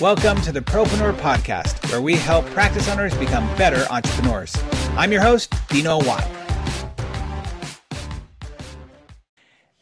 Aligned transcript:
Welcome 0.00 0.40
to 0.42 0.52
the 0.52 0.60
Propreneur 0.60 1.12
Podcast, 1.14 1.90
where 1.90 2.00
we 2.00 2.14
help 2.14 2.46
practice 2.50 2.88
owners 2.88 3.12
become 3.18 3.44
better 3.56 3.84
entrepreneurs. 3.90 4.54
I'm 4.90 5.10
your 5.10 5.20
host, 5.20 5.52
Dino 5.70 5.98
Watt. 5.98 6.24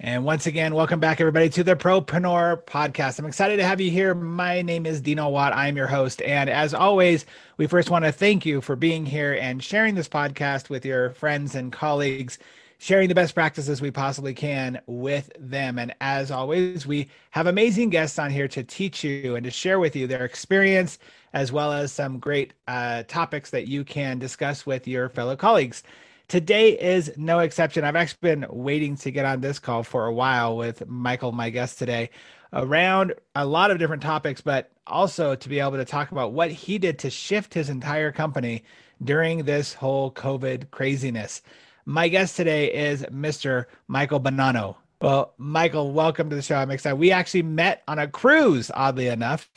And 0.01 0.25
once 0.25 0.47
again, 0.47 0.75
welcome 0.75 1.01
back, 1.01 1.21
everybody, 1.21 1.51
to 1.51 1.63
the 1.63 1.77
Propreneur 1.77 2.65
Podcast. 2.65 3.19
I'm 3.19 3.27
excited 3.27 3.59
to 3.59 3.65
have 3.65 3.79
you 3.79 3.91
here. 3.91 4.15
My 4.15 4.63
name 4.63 4.87
is 4.87 5.03
Dino 5.03 5.29
Watt. 5.29 5.53
I'm 5.53 5.77
your 5.77 5.89
host. 5.89 6.23
And 6.23 6.49
as 6.49 6.73
always, 6.73 7.27
we 7.59 7.67
first 7.67 7.91
want 7.91 8.07
to 8.07 8.11
thank 8.11 8.47
you 8.47 8.63
for 8.63 8.75
being 8.75 9.05
here 9.05 9.35
and 9.35 9.63
sharing 9.63 9.97
this 9.97 10.09
podcast 10.09 10.71
with 10.71 10.87
your 10.87 11.11
friends 11.11 11.55
and 11.55 11.71
colleagues 11.71 12.39
sharing 12.79 13.09
the 13.09 13.15
best 13.15 13.35
practices 13.35 13.81
we 13.81 13.91
possibly 13.91 14.35
can 14.35 14.81
with 14.87 15.31
them. 15.39 15.79
And 15.79 15.95
as 16.01 16.31
always, 16.31 16.87
we 16.87 17.09
have 17.31 17.47
amazing 17.47 17.91
guests 17.91 18.19
on 18.19 18.31
here 18.31 18.49
to 18.49 18.63
teach 18.63 19.03
you 19.03 19.37
and 19.37 19.45
to 19.45 19.51
share 19.51 19.79
with 19.79 19.97
you 19.97 20.07
their 20.07 20.25
experience, 20.25 20.99
as 21.33 21.53
well 21.53 21.73
as 21.73 21.93
some 21.93 22.19
great 22.19 22.53
uh, 22.69 23.05
topics 23.05 23.51
that 23.51 23.69
you 23.69 23.85
can 23.85 24.19
discuss 24.19 24.67
with 24.67 24.87
your 24.87 25.09
fellow 25.09 25.37
colleagues. 25.37 25.83
Today 26.29 26.73
is 26.73 27.13
no 27.17 27.39
exception. 27.39 27.85
I've 27.85 27.97
actually 27.97 28.35
been 28.35 28.47
waiting 28.51 28.97
to 28.97 29.11
get 29.11 29.25
on 29.25 29.41
this 29.41 29.59
call 29.59 29.83
for 29.83 30.07
a 30.07 30.13
while 30.13 30.57
with 30.57 30.87
Michael, 30.87 31.31
my 31.31 31.51
guest 31.51 31.79
today, 31.79 32.11
around 32.53 33.15
a 33.37 33.47
lot 33.47 33.71
of 33.71 33.79
different 33.79 34.03
topics, 34.03 34.41
but 34.41 34.73
also 34.87 35.35
to 35.37 35.49
be 35.49 35.61
able 35.61 35.73
to 35.73 35.85
talk 35.85 36.11
about 36.11 36.33
what 36.33 36.51
he 36.51 36.79
did 36.79 36.99
to 36.99 37.11
shift 37.11 37.55
his 37.55 37.69
entire 37.69 38.11
company 38.11 38.65
during 39.05 39.45
this 39.45 39.75
whole 39.75 40.11
COVID 40.11 40.71
craziness. 40.71 41.43
My 41.89 42.09
guest 42.09 42.35
today 42.35 42.73
is 42.73 43.03
Mr. 43.05 43.67
Michael 43.87 44.21
Bonanno. 44.21 44.75
Well, 45.01 45.35
Michael, 45.39 45.93
welcome 45.93 46.29
to 46.31 46.35
the 46.35 46.43
show. 46.43 46.57
I'm 46.57 46.73
excited. 46.73 46.97
We 46.97 47.13
actually 47.13 47.45
met 47.45 47.85
on 47.87 48.01
a 48.01 48.09
cruise, 48.09 48.73
oddly 48.75 49.07
enough, 49.07 49.49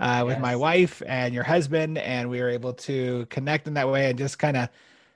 uh, 0.00 0.22
with 0.24 0.36
yes. 0.36 0.42
my 0.42 0.56
wife 0.56 1.02
and 1.06 1.34
your 1.34 1.44
husband, 1.44 1.98
and 1.98 2.30
we 2.30 2.40
were 2.40 2.48
able 2.48 2.72
to 2.72 3.26
connect 3.28 3.68
in 3.68 3.74
that 3.74 3.90
way 3.90 4.08
and 4.08 4.16
just 4.18 4.38
kind 4.38 4.56
of 4.56 4.70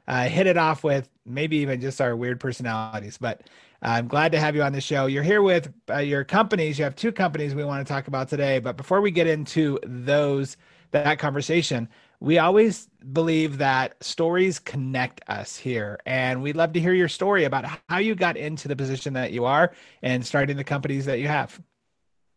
uh, 0.07 0.25
hit 0.25 0.47
it 0.47 0.59
off 0.59 0.85
with 0.85 1.09
maybe 1.25 1.57
even 1.57 1.81
just 1.81 1.99
our 1.99 2.15
weird 2.15 2.39
personalities. 2.39 3.17
But 3.17 3.41
uh, 3.83 3.93
I'm 3.93 4.07
glad 4.07 4.31
to 4.33 4.39
have 4.39 4.55
you 4.55 4.63
on 4.63 4.75
the 4.75 4.83
show. 4.83 5.07
You're 5.07 5.23
here 5.23 5.41
with 5.41 5.73
uh, 5.89 6.01
your 6.01 6.25
companies. 6.25 6.79
You 6.79 6.85
have 6.85 6.95
two 6.95 7.11
companies 7.11 7.55
we 7.55 7.65
want 7.65 7.87
to 7.87 7.91
talk 7.91 8.07
about 8.07 8.29
today. 8.29 8.59
But 8.59 8.77
before 8.77 9.01
we 9.01 9.11
get 9.11 9.27
into 9.27 9.79
those, 9.83 10.59
that 10.91 11.19
conversation, 11.19 11.89
we 12.21 12.39
always 12.39 12.89
believe 13.13 13.59
that 13.59 14.03
stories 14.05 14.59
connect 14.59 15.23
us 15.29 15.57
here. 15.57 15.99
And 16.05 16.43
we'd 16.43 16.57
love 16.57 16.75
to 16.75 16.81
hear 16.81 16.93
your 16.93 17.09
story 17.09 17.45
about 17.45 17.65
how 17.89 17.99
you 17.99 18.15
got 18.15 18.37
into 18.37 18.69
the 18.69 18.77
position 18.77 19.15
that 19.15 19.33
you 19.33 19.47
are 19.47 19.73
and 20.03 20.25
starting 20.25 20.57
the 20.57 20.65
companies 20.65 21.07
that 21.07 21.19
you 21.19 21.29
have. 21.29 21.59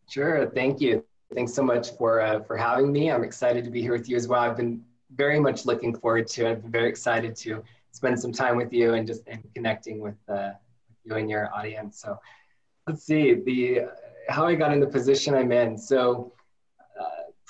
Sure. 0.08 0.46
Thank 0.50 0.80
you. 0.80 1.04
Thanks 1.34 1.52
so 1.52 1.62
much 1.62 1.90
for 1.98 2.20
uh, 2.20 2.40
for 2.40 2.56
having 2.56 2.92
me. 2.92 3.10
I'm 3.10 3.24
excited 3.24 3.64
to 3.64 3.70
be 3.70 3.82
here 3.82 3.92
with 3.92 4.08
you 4.08 4.16
as 4.16 4.28
well. 4.28 4.40
I've 4.40 4.56
been 4.56 4.82
very 5.16 5.40
much 5.40 5.66
looking 5.66 5.94
forward 5.94 6.28
to. 6.28 6.46
it. 6.46 6.50
I've 6.50 6.62
been 6.62 6.70
very 6.70 6.88
excited 6.88 7.34
to 7.36 7.62
spend 7.92 8.20
some 8.20 8.32
time 8.32 8.56
with 8.56 8.72
you 8.72 8.94
and 8.94 9.06
just 9.06 9.22
and 9.26 9.42
connecting 9.54 10.00
with 10.00 10.16
uh, 10.28 10.52
you 11.04 11.16
and 11.16 11.28
your 11.28 11.52
audience. 11.54 12.00
So 12.00 12.18
let's 12.86 13.02
see 13.02 13.34
the 13.34 13.82
how 14.28 14.46
I 14.46 14.54
got 14.54 14.72
in 14.72 14.80
the 14.80 14.86
position 14.86 15.34
I'm 15.34 15.52
in. 15.52 15.76
So 15.76 16.33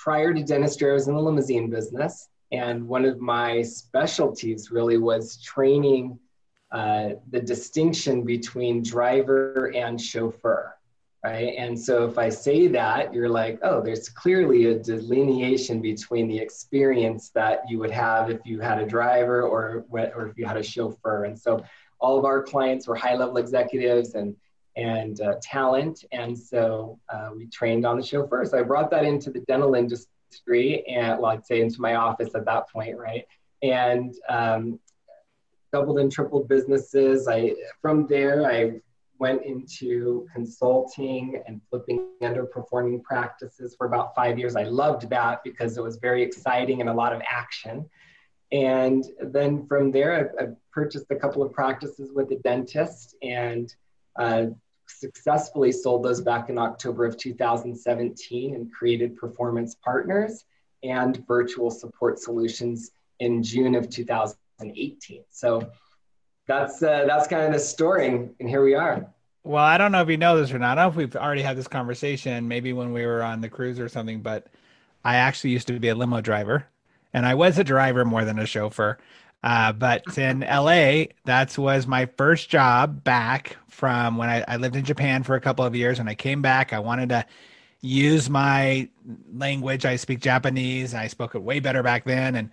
prior 0.05 0.35
to 0.35 0.43
dentistry, 0.43 0.91
I 0.91 0.93
was 0.93 1.07
in 1.07 1.15
the 1.15 1.19
limousine 1.19 1.67
business. 1.67 2.29
And 2.51 2.87
one 2.87 3.05
of 3.05 3.19
my 3.19 3.63
specialties 3.63 4.69
really 4.69 4.99
was 4.99 5.41
training 5.41 6.19
uh, 6.71 7.13
the 7.31 7.39
distinction 7.39 8.23
between 8.23 8.83
driver 8.83 9.71
and 9.75 9.99
chauffeur, 9.99 10.75
right? 11.23 11.55
And 11.57 11.77
so 11.77 12.05
if 12.05 12.19
I 12.19 12.29
say 12.29 12.67
that, 12.67 13.15
you're 13.15 13.29
like, 13.29 13.57
oh, 13.63 13.81
there's 13.81 14.07
clearly 14.07 14.65
a 14.65 14.77
delineation 14.77 15.81
between 15.81 16.27
the 16.27 16.37
experience 16.37 17.29
that 17.29 17.63
you 17.67 17.79
would 17.79 17.89
have 17.89 18.29
if 18.29 18.41
you 18.45 18.59
had 18.59 18.77
a 18.77 18.85
driver 18.85 19.41
or, 19.41 19.85
or 19.89 20.27
if 20.27 20.37
you 20.37 20.45
had 20.45 20.57
a 20.57 20.63
chauffeur. 20.63 21.23
And 21.23 21.37
so 21.37 21.63
all 21.97 22.19
of 22.19 22.25
our 22.25 22.43
clients 22.43 22.87
were 22.87 22.95
high 22.95 23.15
level 23.15 23.37
executives 23.37 24.13
and 24.13 24.35
and 24.75 25.21
uh, 25.21 25.35
talent. 25.41 26.03
And 26.11 26.37
so 26.37 26.99
uh, 27.09 27.29
we 27.35 27.47
trained 27.47 27.85
on 27.85 27.97
the 27.97 28.03
chauffeur. 28.03 28.45
So 28.45 28.59
I 28.59 28.63
brought 28.63 28.91
that 28.91 29.05
into 29.05 29.29
the 29.31 29.39
dental 29.41 29.75
industry 29.75 30.85
and, 30.87 31.19
well, 31.19 31.31
I'd 31.31 31.45
say 31.45 31.61
into 31.61 31.81
my 31.81 31.95
office 31.95 32.35
at 32.35 32.45
that 32.45 32.69
point, 32.69 32.97
right? 32.97 33.25
And 33.61 34.13
um, 34.27 34.79
doubled 35.71 35.99
and 35.99 36.11
tripled 36.11 36.47
businesses. 36.47 37.27
I 37.27 37.53
from 37.81 38.07
there 38.07 38.45
I 38.45 38.81
went 39.17 39.43
into 39.43 40.27
consulting 40.33 41.41
and 41.47 41.61
flipping 41.69 42.07
underperforming 42.21 43.01
practices 43.03 43.75
for 43.77 43.87
about 43.87 44.13
five 44.13 44.37
years. 44.37 44.55
I 44.55 44.63
loved 44.63 45.09
that 45.09 45.43
because 45.43 45.77
it 45.77 45.83
was 45.83 45.97
very 45.97 46.21
exciting 46.21 46.81
and 46.81 46.89
a 46.89 46.93
lot 46.93 47.13
of 47.13 47.21
action. 47.29 47.89
And 48.51 49.03
then 49.21 49.65
from 49.67 49.91
there, 49.91 50.31
I, 50.39 50.43
I 50.43 50.47
purchased 50.71 51.07
a 51.09 51.15
couple 51.15 51.41
of 51.43 51.51
practices 51.51 52.11
with 52.13 52.31
a 52.31 52.37
dentist 52.37 53.15
and 53.21 53.73
uh, 54.17 54.47
successfully 54.87 55.71
sold 55.71 56.03
those 56.03 56.21
back 56.21 56.49
in 56.49 56.57
October 56.57 57.05
of 57.05 57.17
2017 57.17 58.55
and 58.55 58.71
created 58.71 59.17
Performance 59.17 59.75
Partners 59.75 60.45
and 60.83 61.25
Virtual 61.27 61.71
Support 61.71 62.19
Solutions 62.19 62.91
in 63.19 63.41
June 63.43 63.75
of 63.75 63.89
2018. 63.89 65.23
So 65.31 65.69
that's 66.47 66.81
uh, 66.83 67.05
that's 67.07 67.27
kind 67.27 67.43
of 67.43 67.53
the 67.53 67.59
story, 67.59 68.07
and 68.07 68.49
here 68.49 68.63
we 68.63 68.75
are. 68.75 69.07
Well, 69.43 69.63
I 69.63 69.77
don't 69.77 69.91
know 69.91 70.01
if 70.01 70.09
you 70.09 70.17
know 70.17 70.39
this 70.39 70.51
or 70.51 70.59
not. 70.59 70.77
I 70.77 70.83
don't 70.83 70.95
know 70.95 71.01
if 71.01 71.13
we've 71.13 71.15
already 71.15 71.41
had 71.41 71.57
this 71.57 71.67
conversation, 71.67 72.47
maybe 72.47 72.73
when 72.73 72.93
we 72.93 73.05
were 73.05 73.23
on 73.23 73.41
the 73.41 73.49
cruise 73.49 73.79
or 73.79 73.89
something, 73.89 74.21
but 74.21 74.47
I 75.03 75.17
actually 75.17 75.51
used 75.51 75.67
to 75.67 75.79
be 75.79 75.89
a 75.89 75.95
limo 75.95 76.21
driver, 76.21 76.67
and 77.13 77.25
I 77.25 77.35
was 77.35 77.57
a 77.57 77.63
driver 77.63 78.05
more 78.05 78.25
than 78.25 78.39
a 78.39 78.45
chauffeur. 78.45 78.97
Uh, 79.45 79.71
but 79.71 80.03
in 80.17 80.39
LA, 80.41 81.05
that 81.25 81.57
was 81.57 81.87
my 81.87 82.07
first 82.17 82.49
job 82.49 83.03
back 83.03 83.55
from 83.69 84.17
when 84.17 84.27
I, 84.27 84.43
I 84.47 84.57
lived 84.57 84.75
in 84.75 84.83
Japan 84.83 85.23
for 85.23 85.35
a 85.35 85.41
couple 85.41 85.63
of 85.63 85.75
years. 85.75 85.99
When 85.99 86.09
I 86.09 86.15
came 86.15 86.41
back, 86.41 86.73
I 86.73 86.79
wanted 86.79 87.09
to 87.09 87.25
use 87.81 88.29
my 88.29 88.89
language. 89.31 89.85
I 89.85 89.95
speak 89.97 90.19
Japanese. 90.19 90.95
I 90.95 91.07
spoke 91.07 91.35
it 91.35 91.43
way 91.43 91.59
better 91.59 91.83
back 91.83 92.05
then, 92.05 92.35
and 92.35 92.49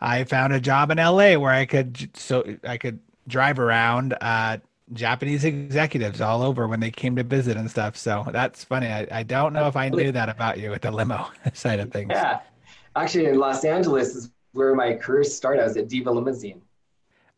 I 0.00 0.24
found 0.24 0.54
a 0.54 0.60
job 0.60 0.90
in 0.90 0.96
LA 0.96 1.34
where 1.34 1.52
I 1.52 1.66
could 1.66 2.16
so 2.16 2.56
I 2.64 2.78
could 2.78 3.00
drive 3.28 3.58
around 3.58 4.16
uh, 4.22 4.56
Japanese 4.94 5.44
executives 5.44 6.22
all 6.22 6.42
over 6.42 6.66
when 6.66 6.80
they 6.80 6.90
came 6.90 7.16
to 7.16 7.22
visit 7.22 7.58
and 7.58 7.70
stuff. 7.70 7.98
So 7.98 8.26
that's 8.32 8.64
funny. 8.64 8.86
I, 8.86 9.06
I 9.12 9.22
don't 9.24 9.52
know 9.52 9.66
if 9.66 9.76
I 9.76 9.90
knew 9.90 10.10
that 10.12 10.30
about 10.30 10.58
you 10.58 10.70
with 10.70 10.82
the 10.82 10.90
limo 10.90 11.28
side 11.52 11.80
of 11.80 11.92
things. 11.92 12.08
Yeah, 12.10 12.40
actually, 12.96 13.26
in 13.26 13.38
Los 13.38 13.62
Angeles 13.64 14.14
is 14.14 14.30
where 14.52 14.74
my 14.74 14.94
career 14.94 15.24
started. 15.24 15.62
I 15.62 15.64
was 15.64 15.76
at 15.76 15.88
Diva 15.88 16.10
Limousine. 16.10 16.62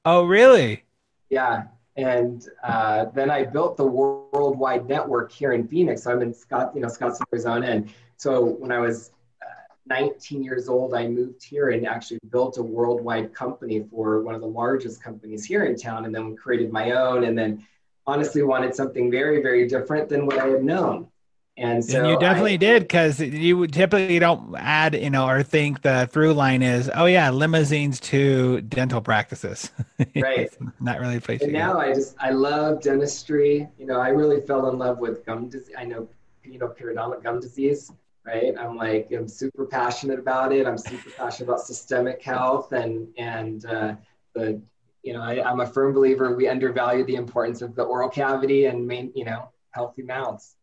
Oh, 0.04 0.24
really? 0.24 0.84
Yeah. 1.30 1.64
And 1.96 2.48
uh, 2.64 3.06
then 3.14 3.30
I 3.30 3.44
built 3.44 3.76
the 3.76 3.86
worldwide 3.86 4.88
network 4.88 5.30
here 5.30 5.52
in 5.52 5.68
Phoenix. 5.68 6.02
So 6.02 6.12
I'm 6.12 6.22
in 6.22 6.32
Scott, 6.32 6.72
you 6.74 6.80
know, 6.80 6.88
Scottsdale, 6.88 7.22
Arizona. 7.32 7.66
And 7.66 7.92
so 8.16 8.44
when 8.44 8.72
I 8.72 8.78
was 8.78 9.10
uh, 9.42 9.74
19 9.86 10.42
years 10.42 10.68
old, 10.68 10.94
I 10.94 11.06
moved 11.06 11.42
here 11.42 11.70
and 11.70 11.86
actually 11.86 12.18
built 12.30 12.56
a 12.56 12.62
worldwide 12.62 13.34
company 13.34 13.84
for 13.90 14.22
one 14.22 14.34
of 14.34 14.40
the 14.40 14.46
largest 14.46 15.02
companies 15.02 15.44
here 15.44 15.64
in 15.64 15.76
town. 15.76 16.06
And 16.06 16.14
then 16.14 16.34
created 16.34 16.72
my 16.72 16.92
own. 16.92 17.24
And 17.24 17.36
then 17.36 17.66
honestly 18.06 18.42
wanted 18.42 18.74
something 18.74 19.10
very, 19.10 19.42
very 19.42 19.68
different 19.68 20.08
than 20.08 20.26
what 20.26 20.38
I 20.38 20.46
had 20.48 20.64
known. 20.64 21.08
And 21.58 21.84
so 21.84 21.98
and 21.98 22.08
you 22.08 22.18
definitely 22.18 22.54
I, 22.54 22.56
did 22.56 22.82
because 22.82 23.20
you 23.20 23.66
typically 23.66 24.18
don't 24.18 24.54
add, 24.56 24.94
you 24.94 25.10
know, 25.10 25.28
or 25.28 25.42
think 25.42 25.82
the 25.82 26.08
through 26.10 26.32
line 26.32 26.62
is, 26.62 26.90
oh 26.94 27.04
yeah, 27.04 27.28
limousines 27.30 28.00
to 28.00 28.62
dental 28.62 29.00
practices. 29.00 29.70
Right. 30.16 30.50
not 30.80 30.98
really 30.98 31.16
a 31.16 31.20
place. 31.20 31.42
And 31.42 31.52
now 31.52 31.78
I 31.78 31.94
just 31.94 32.16
I 32.18 32.30
love 32.30 32.82
dentistry. 32.82 33.68
You 33.78 33.86
know, 33.86 34.00
I 34.00 34.08
really 34.08 34.40
fell 34.40 34.68
in 34.68 34.76
love 34.78 34.98
with 34.98 35.24
gum 35.24 35.48
disease. 35.48 35.74
I 35.78 35.84
know, 35.84 36.08
you 36.44 36.58
know, 36.58 36.68
periodontal 36.68 37.22
gum 37.22 37.38
disease. 37.38 37.92
Right. 38.26 38.52
I'm 38.58 38.76
like 38.76 39.08
I'm 39.12 39.28
super 39.28 39.64
passionate 39.64 40.18
about 40.18 40.52
it. 40.52 40.66
I'm 40.66 40.76
super 40.76 41.10
passionate 41.10 41.48
about 41.48 41.60
systemic 41.60 42.20
health 42.20 42.72
and 42.72 43.08
and 43.16 43.64
uh, 43.64 43.94
the 44.34 44.60
you 45.02 45.12
know 45.12 45.22
I, 45.22 45.48
I'm 45.48 45.60
a 45.60 45.66
firm 45.66 45.92
believer 45.92 46.34
we 46.34 46.48
undervalue 46.48 47.04
the 47.04 47.16
importance 47.16 47.62
of 47.62 47.74
the 47.74 47.82
oral 47.82 48.08
cavity 48.08 48.66
and 48.66 48.86
main 48.86 49.12
you 49.14 49.24
know 49.24 49.50
healthy 49.70 50.02
mouths. 50.02 50.56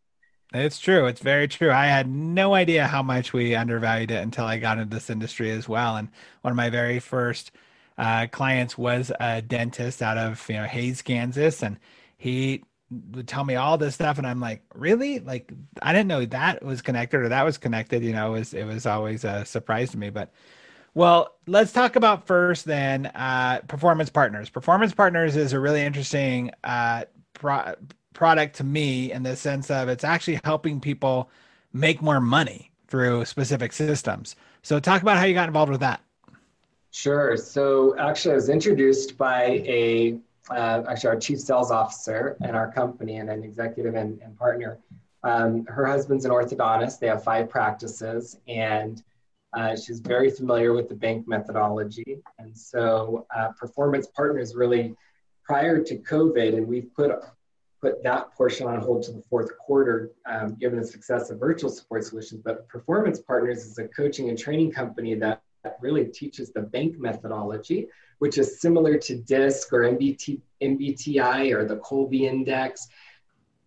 It's 0.54 0.80
true. 0.80 1.06
It's 1.06 1.22
very 1.22 1.48
true. 1.48 1.72
I 1.72 1.86
had 1.88 2.10
no 2.10 2.56
idea 2.56 2.88
how 2.88 3.04
much 3.04 3.34
we 3.34 3.54
undervalued 3.56 4.10
it 4.12 4.24
until 4.24 4.46
I 4.46 4.58
got 4.58 4.80
into 4.80 4.96
this 4.96 5.10
industry 5.10 5.52
as 5.52 5.70
well. 5.70 5.96
And 5.96 6.10
one 6.42 6.52
of 6.52 6.58
my 6.58 6.72
very 6.72 7.00
first 7.00 7.52
uh, 8.00 8.28
clients 8.32 8.78
was 8.78 9.12
a 9.20 9.42
dentist 9.44 10.02
out 10.02 10.18
of 10.18 10.44
you 10.50 10.56
know 10.56 10.64
Hays, 10.66 11.02
Kansas, 11.04 11.62
and 11.62 11.78
he 12.18 12.64
would 13.12 13.28
tell 13.28 13.44
me 13.46 13.56
all 13.56 13.78
this 13.78 13.94
stuff, 13.94 14.18
and 14.18 14.26
I'm 14.26 14.40
like, 14.40 14.64
really? 14.74 15.20
Like 15.20 15.52
I 15.84 15.94
didn't 15.94 16.08
know 16.08 16.26
that 16.26 16.64
was 16.64 16.82
connected 16.82 17.22
or 17.22 17.30
that 17.30 17.44
was 17.46 17.60
connected. 17.60 18.04
You 18.04 18.14
know, 18.14 18.34
it 18.34 18.40
was 18.40 18.54
it 18.56 18.64
was 18.64 18.88
always 18.88 19.24
a 19.26 19.46
surprise 19.46 19.92
to 19.92 20.00
me. 20.00 20.10
But 20.10 20.32
well, 20.96 21.36
let's 21.48 21.72
talk 21.74 21.96
about 21.96 22.28
first 22.28 22.66
then 22.66 23.08
uh, 23.08 23.62
performance 23.68 24.10
partners. 24.10 24.50
Performance 24.50 24.94
partners 24.94 25.36
is 25.36 25.54
a 25.54 25.60
really 25.60 25.82
interesting 25.82 26.52
uh, 26.64 27.06
pro- 27.34 27.76
product 28.14 28.56
to 28.58 28.64
me 28.64 29.12
in 29.12 29.24
the 29.24 29.36
sense 29.36 29.70
of 29.70 29.90
it's 29.90 30.04
actually 30.04 30.40
helping 30.44 30.80
people 30.80 31.30
make 31.74 32.02
more 32.02 32.20
money 32.20 32.72
through 32.88 33.26
specific 33.26 33.72
systems. 33.72 34.36
So 34.64 34.80
talk 34.80 35.02
about 35.02 35.18
how 35.18 35.26
you 35.26 35.34
got 35.34 35.48
involved 35.48 35.72
with 35.72 35.82
that. 35.82 36.02
Sure. 36.92 37.38
So 37.38 37.96
actually, 37.98 38.32
I 38.32 38.36
was 38.36 38.50
introduced 38.50 39.18
by 39.18 39.44
a 39.66 40.20
uh, 40.50 40.84
actually 40.90 41.10
our 41.10 41.20
chief 41.20 41.40
sales 41.40 41.70
officer 41.70 42.36
in 42.42 42.56
our 42.56 42.72
company 42.72 43.18
and 43.18 43.30
an 43.30 43.44
executive 43.44 43.94
and, 43.94 44.20
and 44.22 44.36
partner. 44.38 44.80
Um, 45.24 45.66
her 45.68 45.86
husband's 45.86 46.26
an 46.26 46.32
orthodontist. 46.32 47.00
They 47.00 47.08
have 47.08 47.24
five 47.24 47.50
practices, 47.50 48.40
and 48.48 49.04
uh, 49.54 49.76
she's 49.76 50.00
very 50.00 50.32
familiar 50.32 50.74
with 50.74 50.90
the 50.90 50.96
bank 50.96 51.28
methodology. 51.28 52.18
And 52.40 52.58
so, 52.58 53.28
uh, 53.36 53.50
Performance 53.50 54.08
Partners 54.08 54.56
really, 54.56 54.96
prior 55.44 55.84
to 55.84 55.98
COVID, 55.98 56.56
and 56.56 56.68
we've 56.68 56.92
put 56.96 57.12
put 57.82 58.04
that 58.04 58.34
portion 58.34 58.68
on 58.68 58.80
hold 58.82 59.04
to 59.04 59.12
the 59.12 59.22
fourth 59.30 59.58
quarter, 59.58 60.12
um, 60.26 60.56
given 60.56 60.80
the 60.80 60.86
success 60.86 61.30
of 61.30 61.40
virtual 61.40 61.70
support 61.70 62.04
solutions. 62.04 62.42
But 62.44 62.68
Performance 62.68 63.20
Partners 63.20 63.66
is 63.66 63.78
a 63.78 63.88
coaching 63.88 64.30
and 64.30 64.38
training 64.38 64.72
company 64.72 65.16
that 65.16 65.42
really 65.82 66.06
teaches 66.06 66.52
the 66.52 66.62
bank 66.62 66.98
methodology, 67.00 67.88
which 68.20 68.38
is 68.38 68.60
similar 68.62 68.98
to 68.98 69.16
DISC 69.16 69.72
or 69.72 69.82
MBT, 69.82 70.42
MBTI 70.62 71.54
or 71.54 71.66
the 71.66 71.78
Kolbe 71.78 72.22
Index. 72.22 72.88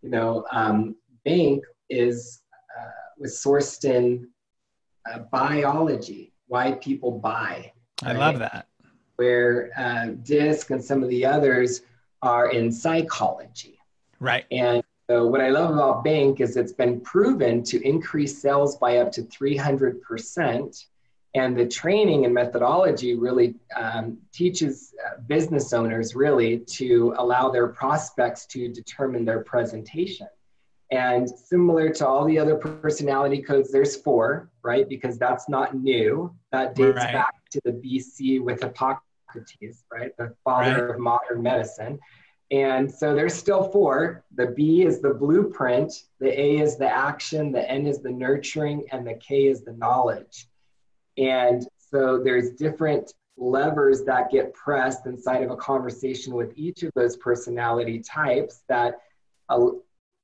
You 0.03 0.11
know, 0.11 0.45
um, 0.53 0.97
bank 1.25 1.65
is 1.89 2.43
uh, 2.79 2.91
was 3.19 3.43
sourced 3.43 3.85
in 3.85 4.29
uh, 5.11 5.21
biology, 5.31 6.33
why 6.49 6.73
people 6.73 7.13
buy. 7.13 7.73
Right? 8.03 8.17
I 8.17 8.19
love 8.19 8.39
that. 8.41 8.67
Where 9.17 9.71
uh, 9.77 10.07
DISC 10.23 10.71
and 10.71 10.83
some 10.83 11.03
of 11.03 11.09
the 11.09 11.25
others 11.25 11.83
are 12.23 12.51
in 12.51 12.73
psychology. 12.73 13.72
Right. 14.23 14.45
And 14.53 14.85
so 15.11 15.27
what 15.27 15.41
I 15.41 15.49
love 15.49 15.75
about 15.75 16.05
Bank 16.05 16.41
is 16.41 16.57
it's 16.57 16.73
been 16.73 17.01
proven 17.01 17.65
to 17.65 17.83
increase 17.83 18.41
sales 18.41 18.77
by 18.77 18.99
up 18.99 19.11
to 19.13 19.23
300%. 19.23 20.85
And 21.35 21.57
the 21.57 21.67
training 21.67 22.25
and 22.25 22.33
methodology 22.33 23.15
really 23.15 23.57
um, 23.75 24.19
teaches 24.33 24.95
uh, 25.05 25.21
business 25.27 25.73
owners 25.73 26.15
really 26.15 26.59
to 26.59 27.15
allow 27.19 27.51
their 27.51 27.67
prospects 27.67 28.47
to 28.47 28.69
determine 28.69 29.25
their 29.25 29.43
presentation. 29.43 30.29
And 30.93 31.29
similar 31.29 31.91
to 31.91 32.07
all 32.07 32.25
the 32.25 32.39
other 32.39 32.55
personality 32.55 33.43
codes, 33.43 33.73
there's 33.73 33.97
four, 33.97 34.51
right? 34.63 34.89
Because 34.89 35.19
that's 35.19 35.49
not 35.49 35.75
new. 35.75 36.33
That 36.53 36.77
dates 36.77 36.99
right. 36.99 37.13
back 37.13 37.35
to 37.51 37.61
the 37.65 37.73
BC 37.73 38.41
with 38.41 38.63
Hippocrates, 38.63 39.83
right? 39.91 40.17
The 40.17 40.33
father 40.45 40.87
right. 40.87 40.95
of 40.95 41.01
modern 41.01 41.43
medicine. 41.43 41.99
And 42.53 42.93
so 42.93 43.15
there's 43.15 43.35
still 43.35 43.65
four. 43.65 44.25
The 44.35 44.49
B 44.49 44.83
is 44.83 45.01
the 45.01 45.15
blueprint, 45.15 46.05
the 46.21 46.39
A 46.39 46.59
is 46.59 46.77
the 46.77 46.89
action, 46.89 47.51
the 47.51 47.69
N 47.69 47.87
is 47.87 48.01
the 48.01 48.11
nurturing, 48.11 48.85
and 48.93 49.07
the 49.07 49.15
K 49.15 49.47
is 49.47 49.63
the 49.63 49.73
knowledge. 49.73 50.49
And 51.17 51.67
so 51.79 52.23
there's 52.23 52.51
different 52.51 53.15
levers 53.39 54.05
that 54.05 54.31
get 54.31 54.53
pressed 54.53 55.07
inside 55.07 55.43
of 55.43 55.51
a 55.51 55.57
conversation 55.57 56.35
with 56.35 56.53
each 56.55 56.83
of 56.83 56.93
those 56.95 57.17
personality 57.17 58.01
types 58.01 58.63
that 58.69 59.01
uh, 59.49 59.69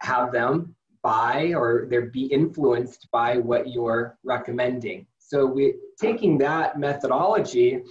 have 0.00 0.30
them 0.30 0.74
buy 1.02 1.54
or 1.54 1.86
they're 1.88 2.10
be 2.10 2.26
influenced 2.26 3.08
by 3.10 3.38
what 3.38 3.70
you're 3.70 4.18
recommending. 4.22 5.06
So 5.18 5.46
we 5.46 5.76
taking 5.98 6.36
that 6.38 6.78
methodology, 6.78 7.82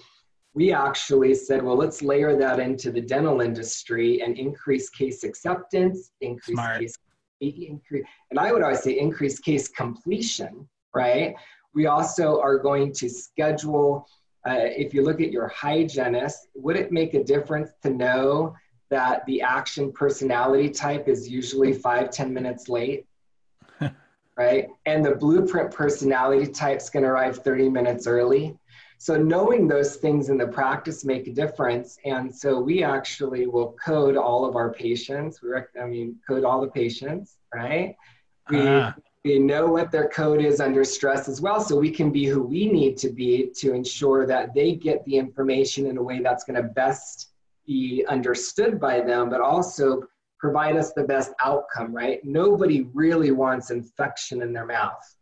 we 0.57 0.73
actually 0.73 1.35
said, 1.35 1.61
well, 1.61 1.75
let's 1.75 2.01
layer 2.01 2.35
that 2.35 2.59
into 2.59 2.91
the 2.91 2.99
dental 2.99 3.41
industry 3.41 4.23
and 4.23 4.35
increase 4.39 4.89
case 4.89 5.23
acceptance, 5.23 6.13
increase 6.21 6.55
Smart. 6.55 6.79
case 6.79 6.97
increase, 7.39 8.03
and 8.31 8.39
I 8.39 8.51
would 8.51 8.63
always 8.63 8.81
say 8.81 8.97
increase 8.97 9.37
case 9.37 9.67
completion, 9.67 10.67
right? 10.95 11.35
We 11.75 11.85
also 11.85 12.41
are 12.41 12.57
going 12.57 12.91
to 12.93 13.07
schedule. 13.07 14.07
Uh, 14.49 14.55
if 14.83 14.95
you 14.95 15.03
look 15.03 15.21
at 15.21 15.31
your 15.31 15.47
hygienist, 15.49 16.47
would 16.55 16.75
it 16.75 16.91
make 16.91 17.13
a 17.13 17.23
difference 17.23 17.69
to 17.83 17.91
know 17.91 18.55
that 18.89 19.23
the 19.27 19.43
action 19.43 19.91
personality 19.91 20.71
type 20.71 21.07
is 21.07 21.29
usually 21.29 21.71
five 21.71 22.09
ten 22.09 22.33
minutes 22.33 22.67
late? 22.67 23.05
right? 24.37 24.69
And 24.87 25.05
the 25.05 25.13
blueprint 25.13 25.69
personality 25.69 26.51
type 26.51 26.77
is 26.77 26.89
going 26.89 27.03
to 27.03 27.09
arrive 27.09 27.37
30 27.43 27.69
minutes 27.69 28.07
early. 28.07 28.57
So 28.99 29.15
knowing 29.15 29.67
those 29.67 29.97
things 29.97 30.29
in 30.29 30.37
the 30.37 30.47
practice 30.47 31.05
make 31.05 31.27
a 31.27 31.31
difference. 31.31 31.97
And 32.03 32.33
so 32.33 32.59
we 32.59 32.83
actually 32.83 33.45
will 33.47 33.75
code 33.83 34.17
all 34.17 34.45
of 34.45 34.55
our 34.55 34.73
patients. 34.73 35.41
We 35.41 35.49
rec- 35.49 35.77
I 35.81 35.85
mean, 35.85 36.15
code 36.27 36.43
all 36.43 36.61
the 36.61 36.69
patients, 36.69 37.37
right? 37.53 37.95
We, 38.49 38.59
uh. 38.59 38.93
we 39.23 39.39
know 39.39 39.67
what 39.67 39.91
their 39.91 40.09
code 40.09 40.41
is 40.41 40.59
under 40.59 40.83
stress 40.83 41.29
as 41.29 41.41
well. 41.41 41.61
So 41.61 41.77
we 41.77 41.91
can 41.91 42.11
be 42.11 42.25
who 42.25 42.41
we 42.41 42.71
need 42.71 42.97
to 42.97 43.09
be 43.09 43.51
to 43.57 43.73
ensure 43.73 44.25
that 44.25 44.53
they 44.55 44.73
get 44.73 45.05
the 45.05 45.15
information 45.17 45.85
in 45.85 45.97
a 45.97 46.03
way 46.03 46.19
that's 46.19 46.43
going 46.43 46.61
to 46.61 46.69
best 46.69 47.31
be 47.67 48.05
understood 48.07 48.79
by 48.79 49.01
them, 49.01 49.29
but 49.29 49.41
also 49.41 50.01
provide 50.39 50.75
us 50.77 50.93
the 50.93 51.03
best 51.03 51.33
outcome, 51.43 51.93
right? 51.93 52.23
Nobody 52.23 52.89
really 52.93 53.31
wants 53.31 53.69
infection 53.69 54.41
in 54.41 54.53
their 54.53 54.65
mouth. 54.65 55.16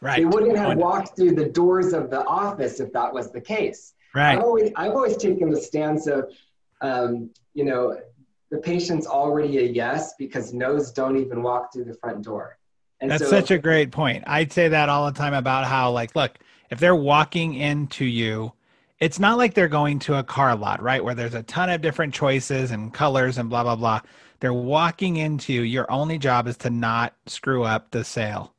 Right. 0.00 0.18
They 0.18 0.24
wouldn't 0.24 0.56
have 0.56 0.78
walked 0.78 1.16
through 1.16 1.34
the 1.34 1.48
doors 1.48 1.92
of 1.92 2.10
the 2.10 2.24
office 2.24 2.80
if 2.80 2.92
that 2.92 3.12
was 3.12 3.30
the 3.30 3.40
case. 3.40 3.94
Right. 4.14 4.36
I've 4.36 4.42
always, 4.42 4.72
I've 4.76 4.92
always 4.92 5.16
taken 5.16 5.50
the 5.50 5.60
stance 5.60 6.06
of, 6.06 6.30
um, 6.80 7.30
you 7.54 7.64
know, 7.64 7.98
the 8.50 8.58
patient's 8.58 9.06
already 9.06 9.58
a 9.58 9.62
yes 9.62 10.14
because 10.18 10.52
no's 10.52 10.90
don't 10.90 11.16
even 11.16 11.42
walk 11.42 11.72
through 11.72 11.84
the 11.84 11.94
front 11.94 12.22
door. 12.22 12.58
And 13.00 13.10
That's 13.10 13.24
so, 13.24 13.30
such 13.30 13.50
a 13.50 13.58
great 13.58 13.90
point. 13.92 14.24
I'd 14.26 14.52
say 14.52 14.68
that 14.68 14.88
all 14.88 15.06
the 15.06 15.16
time 15.16 15.34
about 15.34 15.66
how, 15.66 15.90
like, 15.90 16.16
look, 16.16 16.38
if 16.70 16.78
they're 16.78 16.96
walking 16.96 17.54
into 17.54 18.04
you, 18.04 18.52
it's 18.98 19.18
not 19.18 19.38
like 19.38 19.54
they're 19.54 19.68
going 19.68 19.98
to 20.00 20.16
a 20.16 20.22
car 20.22 20.54
lot, 20.56 20.82
right? 20.82 21.02
Where 21.02 21.14
there's 21.14 21.34
a 21.34 21.42
ton 21.42 21.70
of 21.70 21.80
different 21.80 22.12
choices 22.12 22.70
and 22.70 22.92
colors 22.92 23.38
and 23.38 23.48
blah, 23.48 23.62
blah, 23.62 23.76
blah. 23.76 24.00
They're 24.40 24.52
walking 24.52 25.16
into 25.16 25.52
you. 25.52 25.62
your 25.62 25.90
only 25.90 26.18
job 26.18 26.46
is 26.46 26.56
to 26.58 26.70
not 26.70 27.14
screw 27.26 27.64
up 27.64 27.90
the 27.90 28.04
sale 28.04 28.54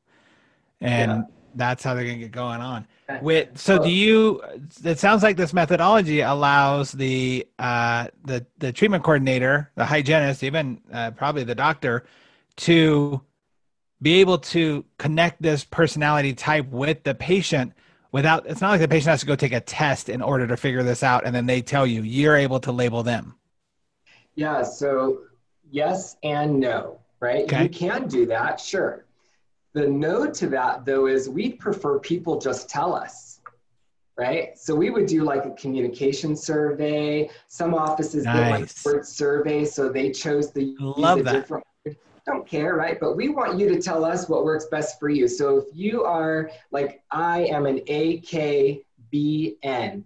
and 0.81 1.11
yeah. 1.11 1.21
that's 1.55 1.83
how 1.83 1.93
they're 1.93 2.03
going 2.03 2.17
to 2.17 2.25
get 2.25 2.31
going 2.31 2.61
on. 2.61 2.87
With 3.21 3.57
so, 3.57 3.83
do 3.83 3.89
you? 3.89 4.41
It 4.85 4.97
sounds 4.97 5.21
like 5.21 5.35
this 5.35 5.53
methodology 5.53 6.21
allows 6.21 6.93
the 6.93 7.45
uh, 7.59 8.07
the 8.25 8.45
the 8.57 8.71
treatment 8.71 9.03
coordinator, 9.03 9.69
the 9.75 9.85
hygienist, 9.85 10.43
even 10.43 10.81
uh, 10.93 11.11
probably 11.11 11.43
the 11.43 11.55
doctor, 11.55 12.05
to 12.57 13.21
be 14.01 14.21
able 14.21 14.37
to 14.37 14.83
connect 14.97 15.41
this 15.41 15.63
personality 15.63 16.33
type 16.33 16.67
with 16.69 17.03
the 17.03 17.13
patient 17.13 17.73
without 18.11 18.45
it's 18.47 18.61
not 18.61 18.71
like 18.71 18.81
the 18.81 18.87
patient 18.87 19.09
has 19.09 19.19
to 19.21 19.25
go 19.25 19.35
take 19.35 19.53
a 19.53 19.61
test 19.61 20.09
in 20.09 20.21
order 20.21 20.47
to 20.47 20.57
figure 20.57 20.83
this 20.83 21.03
out 21.03 21.25
and 21.25 21.35
then 21.35 21.45
they 21.45 21.61
tell 21.61 21.85
you 21.85 22.01
you're 22.01 22.35
able 22.35 22.59
to 22.59 22.71
label 22.71 23.03
them 23.03 23.35
yeah 24.35 24.63
so 24.63 25.19
yes 25.69 26.17
and 26.23 26.59
no 26.59 26.99
right 27.19 27.43
okay. 27.43 27.63
you 27.63 27.69
can 27.69 28.07
do 28.07 28.25
that 28.25 28.59
sure 28.59 29.05
the 29.73 29.87
no 29.87 30.29
to 30.29 30.47
that, 30.47 30.85
though, 30.85 31.07
is 31.07 31.29
we'd 31.29 31.59
prefer 31.59 31.99
people 31.99 32.39
just 32.39 32.69
tell 32.69 32.93
us, 32.93 33.39
right? 34.17 34.57
So 34.57 34.75
we 34.75 34.89
would 34.89 35.05
do 35.05 35.23
like 35.23 35.45
a 35.45 35.51
communication 35.51 36.35
survey. 36.35 37.29
Some 37.47 37.73
offices 37.73 38.25
nice. 38.25 38.35
did 38.35 38.49
like 38.49 38.69
word 38.85 39.05
survey, 39.05 39.65
so 39.65 39.89
they 39.89 40.11
chose 40.11 40.51
the 40.51 40.75
love 40.79 41.23
that. 41.23 41.33
Different, 41.33 41.63
word. 41.85 41.95
don't 42.25 42.45
care, 42.47 42.75
right? 42.75 42.99
But 42.99 43.15
we 43.15 43.29
want 43.29 43.57
you 43.57 43.69
to 43.69 43.81
tell 43.81 44.03
us 44.03 44.27
what 44.27 44.43
works 44.43 44.65
best 44.65 44.99
for 44.99 45.09
you. 45.09 45.27
So 45.27 45.57
if 45.57 45.65
you 45.73 46.03
are 46.03 46.51
like, 46.71 47.01
I 47.11 47.45
am 47.45 47.65
an 47.65 47.79
AKBN, 47.79 48.83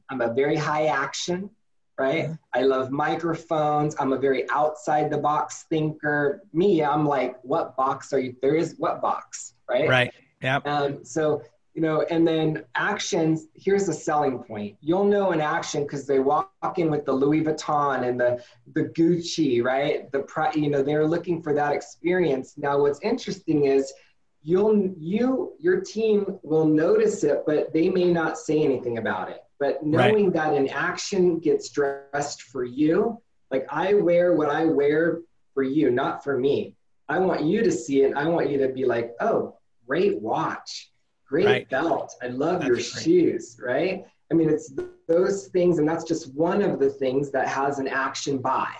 I'm 0.10 0.22
a 0.22 0.34
very 0.34 0.56
high 0.56 0.86
action, 0.88 1.50
right? 1.98 2.26
Mm-hmm. 2.26 2.34
I 2.54 2.62
love 2.62 2.92
microphones. 2.92 3.96
I'm 4.00 4.14
a 4.14 4.18
very 4.18 4.48
outside 4.50 5.10
the 5.10 5.18
box 5.18 5.66
thinker. 5.70 6.44
Me, 6.54 6.84
I'm 6.84 7.06
like, 7.06 7.38
what 7.44 7.76
box 7.76 8.14
are 8.14 8.20
you? 8.20 8.36
There 8.42 8.56
is 8.56 8.76
what 8.78 9.02
box, 9.02 9.55
right? 9.70 9.90
Right. 9.90 10.12
Yeah. 10.42 10.58
Um, 10.66 11.04
so 11.04 11.42
you 11.76 11.82
know, 11.82 12.04
and 12.10 12.26
then 12.26 12.64
actions. 12.76 13.48
Here's 13.54 13.86
the 13.86 13.94
selling 13.94 14.40
point. 14.40 14.78
You'll 14.80 15.04
know 15.04 15.32
an 15.32 15.42
action 15.42 15.84
because 15.84 16.08
they 16.08 16.20
walk 16.20 16.50
in 16.78 16.90
with 16.90 17.06
the 17.06 17.12
Louis 17.12 17.44
Vuitton 17.44 18.08
and 18.08 18.20
the 18.20 18.42
the 18.74 18.86
Gucci, 18.86 19.62
right? 19.62 20.10
The 20.12 20.26
you 20.56 20.70
know 20.70 20.82
they're 20.82 21.06
looking 21.06 21.42
for 21.42 21.54
that 21.54 21.74
experience. 21.74 22.54
Now, 22.58 22.80
what's 22.80 23.02
interesting 23.02 23.66
is 23.66 23.94
you'll 24.42 24.94
you 24.98 25.54
your 25.60 25.82
team 25.82 26.40
will 26.44 26.66
notice 26.66 27.26
it, 27.26 27.44
but 27.46 27.74
they 27.74 27.90
may 27.90 28.06
not 28.06 28.38
say 28.38 28.64
anything 28.64 28.98
about 28.98 29.30
it. 29.30 29.42
But 29.60 29.86
knowing 29.86 30.32
right. 30.32 30.34
that 30.34 30.54
an 30.54 30.70
action 30.70 31.40
gets 31.40 31.70
dressed 31.70 32.44
for 32.44 32.64
you, 32.64 33.22
like 33.52 33.66
I 33.70 33.96
wear 33.96 34.34
what 34.34 34.50
I 34.50 34.66
wear 34.66 35.20
for 35.54 35.64
you, 35.64 35.92
not 35.92 36.24
for 36.24 36.38
me. 36.38 36.75
I 37.08 37.20
want 37.20 37.44
you 37.44 37.64
to 37.64 37.72
see 37.72 38.02
it. 38.02 38.16
I 38.16 38.28
want 38.28 38.50
you 38.50 38.58
to 38.60 38.70
be 38.70 38.86
like, 38.86 39.14
oh, 39.20 39.56
great 39.88 40.20
watch, 40.22 40.92
great 41.28 41.46
right. 41.46 41.70
belt. 41.70 42.16
I 42.22 42.28
love 42.28 42.62
that's 42.62 42.68
your 42.68 42.76
great. 42.76 42.86
shoes, 42.86 43.60
right? 43.64 44.06
I 44.32 44.34
mean, 44.34 44.50
it's 44.50 44.74
those 45.08 45.48
things, 45.48 45.78
and 45.78 45.88
that's 45.88 46.04
just 46.04 46.34
one 46.34 46.62
of 46.64 46.80
the 46.80 46.90
things 46.90 47.30
that 47.32 47.48
has 47.48 47.78
an 47.78 47.88
action 47.88 48.40
buy, 48.40 48.74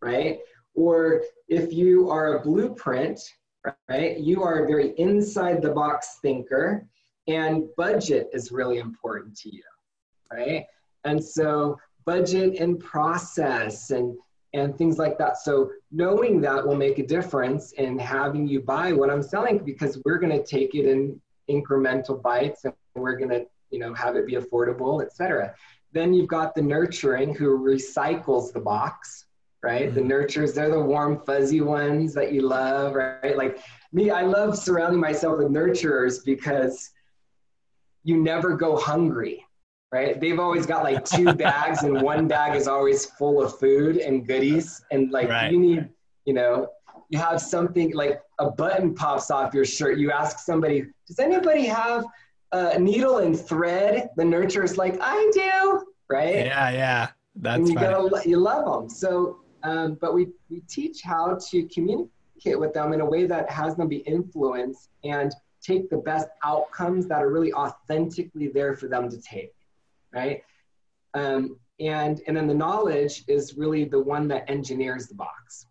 right? 0.00 0.38
Or 0.74 1.22
if 1.48 1.72
you 1.72 2.10
are 2.10 2.36
a 2.36 2.40
blueprint, 2.42 3.20
right, 3.88 4.18
you 4.18 4.42
are 4.42 4.64
a 4.64 4.66
very 4.66 4.90
inside 4.98 5.62
the 5.62 5.70
box 5.70 6.18
thinker. 6.22 6.86
and 7.26 7.64
budget 7.76 8.28
is 8.32 8.52
really 8.52 8.78
important 8.78 9.36
to 9.38 9.54
you, 9.54 9.62
right? 10.32 10.66
And 11.04 11.22
so 11.22 11.78
budget 12.04 12.60
and 12.60 12.78
process 12.78 13.90
and 13.90 14.16
and 14.54 14.78
things 14.78 14.98
like 14.98 15.18
that. 15.18 15.36
So 15.36 15.70
knowing 15.90 16.40
that 16.42 16.66
will 16.66 16.76
make 16.76 16.98
a 16.98 17.06
difference 17.06 17.72
in 17.72 17.98
having 17.98 18.46
you 18.46 18.60
buy 18.60 18.92
what 18.92 19.10
I'm 19.10 19.22
selling 19.22 19.58
because 19.58 20.00
we're 20.04 20.18
going 20.18 20.32
to 20.32 20.44
take 20.44 20.74
it 20.74 20.86
in 20.86 21.20
incremental 21.50 22.22
bites 22.22 22.64
and 22.64 22.72
we're 22.94 23.16
going 23.16 23.30
to, 23.30 23.46
you 23.70 23.80
know, 23.80 23.92
have 23.94 24.14
it 24.16 24.26
be 24.26 24.34
affordable, 24.34 25.04
etc. 25.04 25.54
Then 25.92 26.14
you've 26.14 26.28
got 26.28 26.54
the 26.54 26.62
nurturing 26.62 27.34
who 27.34 27.58
recycles 27.58 28.52
the 28.52 28.60
box, 28.60 29.26
right? 29.62 29.92
Mm-hmm. 29.92 30.08
The 30.08 30.14
nurturers, 30.14 30.54
they're 30.54 30.70
the 30.70 30.80
warm, 30.80 31.20
fuzzy 31.26 31.60
ones 31.60 32.14
that 32.14 32.32
you 32.32 32.42
love, 32.42 32.94
right? 32.94 33.36
Like 33.36 33.58
me, 33.92 34.10
I 34.10 34.22
love 34.22 34.56
surrounding 34.56 35.00
myself 35.00 35.38
with 35.38 35.48
nurturers 35.48 36.24
because 36.24 36.90
you 38.04 38.22
never 38.22 38.56
go 38.56 38.76
hungry, 38.76 39.44
right? 39.94 40.20
They've 40.20 40.40
always 40.40 40.66
got 40.66 40.82
like 40.82 41.04
two 41.04 41.32
bags, 41.46 41.84
and 41.84 42.02
one 42.02 42.26
bag 42.26 42.56
is 42.56 42.66
always 42.66 43.06
full 43.06 43.40
of 43.42 43.58
food 43.60 43.98
and 43.98 44.26
goodies. 44.26 44.84
And 44.90 45.12
like 45.12 45.28
right. 45.28 45.52
you 45.52 45.58
need, 45.60 45.88
you 46.24 46.34
know, 46.34 46.68
you 47.10 47.18
have 47.20 47.40
something 47.40 47.94
like 47.94 48.20
a 48.40 48.50
button 48.50 48.94
pops 48.94 49.30
off 49.30 49.54
your 49.54 49.64
shirt. 49.64 49.98
You 49.98 50.10
ask 50.10 50.40
somebody, 50.40 50.86
does 51.06 51.20
anybody 51.20 51.66
have 51.66 52.04
a 52.50 52.78
needle 52.78 53.18
and 53.18 53.38
thread? 53.38 54.10
The 54.16 54.24
nurturer's 54.24 54.76
like, 54.76 54.98
I 55.00 55.30
do, 55.32 55.86
right? 56.10 56.46
Yeah, 56.46 56.70
yeah. 56.70 57.08
That's 57.36 57.58
and 57.58 57.68
you 57.68 57.74
gotta 57.76 58.28
you 58.28 58.38
love 58.38 58.64
them. 58.64 58.88
So, 58.88 59.40
um, 59.62 59.96
but 60.00 60.12
we 60.12 60.28
we 60.50 60.60
teach 60.68 61.02
how 61.02 61.38
to 61.50 61.68
communicate 61.68 62.58
with 62.58 62.72
them 62.74 62.92
in 62.92 63.00
a 63.00 63.06
way 63.06 63.26
that 63.26 63.48
has 63.48 63.76
them 63.76 63.88
be 63.88 63.98
influenced 63.98 64.88
and 65.04 65.32
take 65.62 65.88
the 65.88 65.96
best 65.96 66.28
outcomes 66.44 67.06
that 67.06 67.22
are 67.22 67.30
really 67.30 67.52
authentically 67.52 68.48
there 68.48 68.74
for 68.76 68.86
them 68.86 69.08
to 69.08 69.18
take 69.20 69.53
right? 70.14 70.42
Um, 71.14 71.58
and 71.80 72.20
and 72.26 72.36
then 72.36 72.46
the 72.46 72.54
knowledge 72.54 73.24
is 73.28 73.56
really 73.56 73.84
the 73.84 73.98
one 73.98 74.28
that 74.28 74.48
engineers 74.48 75.08
the 75.08 75.14
box. 75.14 75.66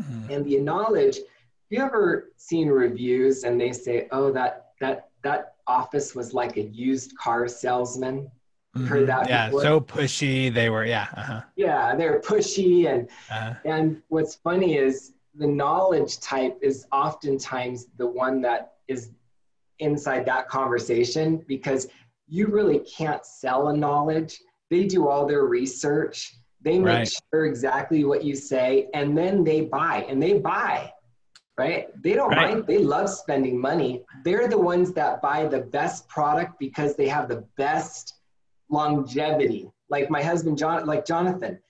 Mm-hmm. 0.00 0.30
And 0.30 0.44
the 0.44 0.58
knowledge, 0.60 1.16
have 1.16 1.24
you 1.70 1.82
ever 1.82 2.30
seen 2.36 2.68
reviews 2.68 3.44
and 3.44 3.60
they 3.60 3.72
say, 3.72 4.08
"Oh, 4.10 4.32
that 4.32 4.72
that 4.80 5.08
that 5.22 5.54
office 5.66 6.14
was 6.14 6.32
like 6.32 6.56
a 6.56 6.62
used 6.62 7.16
car 7.18 7.48
salesman"? 7.48 8.30
Mm-hmm. 8.76 8.86
Heard 8.86 9.08
that? 9.08 9.28
Yeah, 9.28 9.46
before? 9.46 9.62
so 9.62 9.80
pushy. 9.80 10.52
They 10.52 10.68
were, 10.68 10.84
yeah, 10.84 11.06
uh-huh. 11.16 11.42
yeah, 11.56 11.94
they're 11.96 12.20
pushy, 12.20 12.86
and 12.92 13.08
uh-huh. 13.30 13.54
and 13.64 14.02
what's 14.08 14.34
funny 14.36 14.76
is 14.76 15.12
the 15.34 15.46
knowledge 15.46 16.18
type 16.20 16.58
is 16.62 16.86
oftentimes 16.92 17.86
the 17.98 18.06
one 18.06 18.40
that 18.42 18.74
is 18.88 19.10
inside 19.78 20.24
that 20.24 20.48
conversation 20.48 21.44
because 21.46 21.88
you 22.28 22.46
really 22.48 22.80
can't 22.80 23.24
sell 23.24 23.68
a 23.68 23.76
knowledge. 23.76 24.40
They 24.70 24.84
do 24.84 25.08
all 25.08 25.26
their 25.26 25.44
research. 25.44 26.36
They 26.62 26.78
make 26.78 26.96
right. 26.96 27.12
sure 27.32 27.46
exactly 27.46 28.04
what 28.04 28.24
you 28.24 28.34
say, 28.34 28.88
and 28.94 29.16
then 29.16 29.44
they 29.44 29.60
buy, 29.62 30.04
and 30.08 30.20
they 30.20 30.38
buy, 30.38 30.92
right? 31.56 31.86
They 32.02 32.14
don't 32.14 32.30
right. 32.30 32.54
mind. 32.54 32.66
They 32.66 32.78
love 32.78 33.08
spending 33.08 33.60
money. 33.60 34.02
They're 34.24 34.48
the 34.48 34.58
ones 34.58 34.92
that 34.94 35.22
buy 35.22 35.46
the 35.46 35.60
best 35.60 36.08
product 36.08 36.58
because 36.58 36.96
they 36.96 37.06
have 37.06 37.28
the 37.28 37.44
best 37.56 38.14
longevity. 38.68 39.70
Like 39.88 40.10
my 40.10 40.22
husband, 40.22 40.58
John, 40.58 40.86
like 40.86 41.06
Jonathan, 41.06 41.60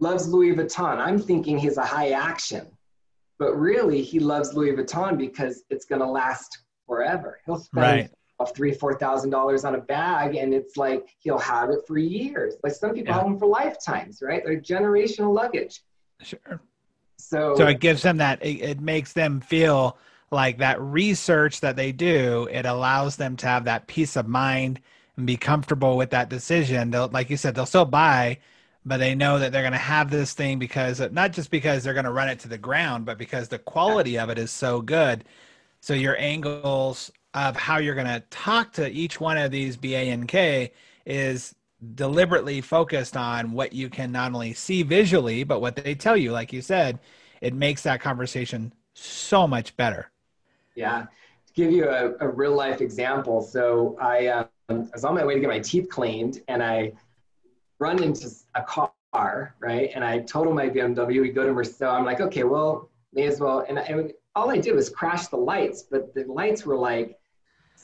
loves 0.00 0.26
Louis 0.26 0.56
Vuitton. 0.56 0.98
I'm 0.98 1.20
thinking 1.20 1.56
he's 1.56 1.76
a 1.76 1.84
high 1.84 2.10
action, 2.10 2.66
but 3.38 3.54
really 3.54 4.02
he 4.02 4.18
loves 4.18 4.52
Louis 4.54 4.72
Vuitton 4.72 5.16
because 5.16 5.62
it's 5.70 5.84
going 5.84 6.00
to 6.00 6.08
last 6.08 6.58
forever. 6.88 7.38
He'll 7.46 7.58
spend 7.58 7.82
right 7.82 8.10
of 8.44 8.54
three, 8.54 8.72
four 8.72 8.98
thousand 8.98 9.30
dollars 9.30 9.64
on 9.64 9.74
a 9.74 9.80
bag, 9.80 10.36
and 10.36 10.54
it's 10.54 10.76
like 10.76 11.14
he'll 11.18 11.38
have 11.38 11.70
it 11.70 11.80
for 11.86 11.98
years. 11.98 12.54
Like 12.62 12.72
some 12.74 12.94
people 12.94 13.08
yeah. 13.08 13.18
have 13.18 13.24
them 13.24 13.38
for 13.38 13.46
lifetimes, 13.46 14.22
right? 14.22 14.42
They're 14.44 14.60
generational 14.60 15.34
luggage. 15.34 15.82
Sure. 16.22 16.60
So, 17.18 17.54
so 17.56 17.66
it 17.66 17.80
gives 17.80 18.02
them 18.02 18.18
that. 18.18 18.44
It, 18.44 18.60
it 18.60 18.80
makes 18.80 19.12
them 19.12 19.40
feel 19.40 19.98
like 20.30 20.58
that 20.58 20.80
research 20.80 21.60
that 21.60 21.76
they 21.76 21.92
do. 21.92 22.48
It 22.50 22.66
allows 22.66 23.16
them 23.16 23.36
to 23.36 23.46
have 23.46 23.64
that 23.64 23.86
peace 23.86 24.16
of 24.16 24.28
mind 24.28 24.80
and 25.16 25.26
be 25.26 25.36
comfortable 25.36 25.96
with 25.96 26.10
that 26.10 26.28
decision. 26.28 26.90
They'll, 26.90 27.08
like 27.08 27.30
you 27.30 27.36
said, 27.36 27.54
they'll 27.54 27.66
still 27.66 27.84
buy, 27.84 28.38
but 28.84 28.98
they 28.98 29.14
know 29.14 29.38
that 29.38 29.52
they're 29.52 29.62
going 29.62 29.72
to 29.72 29.78
have 29.78 30.10
this 30.10 30.34
thing 30.34 30.58
because 30.58 31.00
not 31.12 31.32
just 31.32 31.50
because 31.50 31.84
they're 31.84 31.94
going 31.94 32.04
to 32.04 32.12
run 32.12 32.28
it 32.28 32.40
to 32.40 32.48
the 32.48 32.58
ground, 32.58 33.06
but 33.06 33.16
because 33.16 33.48
the 33.48 33.58
quality 33.58 34.18
of 34.18 34.28
it 34.28 34.38
is 34.38 34.50
so 34.50 34.80
good. 34.80 35.24
So 35.80 35.94
your 35.94 36.18
angles 36.18 37.10
of 37.34 37.56
how 37.56 37.78
you're 37.78 37.96
going 37.96 38.06
to 38.06 38.22
talk 38.30 38.72
to 38.74 38.88
each 38.90 39.20
one 39.20 39.36
of 39.36 39.50
these 39.50 39.76
BANK 39.76 40.72
is 41.04 41.54
deliberately 41.94 42.60
focused 42.60 43.16
on 43.16 43.52
what 43.52 43.72
you 43.72 43.90
can 43.90 44.12
not 44.12 44.32
only 44.32 44.54
see 44.54 44.82
visually, 44.82 45.44
but 45.44 45.60
what 45.60 45.76
they 45.76 45.94
tell 45.94 46.16
you. 46.16 46.32
Like 46.32 46.52
you 46.52 46.62
said, 46.62 47.00
it 47.40 47.52
makes 47.52 47.82
that 47.82 48.00
conversation 48.00 48.72
so 48.94 49.46
much 49.46 49.76
better. 49.76 50.10
Yeah. 50.76 51.06
To 51.46 51.52
give 51.52 51.72
you 51.72 51.88
a, 51.88 52.14
a 52.20 52.28
real 52.28 52.54
life 52.54 52.80
example. 52.80 53.42
So 53.42 53.98
I, 54.00 54.28
um, 54.28 54.48
I 54.68 54.74
was 54.92 55.04
on 55.04 55.14
my 55.14 55.24
way 55.24 55.34
to 55.34 55.40
get 55.40 55.48
my 55.48 55.58
teeth 55.58 55.88
cleaned 55.90 56.40
and 56.48 56.62
I 56.62 56.92
run 57.80 58.02
into 58.02 58.28
a 58.54 58.62
car, 58.62 59.54
right? 59.58 59.90
And 59.94 60.04
I 60.04 60.20
total 60.20 60.54
my 60.54 60.68
BMW. 60.68 61.20
We 61.20 61.30
go 61.30 61.44
to 61.44 61.52
Mercedes. 61.52 61.82
I'm 61.82 62.04
like, 62.04 62.20
okay, 62.20 62.44
well, 62.44 62.88
may 63.12 63.26
as 63.26 63.40
well. 63.40 63.64
And, 63.68 63.78
I, 63.78 63.82
and 63.82 64.12
all 64.34 64.50
I 64.50 64.58
did 64.58 64.74
was 64.74 64.88
crash 64.88 65.26
the 65.26 65.36
lights, 65.36 65.82
but 65.82 66.14
the 66.14 66.24
lights 66.24 66.64
were 66.64 66.76
like 66.76 67.18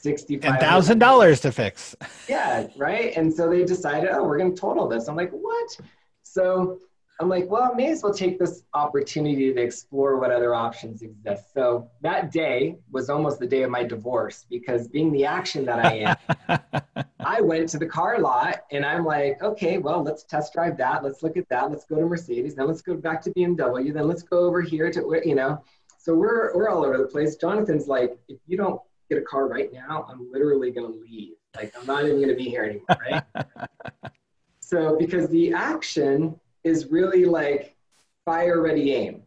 sixty-five 0.01 0.61
thousand 0.61 0.99
dollars 0.99 1.41
to 1.41 1.53
fix. 1.53 1.95
yeah, 2.29 2.67
right. 2.77 3.17
And 3.17 3.33
so 3.33 3.49
they 3.49 3.65
decided, 3.65 4.11
oh, 4.11 4.25
we're 4.25 4.39
going 4.39 4.55
to 4.55 4.61
total 4.61 4.89
this. 4.89 5.09
I'm 5.09 5.17
like, 5.17 5.31
what? 5.31 5.79
So 6.23 6.79
I'm 7.21 7.29
like, 7.29 7.51
well, 7.51 7.71
I 7.71 7.75
may 7.75 7.91
as 7.91 8.03
well 8.03 8.15
take 8.15 8.39
this 8.39 8.63
opportunity 8.73 9.53
to 9.53 9.61
explore 9.61 10.19
what 10.19 10.31
other 10.31 10.55
options 10.55 11.03
exist. 11.03 11.53
So 11.53 11.91
that 12.01 12.33
day 12.33 12.77
was 12.91 13.11
almost 13.11 13.39
the 13.41 13.47
day 13.47 13.63
of 13.63 13.71
my 13.71 13.85
divorce 13.85 14.47
because 14.49 14.89
being 14.89 15.13
the 15.13 15.27
action 15.27 15.67
that 15.67 15.85
I 15.85 16.17
am, 16.49 17.05
I 17.21 17.43
went 17.43 17.69
to 17.71 17.79
the 17.79 17.85
car 17.85 18.19
lot 18.21 18.63
and 18.73 18.87
I'm 18.87 19.05
like, 19.05 19.43
okay, 19.43 19.77
well, 19.77 20.03
let's 20.03 20.25
test 20.25 20.55
drive 20.55 20.79
that. 20.79 21.05
Let's 21.05 21.23
look 21.23 21.37
at 21.37 21.47
that. 21.51 21.71
Let's 21.71 21.85
go 21.85 21.97
to 21.97 22.07
Mercedes. 22.07 22.55
Then 22.55 22.67
let's 22.67 22.81
go 22.81 22.97
back 22.97 23.21
to 23.23 23.31
BMW. 23.33 23.93
Then 23.93 24.09
let's 24.09 24.23
go 24.23 24.39
over 24.39 24.63
here 24.63 24.91
to, 24.91 25.21
you 25.23 25.35
know, 25.35 25.63
so 25.99 26.15
we're, 26.15 26.57
we're 26.57 26.71
all 26.71 26.87
over 26.87 26.97
the 26.97 27.05
place. 27.05 27.37
Jonathan's 27.37 27.87
like, 27.87 28.19
if 28.29 28.39
you 28.47 28.57
don't 28.57 28.81
get 29.11 29.19
a 29.19 29.25
car 29.25 29.49
right 29.49 29.73
now, 29.73 30.07
I'm 30.09 30.31
literally 30.33 30.71
going 30.71 30.91
to 30.91 30.99
leave. 30.99 31.33
Like, 31.57 31.75
I'm 31.79 31.87
not 31.87 32.05
even 32.05 32.17
going 32.17 32.29
to 32.29 32.37
be 32.37 32.49
here 32.49 32.65
anymore, 32.65 32.87
right? 33.11 34.13
so, 34.61 34.97
because 34.97 35.29
the 35.29 35.53
action 35.53 36.39
is 36.63 36.87
really 36.87 37.25
like 37.25 37.77
fire, 38.25 38.63
ready, 38.63 38.95
aim, 38.95 39.23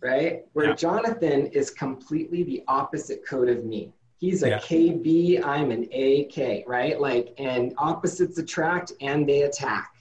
right? 0.00 0.44
Where 0.52 0.70
yeah. 0.70 0.74
Jonathan 0.74 1.46
is 1.46 1.70
completely 1.70 2.42
the 2.42 2.64
opposite 2.66 3.24
code 3.26 3.48
of 3.48 3.64
me. 3.64 3.92
He's 4.18 4.42
a 4.42 4.50
yeah. 4.50 4.58
KB, 4.58 5.44
I'm 5.44 5.70
an 5.70 5.84
AK, 5.92 6.64
right? 6.66 7.00
Like, 7.00 7.34
and 7.38 7.72
opposites 7.78 8.38
attract 8.38 8.92
and 9.00 9.28
they 9.28 9.42
attack. 9.42 9.92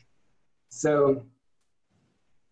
So, 0.70 1.24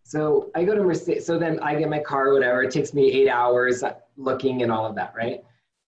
so 0.03 0.51
I 0.53 0.63
go 0.63 0.75
to 0.75 0.83
Mercedes. 0.83 1.25
So 1.25 1.39
then 1.39 1.59
I 1.61 1.75
get 1.75 1.89
my 1.89 1.99
car, 1.99 2.33
whatever. 2.33 2.61
It 2.63 2.71
takes 2.71 2.93
me 2.93 3.11
eight 3.11 3.29
hours 3.29 3.83
looking 4.17 4.61
and 4.61 4.71
all 4.71 4.85
of 4.85 4.95
that, 4.95 5.13
right? 5.15 5.43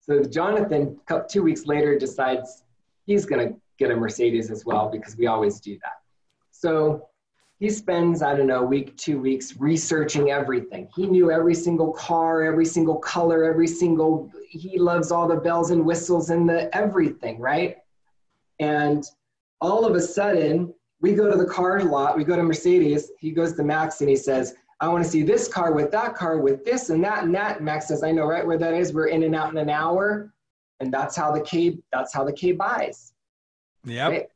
So 0.10 0.24
Jonathan, 0.24 1.00
two 1.30 1.44
weeks 1.44 1.68
later, 1.68 1.96
decides 1.96 2.64
he's 3.06 3.28
going 3.28 3.48
to 3.48 3.56
get 3.78 3.92
a 3.92 3.96
Mercedes 3.96 4.50
as 4.50 4.66
well 4.66 4.90
because 4.90 5.16
we 5.16 5.28
always 5.28 5.60
do 5.60 5.78
that. 5.84 6.02
So 6.50 7.10
he 7.60 7.70
spends, 7.70 8.24
I 8.24 8.36
don't 8.36 8.48
know, 8.48 8.62
a 8.62 8.66
week, 8.66 8.98
two 8.98 9.20
weeks 9.20 9.58
researching 9.58 10.32
everything. 10.32 10.90
He 10.96 11.06
knew 11.06 11.30
every 11.30 11.54
single 11.54 11.92
car, 11.92 12.42
every 12.42 12.66
single 12.66 12.96
color, 12.96 13.44
every 13.44 13.68
single, 13.68 14.32
he 14.50 14.80
loves 14.80 15.12
all 15.12 15.28
the 15.28 15.36
bells 15.36 15.70
and 15.70 15.86
whistles 15.86 16.32
and 16.32 16.50
the 16.50 16.76
everything, 16.76 17.40
right? 17.40 17.78
And 18.60 19.04
all 19.62 19.86
of 19.86 19.94
a 19.94 20.02
sudden, 20.02 20.74
we 21.02 21.14
go 21.14 21.30
to 21.30 21.38
the 21.38 21.46
car 21.46 21.84
lot, 21.84 22.18
we 22.18 22.24
go 22.24 22.36
to 22.36 22.42
Mercedes, 22.42 23.12
he 23.20 23.30
goes 23.30 23.54
to 23.54 23.64
Max 23.64 24.02
and 24.02 24.10
he 24.10 24.16
says, 24.16 24.56
I 24.82 24.88
want 24.88 25.04
to 25.04 25.10
see 25.10 25.24
this 25.24 25.48
car 25.48 25.74
with 25.74 25.92
that 25.92 26.16
car 26.16 26.38
with 26.38 26.64
this 26.64 26.90
and 26.90 27.04
that 27.04 27.24
and 27.24 27.36
that. 27.36 27.58
And 27.58 27.66
Max 27.66 27.88
says, 27.88 28.04
I 28.04 28.12
know 28.12 28.26
right 28.26 28.46
where 28.46 28.58
that 28.58 28.74
is. 28.74 28.94
We're 28.94 29.08
in 29.08 29.24
and 29.24 29.36
out 29.36 29.52
in 29.52 29.58
an 29.58 29.70
hour. 29.70 30.34
And 30.80 30.94
that's 30.94 31.16
how 31.16 31.32
the 31.32 31.42
K 31.42 31.78
that's 31.92 32.14
how 32.14 32.24
the 32.24 32.32
K 32.32 32.54
buys. 32.54 33.14
Yeah. 33.84 34.08
Right? 34.08 34.30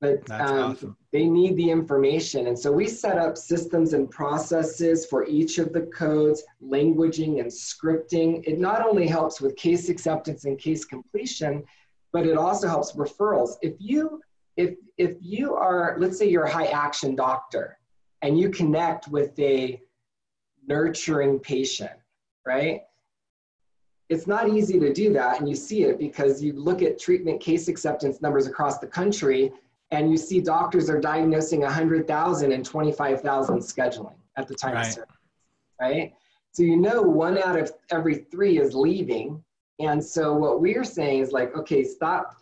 But 0.00 0.30
um, 0.30 0.72
awesome. 0.72 0.96
they 1.12 1.26
need 1.26 1.56
the 1.56 1.70
information. 1.70 2.48
And 2.48 2.58
so 2.58 2.70
we 2.70 2.86
set 2.86 3.16
up 3.16 3.38
systems 3.38 3.94
and 3.94 4.10
processes 4.10 5.06
for 5.06 5.24
each 5.26 5.58
of 5.58 5.72
the 5.72 5.82
codes, 5.82 6.42
languaging 6.62 7.40
and 7.40 7.50
scripting. 7.50 8.46
It 8.46 8.58
not 8.58 8.84
only 8.84 9.06
helps 9.06 9.40
with 9.40 9.56
case 9.56 9.88
acceptance 9.88 10.44
and 10.44 10.58
case 10.58 10.84
completion, 10.84 11.64
but 12.12 12.26
it 12.26 12.36
also 12.36 12.68
helps 12.68 12.92
referrals. 12.92 13.54
If 13.62 13.74
you 13.78 14.20
if 14.56 14.74
if 14.98 15.16
you 15.20 15.54
are, 15.54 15.96
let's 15.98 16.18
say 16.18 16.28
you're 16.28 16.44
a 16.44 16.52
high 16.52 16.66
action 16.66 17.14
doctor 17.14 17.75
and 18.26 18.38
you 18.38 18.50
connect 18.50 19.08
with 19.08 19.38
a 19.38 19.80
nurturing 20.66 21.38
patient, 21.38 21.92
right? 22.44 22.82
it's 24.08 24.26
not 24.26 24.48
easy 24.48 24.78
to 24.78 24.92
do 24.92 25.12
that. 25.12 25.40
And 25.40 25.48
you 25.48 25.56
see 25.56 25.82
it 25.84 25.98
because 25.98 26.42
you 26.42 26.52
look 26.52 26.82
at 26.82 26.98
treatment 26.98 27.40
case 27.40 27.68
acceptance 27.68 28.20
numbers 28.22 28.46
across 28.46 28.78
the 28.78 28.86
country 28.86 29.52
and 29.90 30.10
you 30.10 30.16
see 30.16 30.40
doctors 30.40 30.88
are 30.90 31.00
diagnosing 31.00 31.60
100,000 31.60 32.52
and 32.52 32.64
25,000 32.64 33.58
scheduling 33.58 34.14
at 34.36 34.48
the 34.48 34.54
time 34.54 34.74
right. 34.74 34.86
of 34.86 34.92
service, 34.92 35.16
right? 35.80 36.12
So 36.52 36.62
you 36.62 36.76
know 36.76 37.02
one 37.02 37.38
out 37.38 37.58
of 37.58 37.72
every 37.90 38.26
three 38.30 38.58
is 38.58 38.74
leaving. 38.74 39.42
And 39.78 40.02
so 40.02 40.34
what 40.34 40.60
we're 40.60 40.84
saying 40.84 41.20
is 41.20 41.32
like, 41.32 41.54
okay, 41.56 41.84
stop, 41.84 42.36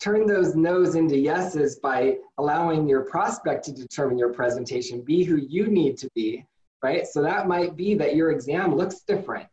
turn 0.00 0.26
those 0.26 0.54
no's 0.54 0.94
into 0.94 1.16
yeses 1.16 1.76
by 1.76 2.16
allowing 2.38 2.88
your 2.88 3.02
prospect 3.02 3.64
to 3.64 3.72
determine 3.72 4.18
your 4.18 4.32
presentation, 4.32 5.00
be 5.00 5.24
who 5.24 5.36
you 5.36 5.68
need 5.68 5.96
to 5.98 6.08
be, 6.14 6.44
right? 6.82 7.06
So 7.06 7.22
that 7.22 7.48
might 7.48 7.76
be 7.76 7.94
that 7.94 8.14
your 8.14 8.30
exam 8.30 8.74
looks 8.74 9.00
different, 9.00 9.48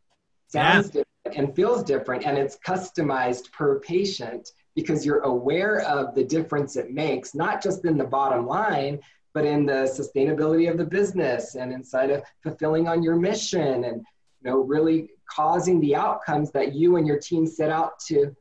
sounds 0.48 0.88
yeah. 0.88 1.04
different, 1.26 1.38
and 1.38 1.56
feels 1.56 1.84
different, 1.84 2.26
and 2.26 2.38
it's 2.38 2.58
customized 2.66 3.52
per 3.52 3.80
patient 3.80 4.52
because 4.76 5.06
you're 5.06 5.22
aware 5.22 5.82
of 5.82 6.16
the 6.16 6.24
difference 6.24 6.76
it 6.76 6.92
makes, 6.92 7.34
not 7.34 7.62
just 7.62 7.86
in 7.86 7.98
the 7.98 8.04
bottom 8.04 8.46
line, 8.46 9.00
but 9.34 9.46
in 9.46 9.66
the 9.66 9.84
sustainability 9.84 10.70
of 10.70 10.78
the 10.78 10.86
business 10.86 11.56
and 11.56 11.72
inside 11.72 12.10
of 12.10 12.24
fulfilling 12.42 12.88
on 12.88 13.02
your 13.02 13.16
mission 13.16 13.86
and 13.86 14.06
you 14.42 14.50
know 14.50 14.60
really 14.60 15.10
causing 15.26 15.80
the 15.80 15.96
outcomes 15.96 16.52
that 16.52 16.76
you 16.76 16.98
and 16.98 17.08
your 17.08 17.20
team 17.20 17.48
set 17.48 17.70
out 17.70 18.00
to 18.00 18.36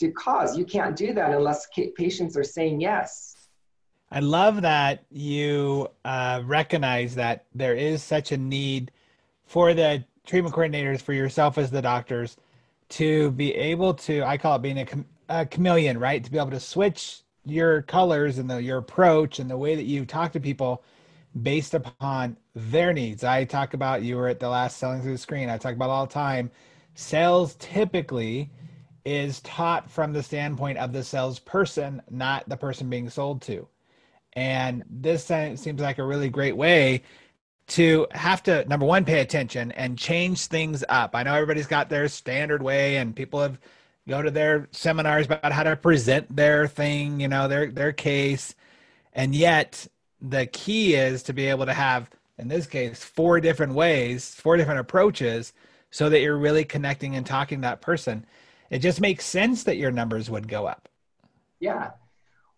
to 0.00 0.10
cause. 0.10 0.58
You 0.58 0.64
can't 0.64 0.96
do 0.96 1.12
that 1.14 1.30
unless 1.30 1.68
patients 1.96 2.36
are 2.36 2.44
saying 2.44 2.80
yes. 2.80 3.36
I 4.10 4.20
love 4.20 4.62
that 4.62 5.04
you 5.10 5.88
uh, 6.04 6.42
recognize 6.44 7.14
that 7.14 7.46
there 7.54 7.74
is 7.74 8.02
such 8.02 8.32
a 8.32 8.36
need 8.36 8.90
for 9.46 9.72
the 9.72 10.04
treatment 10.26 10.54
coordinators, 10.54 11.00
for 11.00 11.12
yourself 11.12 11.58
as 11.58 11.70
the 11.70 11.82
doctors, 11.82 12.36
to 12.88 13.30
be 13.32 13.54
able 13.54 13.94
to, 13.94 14.24
I 14.24 14.36
call 14.36 14.56
it 14.56 14.62
being 14.62 14.78
a, 14.78 14.86
a 15.28 15.46
chameleon, 15.46 15.98
right? 15.98 16.22
To 16.24 16.30
be 16.30 16.38
able 16.38 16.50
to 16.50 16.60
switch 16.60 17.22
your 17.44 17.82
colors 17.82 18.38
and 18.38 18.50
the, 18.50 18.60
your 18.60 18.78
approach 18.78 19.38
and 19.38 19.48
the 19.48 19.56
way 19.56 19.76
that 19.76 19.84
you 19.84 20.04
talk 20.04 20.32
to 20.32 20.40
people 20.40 20.82
based 21.42 21.74
upon 21.74 22.36
their 22.54 22.92
needs. 22.92 23.22
I 23.22 23.44
talk 23.44 23.74
about 23.74 24.02
you 24.02 24.16
were 24.16 24.28
at 24.28 24.40
the 24.40 24.48
last 24.48 24.78
selling 24.78 25.02
through 25.02 25.12
the 25.12 25.18
screen. 25.18 25.48
I 25.48 25.56
talk 25.56 25.74
about 25.74 25.90
all 25.90 26.06
the 26.06 26.12
time. 26.12 26.50
Sales 26.94 27.54
typically 27.60 28.50
is 29.04 29.40
taught 29.40 29.90
from 29.90 30.12
the 30.12 30.22
standpoint 30.22 30.78
of 30.78 30.92
the 30.92 31.02
salesperson, 31.02 32.02
not 32.10 32.48
the 32.48 32.56
person 32.56 32.90
being 32.90 33.08
sold 33.08 33.42
to. 33.42 33.66
And 34.34 34.84
this 34.88 35.24
seems 35.24 35.80
like 35.80 35.98
a 35.98 36.04
really 36.04 36.28
great 36.28 36.56
way 36.56 37.02
to 37.68 38.06
have 38.12 38.42
to 38.42 38.66
number 38.68 38.86
one 38.86 39.04
pay 39.04 39.20
attention 39.20 39.70
and 39.72 39.98
change 39.98 40.46
things 40.46 40.84
up. 40.88 41.14
I 41.14 41.22
know 41.22 41.34
everybody's 41.34 41.66
got 41.66 41.88
their 41.88 42.08
standard 42.08 42.62
way 42.62 42.96
and 42.96 43.14
people 43.14 43.40
have 43.40 43.58
go 44.08 44.22
to 44.22 44.30
their 44.30 44.68
seminars 44.72 45.26
about 45.26 45.52
how 45.52 45.62
to 45.62 45.76
present 45.76 46.34
their 46.34 46.66
thing, 46.66 47.20
you 47.20 47.28
know, 47.28 47.46
their 47.46 47.70
their 47.70 47.92
case. 47.92 48.54
And 49.12 49.34
yet 49.34 49.86
the 50.20 50.46
key 50.46 50.94
is 50.94 51.22
to 51.24 51.32
be 51.32 51.46
able 51.46 51.66
to 51.66 51.72
have 51.72 52.10
in 52.38 52.48
this 52.48 52.66
case 52.66 53.04
four 53.04 53.40
different 53.40 53.74
ways, 53.74 54.34
four 54.34 54.56
different 54.56 54.80
approaches 54.80 55.52
so 55.90 56.08
that 56.08 56.20
you're 56.20 56.38
really 56.38 56.64
connecting 56.64 57.14
and 57.14 57.26
talking 57.26 57.58
to 57.58 57.62
that 57.62 57.82
person. 57.82 58.26
It 58.70 58.78
just 58.78 59.00
makes 59.00 59.24
sense 59.24 59.64
that 59.64 59.76
your 59.76 59.90
numbers 59.90 60.30
would 60.30 60.48
go 60.48 60.66
up. 60.66 60.88
Yeah. 61.58 61.90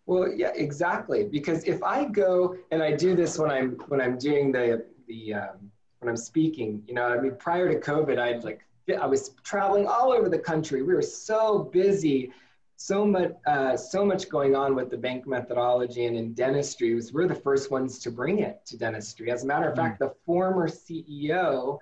Well, 0.05 0.31
yeah, 0.31 0.51
exactly. 0.55 1.23
Because 1.23 1.63
if 1.63 1.81
I 1.81 2.05
go 2.05 2.55
and 2.71 2.83
I 2.83 2.95
do 2.95 3.15
this 3.15 3.37
when 3.37 3.49
I'm 3.49 3.71
when 3.87 3.99
I'm 3.99 4.17
doing 4.17 4.51
the 4.51 4.85
the 5.07 5.35
um, 5.35 5.71
when 5.99 6.09
I'm 6.09 6.17
speaking, 6.17 6.83
you 6.87 6.93
know, 6.93 7.07
I 7.07 7.19
mean, 7.19 7.35
prior 7.37 7.71
to 7.71 7.79
COVID, 7.79 8.19
I'd 8.19 8.43
like 8.43 8.65
I 8.99 9.05
was 9.05 9.31
traveling 9.43 9.87
all 9.87 10.11
over 10.11 10.29
the 10.29 10.39
country. 10.39 10.83
We 10.83 10.93
were 10.93 11.01
so 11.01 11.69
busy, 11.71 12.31
so 12.75 13.05
much, 13.05 13.31
uh, 13.47 13.77
so 13.77 14.05
much 14.05 14.27
going 14.29 14.55
on 14.55 14.75
with 14.75 14.89
the 14.89 14.97
bank 14.97 15.25
methodology 15.25 16.05
and 16.05 16.17
in 16.17 16.33
dentistry. 16.33 16.93
Was 16.93 17.13
we're 17.13 17.27
the 17.27 17.35
first 17.35 17.71
ones 17.71 17.97
to 17.99 18.11
bring 18.11 18.39
it 18.39 18.65
to 18.65 18.77
dentistry. 18.77 19.31
As 19.31 19.43
a 19.43 19.47
matter 19.47 19.69
of 19.69 19.73
mm. 19.73 19.77
fact, 19.77 19.99
the 19.99 20.13
former 20.25 20.67
CEO 20.67 21.79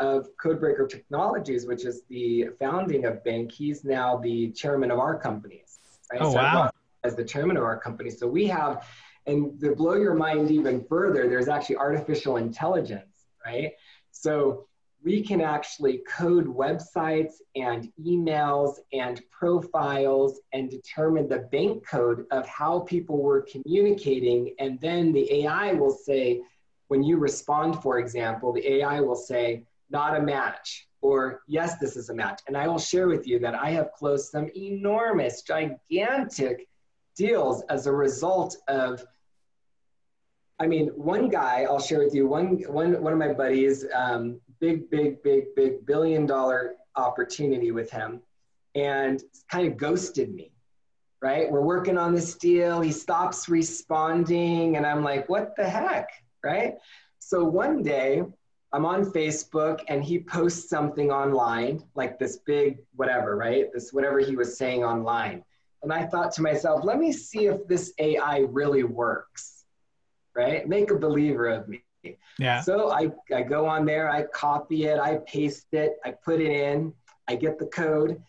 of 0.00 0.28
Codebreaker 0.42 0.88
Technologies, 0.88 1.66
which 1.66 1.84
is 1.84 2.02
the 2.08 2.48
founding 2.58 3.04
of 3.04 3.22
Bank, 3.24 3.52
he's 3.52 3.84
now 3.84 4.16
the 4.16 4.50
chairman 4.50 4.90
of 4.90 4.98
our 4.98 5.18
company. 5.18 5.62
Right? 6.12 6.20
Oh 6.22 6.32
so 6.32 6.36
wow! 6.36 6.70
As 7.04 7.14
the 7.14 7.24
chairman 7.24 7.56
of 7.56 7.62
our 7.62 7.78
company, 7.78 8.10
so 8.10 8.26
we 8.26 8.46
have, 8.46 8.86
and 9.26 9.60
to 9.60 9.74
blow 9.74 9.94
your 9.94 10.14
mind 10.14 10.50
even 10.50 10.84
further, 10.88 11.28
there's 11.28 11.48
actually 11.48 11.76
artificial 11.76 12.36
intelligence, 12.36 13.26
right? 13.44 13.72
So 14.10 14.66
we 15.04 15.22
can 15.22 15.42
actually 15.42 15.98
code 16.08 16.46
websites 16.46 17.34
and 17.54 17.92
emails 18.02 18.76
and 18.92 19.20
profiles 19.30 20.40
and 20.54 20.70
determine 20.70 21.28
the 21.28 21.40
bank 21.52 21.86
code 21.86 22.24
of 22.30 22.46
how 22.48 22.80
people 22.80 23.22
were 23.22 23.42
communicating. 23.42 24.54
And 24.58 24.80
then 24.80 25.12
the 25.12 25.44
AI 25.44 25.74
will 25.74 25.90
say, 25.90 26.40
when 26.88 27.02
you 27.02 27.18
respond, 27.18 27.82
for 27.82 27.98
example, 27.98 28.52
the 28.52 28.66
AI 28.76 29.00
will 29.00 29.14
say, 29.14 29.64
not 29.90 30.16
a 30.16 30.22
match, 30.22 30.88
or 31.00 31.42
yes, 31.46 31.78
this 31.78 31.96
is 31.96 32.08
a 32.08 32.14
match. 32.14 32.40
And 32.48 32.56
I 32.56 32.66
will 32.66 32.78
share 32.78 33.08
with 33.08 33.26
you 33.26 33.38
that 33.40 33.54
I 33.54 33.70
have 33.70 33.92
closed 33.92 34.30
some 34.30 34.48
enormous, 34.56 35.42
gigantic 35.42 36.66
deals 37.16 37.62
as 37.68 37.86
a 37.86 37.92
result 37.92 38.56
of 38.68 39.04
I 40.60 40.68
mean, 40.68 40.88
one 40.88 41.28
guy 41.28 41.66
I'll 41.68 41.80
share 41.80 41.98
with 41.98 42.14
you. 42.14 42.28
One 42.28 42.62
one 42.68 43.02
one 43.02 43.12
of 43.12 43.18
my 43.18 43.32
buddies 43.32 43.84
um, 43.94 44.40
big, 44.60 44.88
big, 44.88 45.22
big, 45.22 45.54
big 45.56 45.84
billion 45.84 46.26
dollar 46.26 46.74
opportunity 46.96 47.72
with 47.72 47.90
him 47.90 48.20
and 48.74 49.22
kind 49.50 49.66
of 49.66 49.76
ghosted 49.76 50.32
me. 50.32 50.52
Right? 51.20 51.50
We're 51.50 51.62
working 51.62 51.98
on 51.98 52.14
this 52.14 52.34
deal. 52.36 52.80
He 52.80 52.92
stops 52.92 53.48
responding, 53.48 54.76
and 54.76 54.86
I'm 54.86 55.02
like, 55.02 55.28
what 55.28 55.56
the 55.56 55.68
heck? 55.68 56.08
Right? 56.44 56.74
So 57.18 57.44
one 57.44 57.82
day, 57.82 58.22
I'm 58.74 58.84
on 58.84 59.04
Facebook 59.12 59.84
and 59.86 60.02
he 60.02 60.18
posts 60.18 60.68
something 60.68 61.12
online, 61.12 61.84
like 61.94 62.18
this 62.18 62.38
big 62.38 62.78
whatever, 62.96 63.36
right? 63.36 63.72
This 63.72 63.92
whatever 63.92 64.18
he 64.18 64.34
was 64.34 64.58
saying 64.58 64.82
online. 64.82 65.44
And 65.84 65.92
I 65.92 66.04
thought 66.06 66.32
to 66.32 66.42
myself, 66.42 66.82
let 66.82 66.98
me 66.98 67.12
see 67.12 67.46
if 67.46 67.68
this 67.68 67.92
AI 68.00 68.38
really 68.50 68.82
works, 68.82 69.64
right? 70.34 70.68
Make 70.68 70.90
a 70.90 70.96
believer 70.96 71.46
of 71.46 71.68
me. 71.68 71.84
Yeah. 72.36 72.62
So 72.62 72.90
I, 72.90 73.12
I 73.32 73.42
go 73.42 73.64
on 73.64 73.86
there, 73.86 74.10
I 74.10 74.24
copy 74.24 74.86
it, 74.86 74.98
I 74.98 75.18
paste 75.18 75.68
it, 75.70 75.92
I 76.04 76.10
put 76.10 76.40
it 76.40 76.50
in, 76.50 76.92
I 77.28 77.36
get 77.36 77.60
the 77.60 77.66
code, 77.66 78.20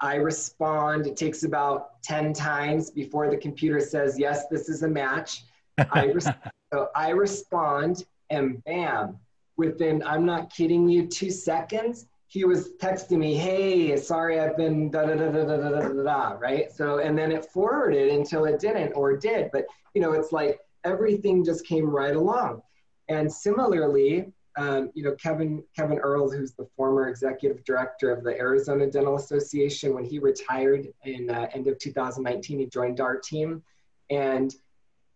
I 0.00 0.16
respond. 0.16 1.06
It 1.06 1.16
takes 1.16 1.44
about 1.44 2.02
10 2.02 2.32
times 2.32 2.90
before 2.90 3.30
the 3.30 3.36
computer 3.36 3.78
says, 3.78 4.18
yes, 4.18 4.48
this 4.48 4.68
is 4.68 4.82
a 4.82 4.88
match. 4.88 5.44
I 5.92 6.06
res- 6.14 6.28
so 6.72 6.88
I 6.96 7.10
respond 7.10 8.04
and 8.30 8.64
bam, 8.64 9.18
within, 9.56 10.02
I'm 10.04 10.24
not 10.24 10.52
kidding 10.52 10.88
you, 10.88 11.06
two 11.06 11.30
seconds, 11.30 12.06
he 12.26 12.44
was 12.44 12.70
texting 12.80 13.18
me, 13.18 13.34
hey, 13.34 13.94
sorry, 13.96 14.40
I've 14.40 14.56
been 14.56 14.90
da 14.90 15.04
da 15.04 15.14
da 15.14 15.30
da 15.30 15.44
da 15.44 15.56
da 15.56 15.88
da 15.88 16.02
da, 16.02 16.28
right? 16.40 16.72
So, 16.72 16.98
and 16.98 17.16
then 17.16 17.30
it 17.30 17.44
forwarded 17.52 18.10
until 18.10 18.46
it 18.46 18.58
didn't 18.58 18.92
or 18.92 19.16
did. 19.16 19.50
But, 19.52 19.66
you 19.94 20.00
know, 20.00 20.12
it's 20.12 20.32
like 20.32 20.58
everything 20.82 21.44
just 21.44 21.66
came 21.66 21.90
right 21.90 22.16
along. 22.16 22.62
And 23.08 23.30
similarly, 23.30 24.32
um, 24.56 24.90
you 24.94 25.02
know, 25.02 25.12
Kevin 25.12 25.62
Kevin 25.76 25.98
Earls, 25.98 26.34
who's 26.34 26.52
the 26.52 26.66
former 26.76 27.08
executive 27.08 27.64
director 27.64 28.10
of 28.10 28.22
the 28.22 28.36
Arizona 28.38 28.90
Dental 28.90 29.16
Association, 29.16 29.94
when 29.94 30.04
he 30.04 30.18
retired 30.18 30.88
in 31.04 31.30
uh, 31.30 31.48
end 31.54 31.66
of 31.66 31.78
2019, 31.78 32.58
he 32.58 32.66
joined 32.66 33.00
our 33.00 33.16
team, 33.16 33.62
and 34.10 34.54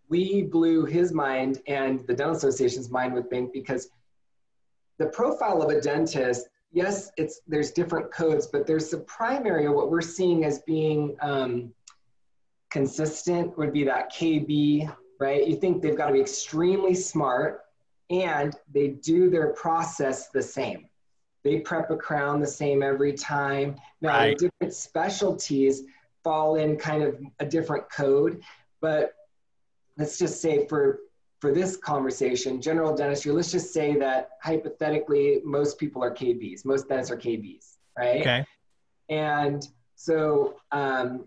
we 0.09 0.43
blew 0.43 0.85
his 0.85 1.13
mind 1.13 1.61
and 1.67 2.01
the 2.07 2.15
Dental 2.15 2.37
Association's 2.37 2.91
mind 2.91 3.13
with 3.13 3.29
Bank 3.29 3.53
because 3.53 3.89
the 4.99 5.07
profile 5.07 5.63
of 5.63 5.71
a 5.71 5.81
dentist, 5.81 6.49
yes, 6.73 7.11
it's 7.17 7.41
there's 7.47 7.71
different 7.71 8.13
codes, 8.13 8.47
but 8.47 8.67
there's 8.67 8.91
the 8.91 8.99
primary 8.99 9.69
what 9.69 9.91
we're 9.91 10.01
seeing 10.01 10.45
as 10.45 10.61
being 10.61 11.17
um, 11.21 11.73
consistent 12.71 13.57
would 13.59 13.73
be 13.73 13.85
that 13.85 14.13
KB, 14.13 14.93
right? 15.21 15.47
You 15.47 15.57
think 15.57 15.83
they've 15.83 15.97
got 15.97 16.09
to 16.09 16.13
be 16.13 16.21
extremely 16.21 16.95
smart 16.95 17.63
and 18.11 18.55
they 18.73 18.89
do 18.89 19.31
their 19.31 19.49
process 19.49 20.29
the 20.29 20.43
same. 20.43 20.87
They 21.43 21.61
prep 21.61 21.91
a 21.91 21.97
crown 21.97 22.41
the 22.41 22.47
same 22.47 22.83
every 22.83 23.13
time. 23.13 23.77
Now, 24.01 24.19
right. 24.19 24.39
different 24.39 24.75
specialties 24.75 25.83
fall 26.25 26.57
in 26.57 26.77
kind 26.77 27.03
of 27.03 27.21
a 27.39 27.47
different 27.47 27.89
code, 27.91 28.43
but 28.81 29.13
let's 29.97 30.19
just 30.19 30.41
say 30.41 30.67
for 30.67 31.01
for 31.47 31.53
this 31.53 31.77
conversation, 31.77 32.61
general 32.61 32.97
dentistry, 32.97 33.31
let's 33.31 33.53
just 33.53 33.73
say 33.73 33.95
that 33.95 34.31
hypothetically 34.43 35.41
most 35.45 35.79
people 35.79 36.03
are 36.03 36.13
KBs, 36.13 36.65
most 36.65 36.89
dentists 36.89 37.13
are 37.13 37.17
KBs, 37.17 37.77
right? 37.97 38.21
Okay. 38.21 38.47
And 39.09 39.65
so 39.95 40.57
um, 40.73 41.27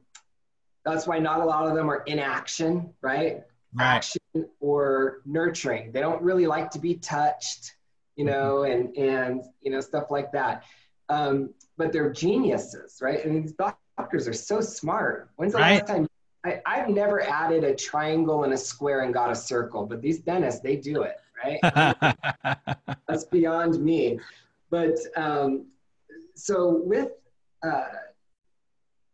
that's 0.84 1.08
why 1.08 1.20
not 1.20 1.40
a 1.40 1.46
lot 1.46 1.68
of 1.70 1.74
them 1.74 1.90
are 1.90 2.04
in 2.06 2.20
action, 2.20 2.94
right? 3.02 3.44
right. 3.74 3.86
action 3.86 4.20
or 4.60 5.22
nurturing. 5.26 5.94
They 5.94 6.02
don't 6.02 6.22
really 6.22 6.48
like 6.48 6.70
to 6.72 6.80
be 6.80 6.96
touched, 6.96 7.76
you 8.18 8.26
know, 8.26 8.66
mm-hmm. 8.68 8.98
and 8.98 8.98
and 8.98 9.44
you 9.62 9.72
know 9.72 9.80
stuff 9.80 10.12
like 10.12 10.34
that. 10.34 10.66
um, 11.08 11.54
but 11.78 11.94
they're 11.94 12.12
geniuses, 12.12 13.00
right? 13.02 13.24
And 13.24 13.42
these 13.42 13.54
doctors 13.54 14.28
are 14.28 14.34
so 14.34 14.60
smart. 14.60 15.30
When's 15.38 15.54
the 15.54 15.60
right. 15.60 15.80
last 15.80 15.88
time? 15.88 16.09
I, 16.45 16.62
I've 16.65 16.89
never 16.89 17.21
added 17.21 17.63
a 17.63 17.75
triangle 17.75 18.43
and 18.43 18.54
a 18.54 18.58
square 18.58 19.02
and 19.02 19.13
got 19.13 19.32
a 19.32 19.36
circle, 19.36 19.86
but 19.86 20.02
these 20.02 20.19
dentists, 20.19 20.62
they 20.62 20.78
do 20.78 21.04
it, 21.04 21.17
right? 21.43 21.60
That's 23.08 23.25
beyond 23.25 23.80
me. 23.84 24.19
But 24.69 24.97
um, 25.15 25.65
so 26.36 26.82
with, 26.86 27.12
uh, 27.63 27.86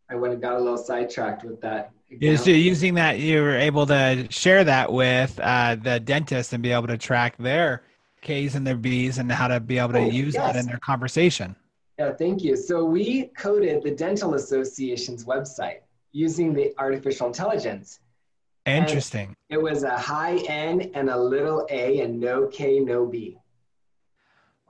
I 0.08 0.14
went 0.14 0.34
and 0.34 0.42
got 0.42 0.54
a 0.54 0.58
little 0.58 0.78
sidetracked 0.78 1.44
with 1.44 1.60
that. 1.62 1.90
Is 2.08 2.46
using 2.46 2.94
that 2.94 3.18
you 3.18 3.42
were 3.42 3.56
able 3.56 3.84
to 3.86 4.28
share 4.30 4.62
that 4.62 4.92
with 4.92 5.40
uh, 5.42 5.74
the 5.74 5.98
dentist 5.98 6.52
and 6.52 6.62
be 6.62 6.70
able 6.70 6.86
to 6.86 6.96
track 6.96 7.36
their 7.36 7.82
K's 8.22 8.54
and 8.54 8.64
their 8.64 8.76
B's 8.76 9.18
and 9.18 9.30
how 9.30 9.48
to 9.48 9.58
be 9.58 9.78
able 9.78 9.94
to 9.94 9.98
oh, 9.98 10.10
use 10.10 10.34
yes. 10.34 10.52
that 10.52 10.56
in 10.56 10.66
their 10.66 10.78
conversation. 10.78 11.56
Yeah, 11.98 12.12
thank 12.12 12.44
you. 12.44 12.56
So 12.56 12.84
we 12.84 13.24
coded 13.36 13.82
the 13.82 13.90
Dental 13.90 14.34
Association's 14.34 15.24
website 15.24 15.78
using 16.16 16.54
the 16.54 16.72
artificial 16.78 17.26
intelligence. 17.26 18.00
Interesting. 18.64 19.26
And 19.26 19.58
it 19.58 19.62
was 19.62 19.82
a 19.82 19.96
high 19.96 20.38
N 20.48 20.90
and 20.94 21.10
a 21.10 21.16
little 21.16 21.66
a 21.70 22.00
and 22.00 22.18
no 22.18 22.46
K, 22.46 22.80
no 22.80 23.04
B. 23.06 23.38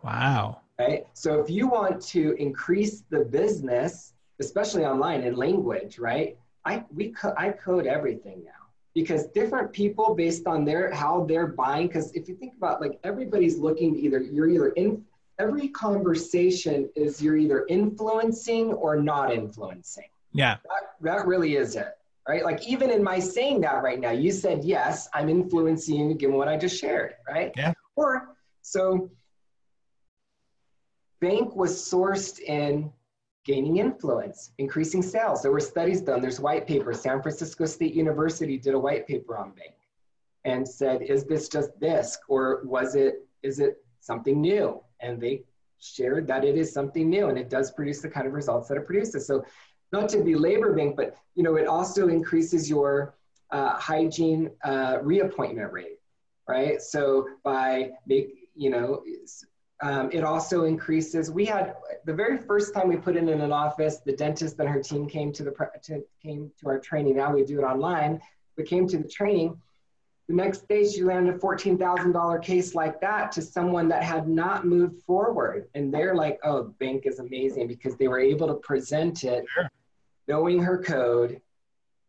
Wow. 0.03 0.61
Right. 0.79 1.07
So 1.15 1.41
if 1.41 1.49
you 1.49 1.69
want 1.69 2.03
to 2.09 2.33
increase 2.33 3.05
the 3.09 3.21
business, 3.25 4.13
especially 4.41 4.85
online 4.85 5.23
in 5.23 5.37
language, 5.37 5.99
right? 5.99 6.37
I 6.65 6.85
we 6.93 7.13
co- 7.13 7.35
I 7.39 7.51
code 7.51 7.87
everything 7.87 8.43
now 8.45 8.63
because 8.93 9.29
different 9.29 9.73
people 9.73 10.15
based 10.15 10.47
on 10.49 10.65
their 10.65 10.91
how 10.91 11.25
they're 11.25 11.47
buying. 11.47 11.87
Because 11.87 12.13
if 12.13 12.29
you 12.29 12.35
think 12.35 12.55
about 12.57 12.81
like 12.81 12.99
everybody's 13.05 13.57
looking 13.57 13.95
to 13.95 14.01
either 14.01 14.21
you're 14.21 14.49
either 14.49 14.71
in 14.71 15.03
every 15.39 15.69
conversation 15.69 16.91
is 16.97 17.23
you're 17.23 17.37
either 17.37 17.65
influencing 17.69 18.73
or 18.73 18.97
not 18.97 19.33
influencing. 19.33 20.11
Yeah. 20.37 20.57
That, 20.65 20.83
that 21.01 21.27
really 21.27 21.57
is 21.57 21.77
it. 21.77 21.93
Right. 22.29 22.45
Like 22.45 22.67
even 22.67 22.91
in 22.91 23.05
my 23.05 23.21
saying 23.21 23.61
that 23.61 23.85
right 23.85 24.01
now, 24.01 24.11
you 24.11 24.33
said 24.33 24.65
yes, 24.65 25.09
I'm 25.15 25.29
influencing 25.29 26.11
you 26.11 26.15
given 26.15 26.37
what 26.37 26.49
I 26.49 26.57
just 26.57 26.77
shared, 26.77 27.15
right? 27.29 27.53
Yeah. 27.57 27.73
Or 27.95 28.37
so 28.63 29.11
bank 31.21 31.55
was 31.55 31.73
sourced 31.73 32.41
in 32.41 32.91
gaining 33.45 33.77
influence, 33.77 34.51
increasing 34.59 35.03
sales. 35.03 35.41
There 35.41 35.53
were 35.53 35.61
studies 35.61 36.01
done. 36.01 36.21
There's 36.21 36.41
white 36.41 36.67
paper. 36.67 36.93
San 36.93 37.23
Francisco 37.23 37.65
State 37.65 37.95
University 37.95 38.59
did 38.59 38.75
a 38.75 38.79
white 38.79 39.07
paper 39.07 39.39
on 39.39 39.53
bank 39.53 39.75
and 40.45 40.67
said, 40.67 41.03
is 41.03 41.25
this 41.25 41.49
just 41.49 41.79
this 41.79 42.19
or 42.29 42.63
was 42.65 42.97
it, 42.97 43.25
is 43.45 43.61
it 43.61 43.77
something 44.01 44.41
new? 44.41 44.83
And 44.99 45.21
they 45.21 45.45
shared 45.79 46.27
that 46.27 46.45
it 46.45 46.57
is 46.57 46.73
something 46.73 47.09
new 47.09 47.29
and 47.29 47.39
it 47.39 47.49
does 47.49 47.71
produce 47.71 48.01
the 48.01 48.09
kind 48.09 48.27
of 48.27 48.33
results 48.33 48.69
that 48.69 48.79
it 48.79 48.87
produces. 48.87 49.29
So 49.29 49.45
not 49.93 50.09
to 50.11 50.23
be 50.23 50.35
labor 50.35 50.75
bank, 50.75 50.97
but 50.97 51.17
you 51.35 51.43
know, 51.43 51.57
it 51.57 51.67
also 51.67 52.09
increases 52.09 52.69
your 52.69 53.15
uh, 53.51 53.75
hygiene 53.75 54.51
uh, 54.65 54.99
reappointment 55.03 55.73
rate, 55.73 55.99
right? 56.49 56.81
So 56.83 57.29
by 57.45 57.93
make, 58.07 58.51
you 58.55 58.71
know, 58.71 59.03
um, 59.83 60.11
it 60.13 60.25
also 60.25 60.65
increases. 60.65 61.31
We 61.31 61.45
had 61.45 61.75
the 62.05 62.15
very 62.15 62.39
first 62.39 62.73
time 62.73 62.89
we 62.89 62.97
put 62.97 63.17
it 63.17 63.29
in 63.29 63.41
an 63.41 63.53
office, 63.53 63.99
the 63.99 64.13
dentist 64.13 64.59
and 64.59 64.69
her 64.69 64.83
team 64.83 65.09
came 65.09 65.33
to 65.33 65.45
the 65.45 65.55
to, 65.85 66.03
came 66.23 66.51
to 66.61 66.69
our 66.69 66.79
training. 66.79 67.17
Now 67.17 67.35
we 67.35 67.45
do 67.45 67.59
it 67.59 67.65
online. 67.65 68.21
We 68.57 68.65
came 68.65 68.89
to 68.89 68.99
the 68.99 69.09
training. 69.09 69.61
The 70.29 70.35
next 70.35 70.67
day, 70.67 70.89
she 70.89 71.05
landed 71.05 71.37
a 71.37 71.39
fourteen 71.39 71.77
thousand 71.79 72.13
dollar 72.13 72.39
case 72.39 72.75
like 72.75 73.01
that 73.03 73.31
to 73.33 73.43
someone 73.43 73.87
that 73.89 74.03
had 74.03 74.29
not 74.29 74.67
moved 74.67 75.03
forward, 75.03 75.69
and 75.75 75.93
they're 75.93 76.17
like, 76.17 76.41
"Oh, 76.43 76.75
bank 76.81 77.05
is 77.05 77.19
amazing 77.21 77.69
because 77.69 77.97
they 77.97 78.09
were 78.09 78.19
able 78.19 78.49
to 78.49 78.55
present 78.55 79.23
it, 79.25 79.45
sure. 79.55 79.71
Knowing 80.29 80.63
her 80.63 80.83
code, 80.83 81.41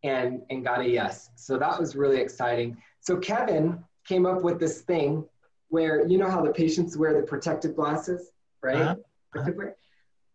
and 0.02 0.42
and 0.50 0.64
got 0.64 0.80
a 0.80 0.88
yes." 0.88 1.30
So 1.36 1.58
that 1.58 1.78
was 1.78 1.96
really 1.96 2.20
exciting. 2.20 2.76
So 3.00 3.16
Kevin 3.16 3.82
came 4.06 4.26
up 4.26 4.42
with 4.42 4.58
this 4.58 4.80
thing 4.82 5.24
where 5.68 6.06
you 6.06 6.18
know 6.18 6.30
how 6.30 6.42
the 6.42 6.52
patients 6.52 6.96
wear 6.96 7.18
the 7.18 7.26
protective 7.26 7.76
glasses, 7.76 8.30
right? 8.62 8.96
Uh-huh. 9.34 9.70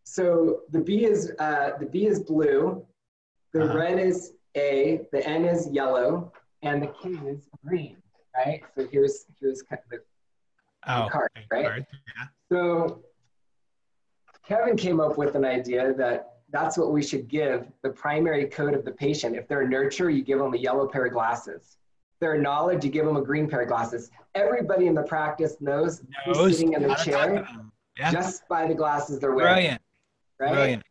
So 0.04 0.62
the 0.70 0.80
B 0.80 1.06
is 1.06 1.32
uh, 1.40 1.72
the 1.80 1.86
B 1.86 2.06
is 2.06 2.20
blue, 2.20 2.86
the 3.54 3.64
uh-huh. 3.64 3.78
red 3.78 4.00
is 4.00 4.34
A, 4.56 5.02
the 5.12 5.26
N 5.28 5.46
is 5.46 5.70
yellow, 5.72 6.32
and 6.62 6.84
the 6.84 6.88
K 6.88 7.10
is 7.28 7.48
green, 7.66 7.98
right? 8.36 8.62
So 8.76 8.88
here's 8.92 9.26
here's 9.40 9.62
kind 9.62 9.82
of 9.86 9.90
the, 9.92 9.98
oh, 10.92 11.08
card, 11.12 11.30
right? 11.52 11.66
Card. 11.66 11.86
Yeah. 11.92 12.26
So 12.52 13.04
Kevin 14.48 14.76
came 14.76 15.00
up 15.00 15.18
with 15.18 15.36
an 15.36 15.46
idea 15.46 15.94
that 15.94 16.33
that's 16.54 16.78
what 16.78 16.94
we 16.94 17.04
should 17.04 17.28
give 17.28 17.68
the 17.82 17.90
primary 17.90 18.46
code 18.46 18.74
of 18.74 18.86
the 18.86 18.92
patient. 18.92 19.36
If 19.36 19.50
they're 19.50 19.64
a 19.64 19.68
nurture, 19.68 20.10
you 20.10 20.24
give 20.24 20.40
them 20.40 20.54
a 20.54 20.58
yellow 20.58 20.88
pair 20.88 21.08
of 21.08 21.12
glasses 21.12 21.78
their 22.24 22.38
knowledge, 22.38 22.86
you 22.86 22.90
give 22.90 23.06
them 23.06 23.18
a 23.18 23.22
green 23.22 23.50
pair 23.50 23.62
of 23.62 23.68
glasses. 23.68 24.10
Everybody 24.34 24.88
in 24.88 24.96
the 24.96 25.04
practice 25.04 25.58
knows, 25.60 26.02
knows 26.26 26.38
who's 26.38 26.58
sitting 26.58 26.74
in 26.74 26.84
the 26.84 26.96
chair 26.96 27.46
yeah. 28.00 28.12
just 28.12 28.48
by 28.48 28.66
the 28.66 28.74
glasses 28.74 29.20
they're 29.20 29.34
wearing. 29.34 29.54
Brilliant. 29.54 29.82
Right? 30.40 30.54
Brilliant. 30.54 30.84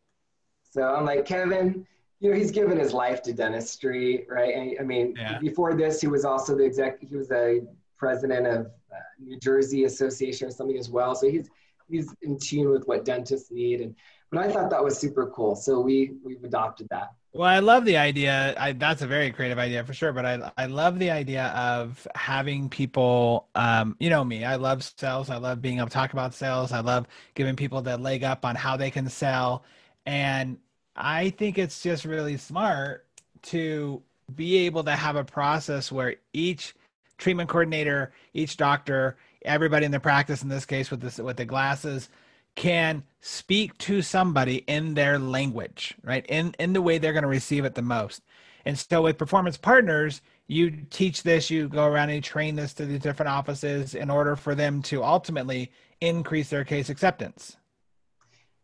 So 0.69 0.83
I'm 0.83 1.05
like, 1.05 1.25
Kevin, 1.25 1.87
you 2.19 2.29
know, 2.29 2.37
he's 2.37 2.51
given 2.51 2.77
his 2.77 2.93
life 2.93 3.23
to 3.23 3.33
dentistry, 3.33 4.25
right? 4.29 4.55
And, 4.55 4.77
I 4.79 4.83
mean, 4.83 5.15
yeah. 5.17 5.39
before 5.39 5.73
this, 5.73 5.99
he 5.99 6.07
was 6.07 6.23
also 6.23 6.55
the 6.55 6.65
exec, 6.65 6.99
he 7.01 7.15
was 7.15 7.31
a 7.31 7.61
president 7.97 8.45
of 8.45 8.67
uh, 8.67 8.99
New 9.19 9.39
Jersey 9.39 9.85
Association 9.85 10.47
or 10.47 10.51
something 10.51 10.77
as 10.77 10.89
well. 10.89 11.15
So 11.15 11.29
he's, 11.29 11.49
he's 11.89 12.13
in 12.21 12.37
tune 12.37 12.69
with 12.69 12.87
what 12.87 13.05
dentists 13.05 13.51
need. 13.51 13.81
And, 13.81 13.95
but 14.33 14.43
I 14.43 14.51
thought 14.51 14.71
that 14.71 14.83
was 14.83 14.97
super 14.97 15.27
cool. 15.27 15.55
So 15.55 15.79
we, 15.79 16.13
we've 16.23 16.43
adopted 16.43 16.87
that. 16.89 17.13
Well, 17.33 17.47
I 17.47 17.59
love 17.59 17.85
the 17.85 17.97
idea. 17.97 18.55
I, 18.57 18.73
that's 18.73 19.03
a 19.03 19.07
very 19.07 19.31
creative 19.31 19.59
idea 19.59 19.83
for 19.83 19.93
sure. 19.93 20.11
But 20.11 20.25
I, 20.25 20.51
I 20.57 20.65
love 20.65 20.97
the 20.97 21.11
idea 21.11 21.45
of 21.55 22.07
having 22.15 22.67
people, 22.67 23.47
um, 23.53 23.95
you 23.99 24.09
know 24.09 24.23
me, 24.23 24.43
I 24.43 24.55
love 24.55 24.83
sales. 24.83 25.29
I 25.29 25.37
love 25.37 25.61
being 25.61 25.77
able 25.77 25.87
to 25.87 25.93
talk 25.93 26.13
about 26.13 26.33
sales. 26.33 26.71
I 26.71 26.79
love 26.79 27.07
giving 27.35 27.55
people 27.55 27.81
the 27.81 27.97
leg 27.97 28.23
up 28.23 28.43
on 28.43 28.55
how 28.55 28.75
they 28.75 28.89
can 28.89 29.07
sell. 29.07 29.63
And 30.05 30.57
I 30.95 31.29
think 31.29 31.59
it's 31.59 31.81
just 31.81 32.03
really 32.03 32.37
smart 32.37 33.05
to 33.43 34.01
be 34.35 34.57
able 34.65 34.83
to 34.85 34.95
have 34.95 35.15
a 35.15 35.23
process 35.23 35.91
where 35.91 36.15
each 36.33 36.75
treatment 37.19 37.49
coordinator, 37.49 38.13
each 38.33 38.57
doctor, 38.57 39.15
everybody 39.43 39.85
in 39.85 39.91
the 39.91 39.99
practice, 39.99 40.41
in 40.41 40.49
this 40.49 40.65
case 40.65 40.89
with 40.89 41.01
this, 41.01 41.19
with 41.19 41.37
the 41.37 41.45
glasses, 41.45 42.09
can 42.55 43.03
speak 43.21 43.77
to 43.79 44.01
somebody 44.01 44.57
in 44.67 44.93
their 44.93 45.17
language, 45.17 45.95
right? 46.03 46.25
In 46.27 46.53
in 46.59 46.73
the 46.73 46.81
way 46.81 46.97
they're 46.97 47.13
going 47.13 47.23
to 47.23 47.29
receive 47.29 47.65
it 47.65 47.75
the 47.75 47.81
most. 47.81 48.21
And 48.65 48.77
so 48.77 49.01
with 49.01 49.17
performance 49.17 49.57
partners, 49.57 50.21
you 50.47 50.71
teach 50.89 51.23
this, 51.23 51.49
you 51.49 51.67
go 51.67 51.85
around 51.85 52.09
and 52.09 52.15
you 52.15 52.21
train 52.21 52.55
this 52.55 52.73
to 52.75 52.85
the 52.85 52.99
different 52.99 53.29
offices 53.29 53.95
in 53.95 54.09
order 54.09 54.35
for 54.35 54.55
them 54.55 54.81
to 54.83 55.03
ultimately 55.03 55.71
increase 56.01 56.49
their 56.49 56.63
case 56.63 56.89
acceptance. 56.89 57.57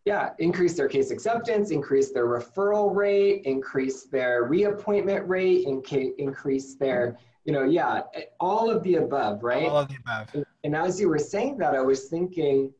Yeah, 0.05 0.31
increase 0.39 0.75
their 0.75 0.87
case 0.87 1.11
acceptance, 1.11 1.71
increase 1.71 2.11
their 2.11 2.25
referral 2.25 2.95
rate, 2.95 3.43
increase 3.45 4.03
their 4.03 4.43
reappointment 4.43 5.27
rate, 5.27 5.67
inca- 5.67 6.19
increase 6.19 6.75
their, 6.75 7.17
you 7.43 7.53
know, 7.53 7.63
yeah, 7.63 8.01
all 8.39 8.69
of 8.69 8.81
the 8.83 8.95
above, 8.95 9.43
right? 9.43 9.67
All 9.67 9.77
of 9.77 9.89
the 9.89 9.97
above. 9.97 10.29
And, 10.33 10.45
and 10.63 10.75
as 10.75 10.99
you 10.99 11.09
were 11.09 11.19
saying 11.19 11.57
that, 11.57 11.75
I 11.75 11.81
was 11.81 12.05
thinking, 12.05 12.73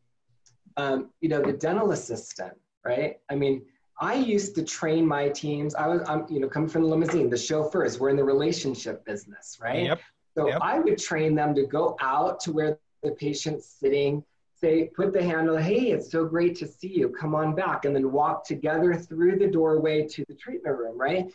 um, 0.80 1.10
you 1.20 1.30
know, 1.30 1.42
the 1.42 1.54
dental 1.54 1.92
assistant, 1.92 2.54
right? 2.86 3.20
I 3.30 3.36
mean, 3.36 3.64
I 4.00 4.16
used 4.16 4.56
to 4.56 4.64
train 4.64 5.06
my 5.06 5.28
teams. 5.30 5.76
I 5.76 5.88
was, 5.88 6.02
I'm, 6.08 6.26
you 6.30 6.40
know, 6.40 6.48
coming 6.48 6.70
from 6.70 6.84
the 6.84 6.88
limousine, 6.88 7.30
the 7.30 7.38
chauffeurs. 7.38 8.00
We're 8.00 8.10
in 8.10 8.16
the 8.16 8.24
relationship 8.24 9.04
business, 9.06 9.60
right? 9.62 9.84
Yep. 9.84 10.02
So 10.36 10.48
yep. 10.48 10.60
I 10.62 10.80
would 10.80 10.98
train 10.98 11.36
them 11.36 11.54
to 11.56 11.64
go 11.66 11.98
out 12.00 12.40
to 12.42 12.54
where 12.54 12.80
the 13.04 13.12
patient's 13.12 13.68
sitting, 13.68 14.24
say, 14.62 14.90
put 14.96 15.12
the 15.12 15.22
handle, 15.22 15.58
hey, 15.58 15.92
it's 15.92 16.10
so 16.10 16.24
great 16.26 16.56
to 16.58 16.68
see 16.68 16.88
you. 16.88 17.10
Come 17.10 17.36
on 17.36 17.56
back, 17.56 17.84
and 17.84 17.94
then 17.94 18.12
walk 18.12 18.46
together 18.46 18.96
through 18.96 19.38
the 19.38 19.48
doorway 19.48 20.08
to 20.08 20.24
the 20.30 20.36
treatment 20.36 20.78
room, 20.78 20.98
right? 20.98 21.28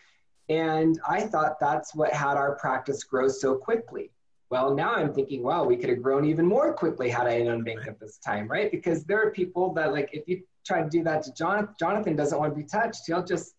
And 0.48 0.98
I 1.06 1.20
thought 1.22 1.60
that's 1.60 1.94
what 1.94 2.12
had 2.12 2.36
our 2.36 2.54
practice 2.56 3.04
grow 3.04 3.28
so 3.28 3.56
quickly. 3.56 4.10
Well, 4.50 4.74
now 4.74 4.94
I'm 4.94 5.12
thinking, 5.12 5.42
wow, 5.42 5.64
we 5.64 5.76
could 5.76 5.88
have 5.88 6.02
grown 6.02 6.24
even 6.24 6.46
more 6.46 6.72
quickly 6.74 7.08
had 7.08 7.26
I 7.26 7.40
unbanked 7.40 7.88
at 7.88 7.98
this 7.98 8.18
time, 8.18 8.46
right? 8.46 8.70
Because 8.70 9.04
there 9.04 9.20
are 9.20 9.30
people 9.30 9.72
that 9.74 9.92
like, 9.92 10.10
if 10.12 10.28
you 10.28 10.42
try 10.64 10.82
to 10.82 10.88
do 10.88 11.02
that 11.04 11.22
to 11.24 11.32
Jonathan, 11.32 11.74
Jonathan 11.78 12.14
doesn't 12.14 12.38
want 12.38 12.52
to 12.52 12.56
be 12.56 12.66
touched. 12.66 13.02
He'll 13.06 13.24
just, 13.24 13.54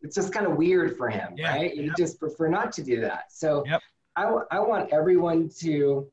it's 0.00 0.14
just 0.14 0.32
kind 0.32 0.46
of 0.46 0.56
weird 0.56 0.96
for 0.96 1.08
him, 1.08 1.34
yeah, 1.36 1.54
right? 1.54 1.76
You 1.76 1.92
just 1.98 2.18
prefer 2.20 2.48
not 2.48 2.72
to 2.72 2.82
do 2.82 3.00
that. 3.00 3.32
So 3.32 3.64
yep. 3.66 3.82
I, 4.16 4.24
I 4.50 4.60
want 4.60 4.92
everyone 4.92 5.50
to, 5.60 6.08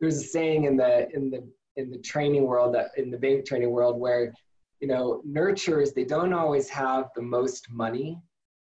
there's 0.00 0.18
a 0.18 0.26
saying 0.26 0.64
in 0.64 0.76
the, 0.76 1.08
in 1.14 1.30
the, 1.30 1.46
in 1.76 1.90
the 1.90 1.98
training 1.98 2.44
world, 2.44 2.74
that 2.74 2.88
in 2.96 3.10
the 3.10 3.18
bank 3.18 3.46
training 3.46 3.70
world 3.70 4.00
where, 4.00 4.32
you 4.80 4.88
know, 4.88 5.22
nurturers, 5.28 5.94
they 5.94 6.04
don't 6.04 6.32
always 6.32 6.68
have 6.70 7.10
the 7.14 7.22
most 7.22 7.70
money, 7.70 8.18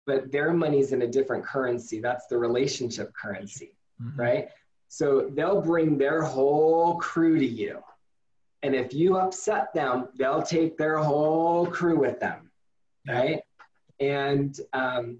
but 0.05 0.31
their 0.31 0.53
money's 0.53 0.91
in 0.91 1.01
a 1.01 1.07
different 1.07 1.43
currency. 1.43 1.99
That's 1.99 2.27
the 2.27 2.37
relationship 2.37 3.13
currency, 3.13 3.77
mm-hmm. 4.01 4.19
right? 4.19 4.49
So 4.89 5.29
they'll 5.33 5.61
bring 5.61 5.97
their 5.99 6.23
whole 6.23 6.95
crew 6.95 7.37
to 7.37 7.45
you, 7.45 7.81
And 8.63 8.75
if 8.75 8.91
you 8.91 9.17
upset 9.17 9.71
them, 9.73 10.09
they'll 10.17 10.41
take 10.41 10.77
their 10.77 10.97
whole 10.97 11.67
crew 11.67 11.97
with 11.97 12.19
them, 12.19 12.49
right? 13.07 13.43
And 13.99 14.59
um, 14.73 15.19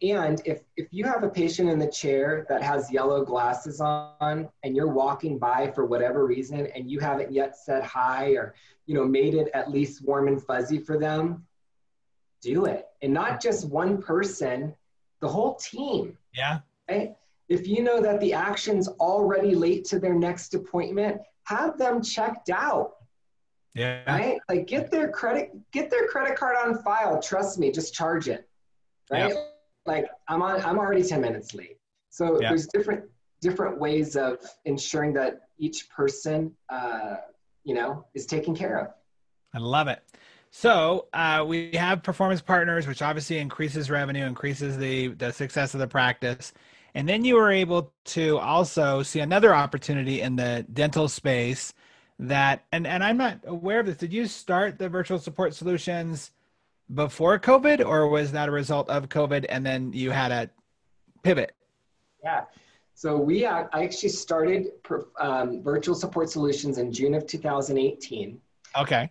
and 0.00 0.40
if 0.44 0.62
if 0.76 0.86
you 0.92 1.04
have 1.04 1.24
a 1.24 1.28
patient 1.28 1.68
in 1.68 1.78
the 1.80 1.90
chair 1.90 2.46
that 2.48 2.62
has 2.62 2.92
yellow 2.92 3.24
glasses 3.24 3.80
on 3.80 4.48
and 4.62 4.76
you're 4.76 4.92
walking 4.92 5.38
by 5.38 5.72
for 5.72 5.84
whatever 5.84 6.24
reason 6.24 6.66
and 6.74 6.88
you 6.88 7.00
haven't 7.00 7.32
yet 7.32 7.56
said 7.56 7.82
hi 7.82 8.28
or 8.30 8.54
you 8.86 8.94
know 8.94 9.04
made 9.04 9.34
it 9.34 9.48
at 9.54 9.70
least 9.70 10.04
warm 10.04 10.28
and 10.28 10.42
fuzzy 10.42 10.78
for 10.78 10.98
them 10.98 11.44
do 12.42 12.66
it. 12.66 12.86
And 13.02 13.12
not 13.12 13.42
just 13.42 13.68
one 13.68 14.00
person 14.00 14.74
the 15.20 15.28
whole 15.28 15.56
team. 15.56 16.16
Yeah. 16.32 16.60
Right 16.88 17.16
if 17.50 17.66
you 17.66 17.82
know 17.82 18.00
that 18.00 18.18
the 18.20 18.32
action's 18.32 18.88
already 18.88 19.54
late 19.54 19.84
to 19.84 19.98
their 19.98 20.14
next 20.14 20.54
appointment 20.54 21.20
have 21.44 21.76
them 21.76 22.02
checked 22.02 22.48
out 22.48 22.92
yeah 23.74 24.02
right 24.10 24.38
like 24.48 24.66
get 24.66 24.90
their 24.90 25.10
credit 25.10 25.50
get 25.72 25.90
their 25.90 26.06
credit 26.08 26.36
card 26.36 26.56
on 26.56 26.82
file 26.82 27.20
trust 27.20 27.58
me 27.58 27.70
just 27.70 27.92
charge 27.92 28.28
it 28.28 28.48
right 29.10 29.28
yep 29.28 29.50
like 29.86 30.08
I'm 30.28 30.42
on, 30.42 30.60
I'm 30.62 30.78
already 30.78 31.02
10 31.02 31.20
minutes 31.20 31.54
late. 31.54 31.78
So 32.10 32.40
yeah. 32.40 32.50
there's 32.50 32.66
different 32.66 33.04
different 33.40 33.78
ways 33.78 34.16
of 34.16 34.38
ensuring 34.66 35.14
that 35.14 35.40
each 35.58 35.88
person, 35.88 36.52
uh, 36.68 37.16
you 37.64 37.74
know, 37.74 38.04
is 38.14 38.26
taken 38.26 38.54
care 38.54 38.78
of. 38.78 38.88
I 39.54 39.58
love 39.58 39.88
it. 39.88 40.02
So 40.50 41.06
uh, 41.14 41.44
we 41.46 41.70
have 41.72 42.02
performance 42.02 42.42
partners, 42.42 42.86
which 42.86 43.00
obviously 43.00 43.38
increases 43.38 43.90
revenue, 43.90 44.24
increases 44.24 44.76
the 44.76 45.08
the 45.08 45.32
success 45.32 45.74
of 45.74 45.80
the 45.80 45.86
practice, 45.86 46.52
and 46.94 47.08
then 47.08 47.24
you 47.24 47.36
were 47.36 47.50
able 47.50 47.92
to 48.04 48.38
also 48.38 49.02
see 49.02 49.20
another 49.20 49.54
opportunity 49.54 50.20
in 50.20 50.36
the 50.36 50.66
dental 50.72 51.08
space 51.08 51.72
that 52.18 52.64
and 52.72 52.86
and 52.86 53.02
I'm 53.02 53.16
not 53.16 53.40
aware 53.46 53.80
of 53.80 53.86
this. 53.86 53.96
Did 53.96 54.12
you 54.12 54.26
start 54.26 54.78
the 54.78 54.88
virtual 54.88 55.18
support 55.18 55.54
solutions 55.54 56.32
before 56.94 57.38
COVID, 57.38 57.84
or 57.84 58.08
was 58.08 58.32
that 58.32 58.48
a 58.48 58.52
result 58.52 58.90
of 58.90 59.08
COVID 59.08 59.46
and 59.48 59.64
then 59.64 59.92
you 59.92 60.10
had 60.10 60.32
a 60.32 60.50
pivot? 61.22 61.54
Yeah. 62.22 62.44
So 62.94 63.16
we 63.16 63.46
uh, 63.46 63.64
I 63.72 63.84
actually 63.84 64.10
started 64.10 64.72
um, 65.18 65.62
virtual 65.62 65.94
support 65.94 66.28
solutions 66.28 66.76
in 66.76 66.92
June 66.92 67.14
of 67.14 67.26
2018. 67.26 68.38
Okay. 68.78 69.10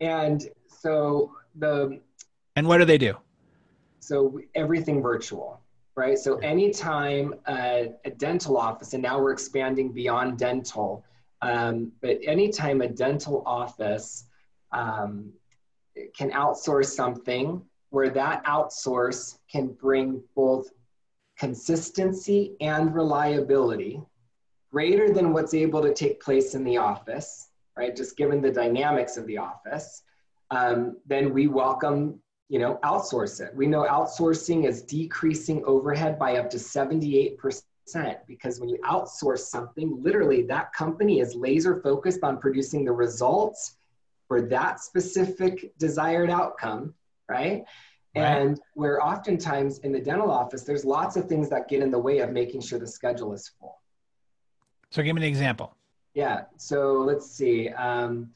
And 0.00 0.48
so 0.66 1.32
the 1.54 2.00
and 2.56 2.66
what 2.66 2.78
do 2.78 2.84
they 2.84 2.98
do? 2.98 3.16
So 4.00 4.40
everything 4.56 5.00
virtual, 5.00 5.60
right? 6.00 6.18
So 6.18 6.38
anytime 6.38 7.34
a, 7.46 7.90
dental 8.16 8.56
office, 8.56 8.94
and 8.94 9.02
now 9.02 9.20
we're 9.20 9.32
expanding 9.32 9.92
beyond 9.92 10.38
dental, 10.38 11.04
um, 11.42 11.92
but 12.00 12.18
anytime 12.24 12.80
a 12.80 12.88
dental 12.88 13.42
office 13.44 14.24
um, 14.72 15.30
can 16.16 16.30
outsource 16.30 16.86
something 16.86 17.60
where 17.90 18.08
that 18.08 18.42
outsource 18.44 19.36
can 19.52 19.66
bring 19.68 20.22
both 20.34 20.70
consistency 21.38 22.56
and 22.62 22.94
reliability 22.94 24.00
greater 24.72 25.12
than 25.12 25.34
what's 25.34 25.52
able 25.52 25.82
to 25.82 25.92
take 25.92 26.22
place 26.22 26.54
in 26.54 26.64
the 26.64 26.78
office, 26.78 27.48
right? 27.76 27.94
Just 27.94 28.16
given 28.16 28.40
the 28.40 28.50
dynamics 28.50 29.18
of 29.18 29.26
the 29.26 29.36
office, 29.36 30.02
um, 30.50 30.96
then 31.06 31.34
we 31.34 31.46
welcome, 31.46 32.20
you 32.50 32.58
know, 32.58 32.80
outsource 32.82 33.40
it. 33.40 33.54
We 33.54 33.68
know 33.68 33.84
outsourcing 33.84 34.66
is 34.66 34.82
decreasing 34.82 35.64
overhead 35.64 36.18
by 36.18 36.36
up 36.36 36.50
to 36.50 36.56
78% 36.56 37.36
because 38.26 38.58
when 38.58 38.68
you 38.68 38.76
outsource 38.84 39.38
something, 39.38 40.02
literally 40.02 40.42
that 40.42 40.72
company 40.72 41.20
is 41.20 41.36
laser 41.36 41.80
focused 41.80 42.24
on 42.24 42.38
producing 42.38 42.84
the 42.84 42.90
results 42.90 43.76
for 44.26 44.42
that 44.42 44.80
specific 44.80 45.72
desired 45.78 46.28
outcome, 46.28 46.92
right? 47.28 47.64
right? 48.16 48.24
And 48.24 48.60
where 48.74 49.00
oftentimes 49.00 49.78
in 49.78 49.92
the 49.92 50.00
dental 50.00 50.30
office, 50.30 50.64
there's 50.64 50.84
lots 50.84 51.14
of 51.14 51.26
things 51.26 51.48
that 51.50 51.68
get 51.68 51.82
in 51.84 51.90
the 51.92 52.00
way 52.00 52.18
of 52.18 52.32
making 52.32 52.62
sure 52.62 52.80
the 52.80 52.86
schedule 52.86 53.32
is 53.32 53.48
full. 53.60 53.78
So 54.90 55.04
give 55.04 55.14
me 55.14 55.22
an 55.22 55.28
example. 55.28 55.76
Yeah. 56.14 56.46
So 56.56 56.94
let's 56.94 57.30
see. 57.30 57.68
Um, 57.68 58.30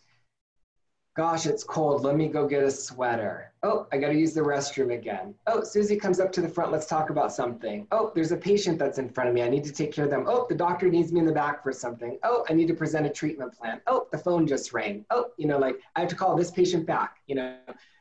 Gosh, 1.16 1.46
it's 1.46 1.62
cold. 1.62 2.02
Let 2.02 2.16
me 2.16 2.26
go 2.26 2.48
get 2.48 2.64
a 2.64 2.70
sweater. 2.70 3.52
Oh, 3.62 3.86
I 3.92 3.98
got 3.98 4.08
to 4.08 4.18
use 4.18 4.34
the 4.34 4.40
restroom 4.40 4.92
again. 4.92 5.32
Oh, 5.46 5.62
Susie 5.62 5.94
comes 5.96 6.18
up 6.18 6.32
to 6.32 6.40
the 6.40 6.48
front. 6.48 6.72
Let's 6.72 6.86
talk 6.86 7.10
about 7.10 7.32
something. 7.32 7.86
Oh, 7.92 8.10
there's 8.16 8.32
a 8.32 8.36
patient 8.36 8.80
that's 8.80 8.98
in 8.98 9.08
front 9.08 9.28
of 9.28 9.34
me. 9.34 9.42
I 9.42 9.48
need 9.48 9.62
to 9.62 9.72
take 9.72 9.92
care 9.92 10.06
of 10.06 10.10
them. 10.10 10.24
Oh, 10.26 10.44
the 10.48 10.56
doctor 10.56 10.90
needs 10.90 11.12
me 11.12 11.20
in 11.20 11.26
the 11.26 11.32
back 11.32 11.62
for 11.62 11.72
something. 11.72 12.18
Oh, 12.24 12.44
I 12.50 12.52
need 12.52 12.66
to 12.66 12.74
present 12.74 13.06
a 13.06 13.10
treatment 13.10 13.56
plan. 13.56 13.80
Oh, 13.86 14.08
the 14.10 14.18
phone 14.18 14.44
just 14.44 14.72
rang. 14.72 15.04
Oh, 15.10 15.26
you 15.36 15.46
know, 15.46 15.56
like 15.56 15.76
I 15.94 16.00
have 16.00 16.08
to 16.08 16.16
call 16.16 16.34
this 16.34 16.50
patient 16.50 16.84
back, 16.84 17.18
you 17.28 17.36
know. 17.36 17.58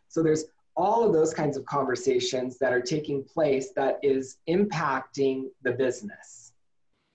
So 0.07 0.23
there's 0.23 0.45
all 0.75 1.05
of 1.05 1.13
those 1.13 1.35
kinds 1.35 1.55
of 1.55 1.65
conversations 1.65 2.57
that 2.57 2.73
are 2.73 2.81
taking 2.81 3.23
place 3.23 3.69
that 3.75 3.99
is 4.01 4.37
impacting 4.49 5.49
the 5.61 5.71
business, 5.71 6.53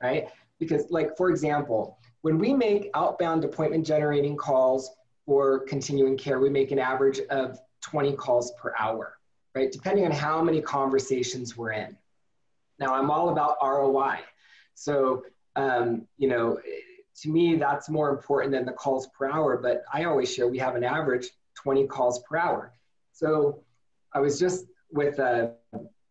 right? 0.01 0.29
Because, 0.61 0.89
like, 0.91 1.17
for 1.17 1.29
example, 1.29 1.99
when 2.23 2.39
we 2.39 2.55
make 2.55 2.89
outbound 2.95 3.45
appointment 3.45 3.85
generating 3.85 4.37
calls, 4.37 4.93
for 5.29 5.59
continuing 5.59 6.17
care, 6.17 6.41
we 6.41 6.49
make 6.49 6.71
an 6.71 6.79
average 6.79 7.21
of 7.29 7.61
20 7.83 8.15
calls 8.15 8.53
per 8.53 8.73
hour, 8.79 9.19
right? 9.55 9.71
Depending 9.71 10.07
on 10.07 10.11
how 10.11 10.41
many 10.41 10.63
conversations 10.63 11.55
we're 11.55 11.73
in. 11.73 11.95
Now, 12.79 12.95
I'm 12.95 13.11
all 13.11 13.29
about 13.29 13.59
ROI. 13.63 14.21
So, 14.73 15.25
um, 15.55 16.07
you 16.17 16.29
know, 16.29 16.59
to 17.21 17.29
me, 17.29 17.57
that's 17.57 17.91
more 17.91 18.09
important 18.09 18.53
than 18.53 18.65
the 18.65 18.73
calls 18.73 19.09
per 19.09 19.29
hour, 19.29 19.59
but 19.59 19.85
I 19.93 20.05
always 20.05 20.33
share 20.33 20.49
we 20.49 20.57
have 20.59 20.77
an 20.77 20.85
average 20.85 21.27
20 21.57 21.87
calls 21.89 22.21
per 22.21 22.39
hour. 22.39 22.73
So, 23.13 23.63
I 24.15 24.21
was 24.21 24.41
just 24.41 24.65
with 24.91 25.19
a 25.19 25.53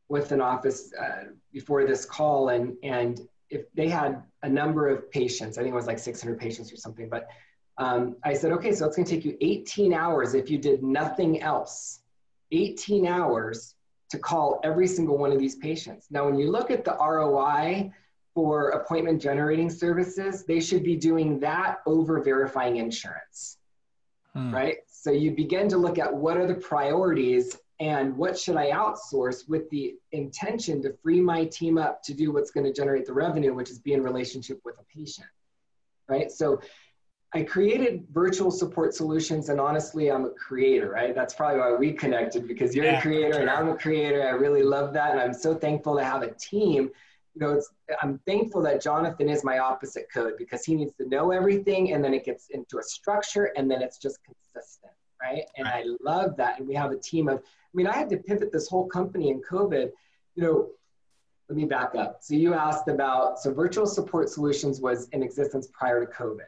with 0.10 0.32
an 0.32 0.42
office 0.42 0.94
uh, 0.94 1.32
before 1.52 1.88
this 1.88 2.06
call, 2.06 2.50
and 2.50 2.78
and 2.84 3.28
if 3.50 3.64
they 3.74 3.90
had 3.90 4.22
a 4.44 4.50
number 4.50 4.88
of 4.88 5.10
patients, 5.10 5.58
I 5.58 5.64
think 5.64 5.74
it 5.74 5.76
was 5.76 5.88
like 5.88 5.98
600 5.98 6.40
patients 6.40 6.72
or 6.72 6.76
something, 6.76 7.10
but 7.10 7.28
um, 7.78 8.16
I 8.24 8.34
said, 8.34 8.52
okay, 8.54 8.74
so 8.74 8.86
it's 8.86 8.96
going 8.96 9.06
to 9.06 9.16
take 9.16 9.26
you 9.26 9.38
18 9.42 9.94
hours 9.94 10.34
if 10.34 10.50
you 10.50 10.58
did 10.58 10.84
nothing 10.84 11.42
else. 11.42 12.00
18 12.52 13.06
hours 13.06 13.76
to 14.10 14.18
call 14.18 14.60
every 14.64 14.88
single 14.88 15.18
one 15.18 15.32
of 15.32 15.40
these 15.40 15.56
patients. 15.56 16.08
Now, 16.10 16.26
when 16.26 16.40
you 16.40 16.50
look 16.50 16.72
at 16.72 16.86
the 16.86 16.96
ROI 17.00 17.92
for 18.34 18.70
appointment 18.70 19.22
generating 19.22 19.70
services, 19.70 20.46
they 20.46 20.60
should 20.60 20.84
be 20.84 20.96
doing 20.96 21.40
that 21.40 21.80
over 21.86 22.22
verifying 22.22 22.78
insurance, 22.78 23.58
hmm. 24.34 24.54
right? 24.54 24.78
So 24.88 25.12
you 25.12 25.32
begin 25.32 25.68
to 25.70 25.78
look 25.78 26.00
at 26.00 26.14
what 26.14 26.38
are 26.38 26.48
the 26.48 26.56
priorities 26.56 27.58
and 27.80 28.18
what 28.18 28.40
should 28.40 28.56
I 28.56 28.72
outsource 28.72 29.48
with 29.48 29.70
the 29.70 29.96
intention 30.12 30.82
to 30.82 30.94
free 31.04 31.22
my 31.22 31.46
team 31.46 31.78
up 31.78 32.02
to 32.04 32.14
do 32.14 32.32
what's 32.32 32.50
going 32.50 32.66
to 32.66 32.74
generate 32.74 33.06
the 33.06 33.14
revenue, 33.14 33.54
which 33.54 33.70
is 33.70 33.78
be 33.78 33.94
in 33.94 34.02
relationship 34.02 34.60
with 34.66 34.80
a 34.80 34.84
patient, 34.96 35.28
right? 36.08 36.32
So 36.32 36.60
I 37.38 37.44
created 37.44 38.04
virtual 38.12 38.50
support 38.50 38.96
solutions, 38.96 39.50
and 39.50 39.60
honestly, 39.60 40.12
I'm 40.12 40.26
a 40.26 40.32
creator, 40.32 40.90
right? 40.90 41.14
That's 41.14 41.36
probably 41.36 41.60
why 41.60 41.76
we 41.76 41.92
connected 41.94 42.48
because 42.48 42.76
you're 42.76 42.86
yeah, 42.86 42.98
a 42.98 43.02
creator 43.02 43.38
and 43.38 43.48
I'm 43.48 43.70
a 43.70 43.78
creator. 43.78 44.28
I 44.28 44.32
really 44.32 44.64
love 44.64 44.92
that, 44.94 45.12
and 45.12 45.20
I'm 45.20 45.36
so 45.36 45.54
thankful 45.54 45.96
to 45.98 46.04
have 46.04 46.24
a 46.24 46.32
team. 46.32 46.90
You 47.36 47.42
know, 47.42 47.54
it's, 47.54 47.70
I'm 48.02 48.20
thankful 48.26 48.64
that 48.64 48.82
Jonathan 48.82 49.30
is 49.30 49.44
my 49.44 49.60
opposite 49.60 50.08
code 50.12 50.34
because 50.40 50.66
he 50.66 50.74
needs 50.74 50.96
to 50.96 51.08
know 51.08 51.30
everything, 51.30 51.94
and 51.94 52.04
then 52.04 52.16
it 52.16 52.26
gets 52.26 52.48
into 52.50 52.80
a 52.80 52.84
structure, 52.84 53.52
and 53.56 53.70
then 53.70 53.84
it's 53.84 54.00
just 54.00 54.18
consistent, 54.24 54.94
right? 55.22 55.44
And 55.58 55.68
right. 55.68 55.86
I 55.86 55.96
love 56.02 56.38
that, 56.38 56.58
and 56.58 56.68
we 56.68 56.74
have 56.74 56.90
a 56.92 56.98
team 56.98 57.30
of. 57.30 57.38
I 57.38 57.72
mean, 57.76 57.86
I 57.86 57.94
had 57.94 58.10
to 58.10 58.18
pivot 58.18 58.52
this 58.52 58.68
whole 58.68 58.88
company 58.88 59.30
in 59.30 59.44
COVID. 59.44 59.92
You 60.34 60.44
know, 60.44 60.70
let 61.50 61.56
me 61.56 61.66
back 61.66 61.94
up. 61.94 62.18
So 62.22 62.34
you 62.34 62.56
asked 62.56 62.88
about 62.88 63.40
so 63.40 63.54
virtual 63.54 63.86
support 63.86 64.28
solutions 64.28 64.82
was 64.82 65.08
in 65.10 65.22
existence 65.22 65.68
prior 65.72 66.04
to 66.04 66.12
COVID 66.12 66.48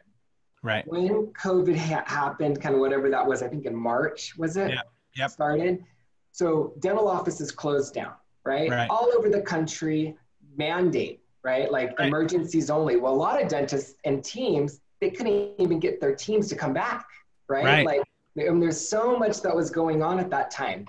Right. 0.62 0.86
When 0.86 1.28
COVID 1.28 1.76
ha- 1.76 2.04
happened, 2.06 2.60
kind 2.60 2.74
of 2.74 2.80
whatever 2.80 3.08
that 3.10 3.26
was, 3.26 3.42
I 3.42 3.48
think 3.48 3.64
in 3.64 3.74
March, 3.74 4.36
was 4.36 4.56
it? 4.56 4.70
Yeah. 4.70 4.82
Yep. 5.16 5.30
Started. 5.30 5.84
So 6.32 6.74
dental 6.80 7.08
offices 7.08 7.50
closed 7.50 7.94
down, 7.94 8.12
right? 8.44 8.70
right. 8.70 8.88
All 8.90 9.10
over 9.16 9.28
the 9.28 9.40
country, 9.40 10.16
mandate, 10.56 11.20
right? 11.42 11.70
Like 11.70 11.98
right. 11.98 12.08
emergencies 12.08 12.70
only. 12.70 12.96
Well, 12.96 13.12
a 13.12 13.16
lot 13.16 13.42
of 13.42 13.48
dentists 13.48 13.94
and 14.04 14.22
teams, 14.22 14.80
they 15.00 15.10
couldn't 15.10 15.54
even 15.58 15.80
get 15.80 16.00
their 16.00 16.14
teams 16.14 16.48
to 16.48 16.56
come 16.56 16.72
back, 16.72 17.06
right? 17.48 17.64
right. 17.64 17.86
Like 17.86 18.02
mean, 18.36 18.60
there's 18.60 18.88
so 18.88 19.16
much 19.16 19.42
that 19.42 19.54
was 19.54 19.70
going 19.70 20.02
on 20.02 20.18
at 20.18 20.30
that 20.30 20.50
time. 20.50 20.86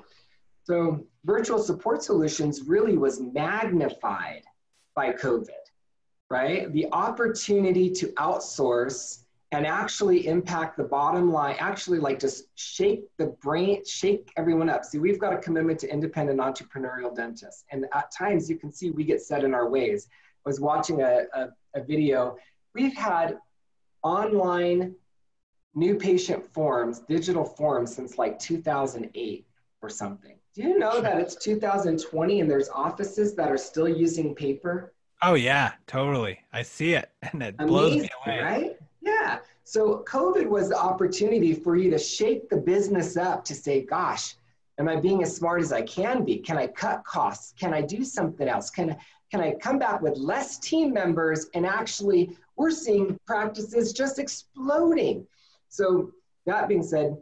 So 0.63 1.05
virtual 1.25 1.59
support 1.59 2.03
solutions 2.03 2.63
really 2.63 2.97
was 2.97 3.19
magnified 3.19 4.43
by 4.95 5.13
COVID, 5.13 5.49
right? 6.29 6.71
The 6.71 6.87
opportunity 6.91 7.89
to 7.91 8.07
outsource 8.13 9.20
and 9.51 9.67
actually 9.67 10.27
impact 10.27 10.77
the 10.77 10.83
bottom 10.83 11.31
line, 11.31 11.55
actually 11.59 11.99
like 11.99 12.19
just 12.19 12.45
shake 12.55 13.03
the 13.17 13.27
brain, 13.41 13.83
shake 13.85 14.31
everyone 14.37 14.69
up. 14.69 14.85
See, 14.85 14.97
we've 14.97 15.19
got 15.19 15.33
a 15.33 15.37
commitment 15.37 15.79
to 15.79 15.91
independent 15.91 16.39
entrepreneurial 16.39 17.13
dentists. 17.13 17.65
And 17.71 17.85
at 17.93 18.11
times 18.11 18.49
you 18.49 18.57
can 18.57 18.71
see 18.71 18.91
we 18.91 19.03
get 19.03 19.21
set 19.21 19.43
in 19.43 19.53
our 19.53 19.69
ways. 19.69 20.07
I 20.45 20.49
was 20.49 20.61
watching 20.61 21.01
a, 21.01 21.23
a, 21.33 21.49
a 21.75 21.83
video. 21.83 22.37
We've 22.73 22.95
had 22.95 23.37
online 24.03 24.95
new 25.75 25.95
patient 25.95 26.51
forms, 26.53 26.99
digital 26.99 27.43
forms 27.43 27.93
since 27.93 28.17
like 28.17 28.39
2008 28.39 29.45
or 29.81 29.89
something. 29.89 30.37
Do 30.55 30.63
you 30.63 30.79
know 30.79 31.01
that 31.01 31.17
it's 31.17 31.35
2020 31.35 32.41
and 32.41 32.49
there's 32.49 32.69
offices 32.69 33.35
that 33.35 33.51
are 33.51 33.57
still 33.57 33.87
using 33.87 34.33
paper? 34.33 34.93
Oh 35.21 35.33
yeah, 35.35 35.73
totally. 35.87 36.39
I 36.51 36.63
see 36.63 36.93
it 36.93 37.09
and 37.33 37.43
it 37.43 37.55
Amazing, 37.59 37.67
blows 37.67 37.95
me 37.97 38.09
away. 38.25 38.41
Right? 38.41 38.77
Yeah. 39.01 39.39
So 39.63 40.03
COVID 40.07 40.47
was 40.47 40.69
the 40.69 40.77
opportunity 40.77 41.53
for 41.53 41.75
you 41.75 41.89
to 41.91 41.97
shake 41.97 42.49
the 42.49 42.57
business 42.57 43.17
up 43.17 43.43
to 43.45 43.55
say, 43.55 43.81
gosh, 43.81 44.35
am 44.77 44.87
I 44.87 44.95
being 44.95 45.23
as 45.23 45.35
smart 45.35 45.61
as 45.61 45.73
I 45.73 45.81
can 45.81 46.23
be? 46.23 46.37
Can 46.37 46.57
I 46.57 46.67
cut 46.67 47.03
costs? 47.03 47.53
Can 47.59 47.73
I 47.73 47.81
do 47.81 48.03
something 48.03 48.47
else? 48.47 48.69
Can 48.69 48.95
can 49.31 49.39
I 49.39 49.53
come 49.53 49.79
back 49.79 50.01
with 50.01 50.17
less 50.17 50.57
team 50.59 50.91
members 50.93 51.47
and 51.53 51.65
actually 51.65 52.35
we're 52.57 52.69
seeing 52.69 53.17
practices 53.25 53.93
just 53.93 54.19
exploding. 54.19 55.25
So 55.69 56.11
that 56.45 56.67
being 56.67 56.83
said, 56.83 57.17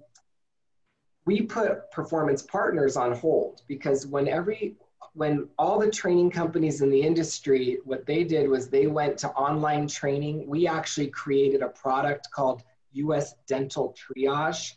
we 1.25 1.43
put 1.43 1.91
performance 1.91 2.41
partners 2.41 2.97
on 2.97 3.13
hold 3.13 3.61
because 3.67 4.07
when 4.07 4.27
every 4.27 4.75
when 5.13 5.47
all 5.57 5.79
the 5.79 5.89
training 5.89 6.29
companies 6.29 6.81
in 6.81 6.89
the 6.89 7.01
industry 7.01 7.79
what 7.83 8.05
they 8.05 8.23
did 8.23 8.49
was 8.49 8.69
they 8.69 8.87
went 8.87 9.17
to 9.19 9.29
online 9.31 9.87
training. 9.87 10.47
We 10.47 10.67
actually 10.67 11.07
created 11.07 11.61
a 11.61 11.69
product 11.69 12.29
called 12.31 12.63
us 12.93 13.35
dental 13.47 13.95
triage. 13.95 14.73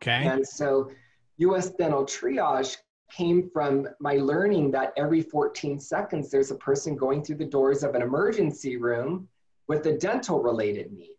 Okay. 0.00 0.26
And 0.26 0.46
so 0.46 0.90
us 1.38 1.70
dental 1.70 2.04
triage 2.04 2.76
came 3.10 3.50
from 3.52 3.88
my 4.00 4.16
learning 4.16 4.70
that 4.70 4.92
every 4.96 5.22
14 5.22 5.78
seconds 5.78 6.30
there's 6.30 6.50
a 6.50 6.56
person 6.56 6.96
going 6.96 7.22
through 7.22 7.36
the 7.36 7.44
doors 7.44 7.82
of 7.82 7.94
an 7.94 8.02
emergency 8.02 8.76
room 8.76 9.28
with 9.68 9.86
a 9.86 9.98
dental 9.98 10.42
related 10.42 10.92
need 10.92 11.16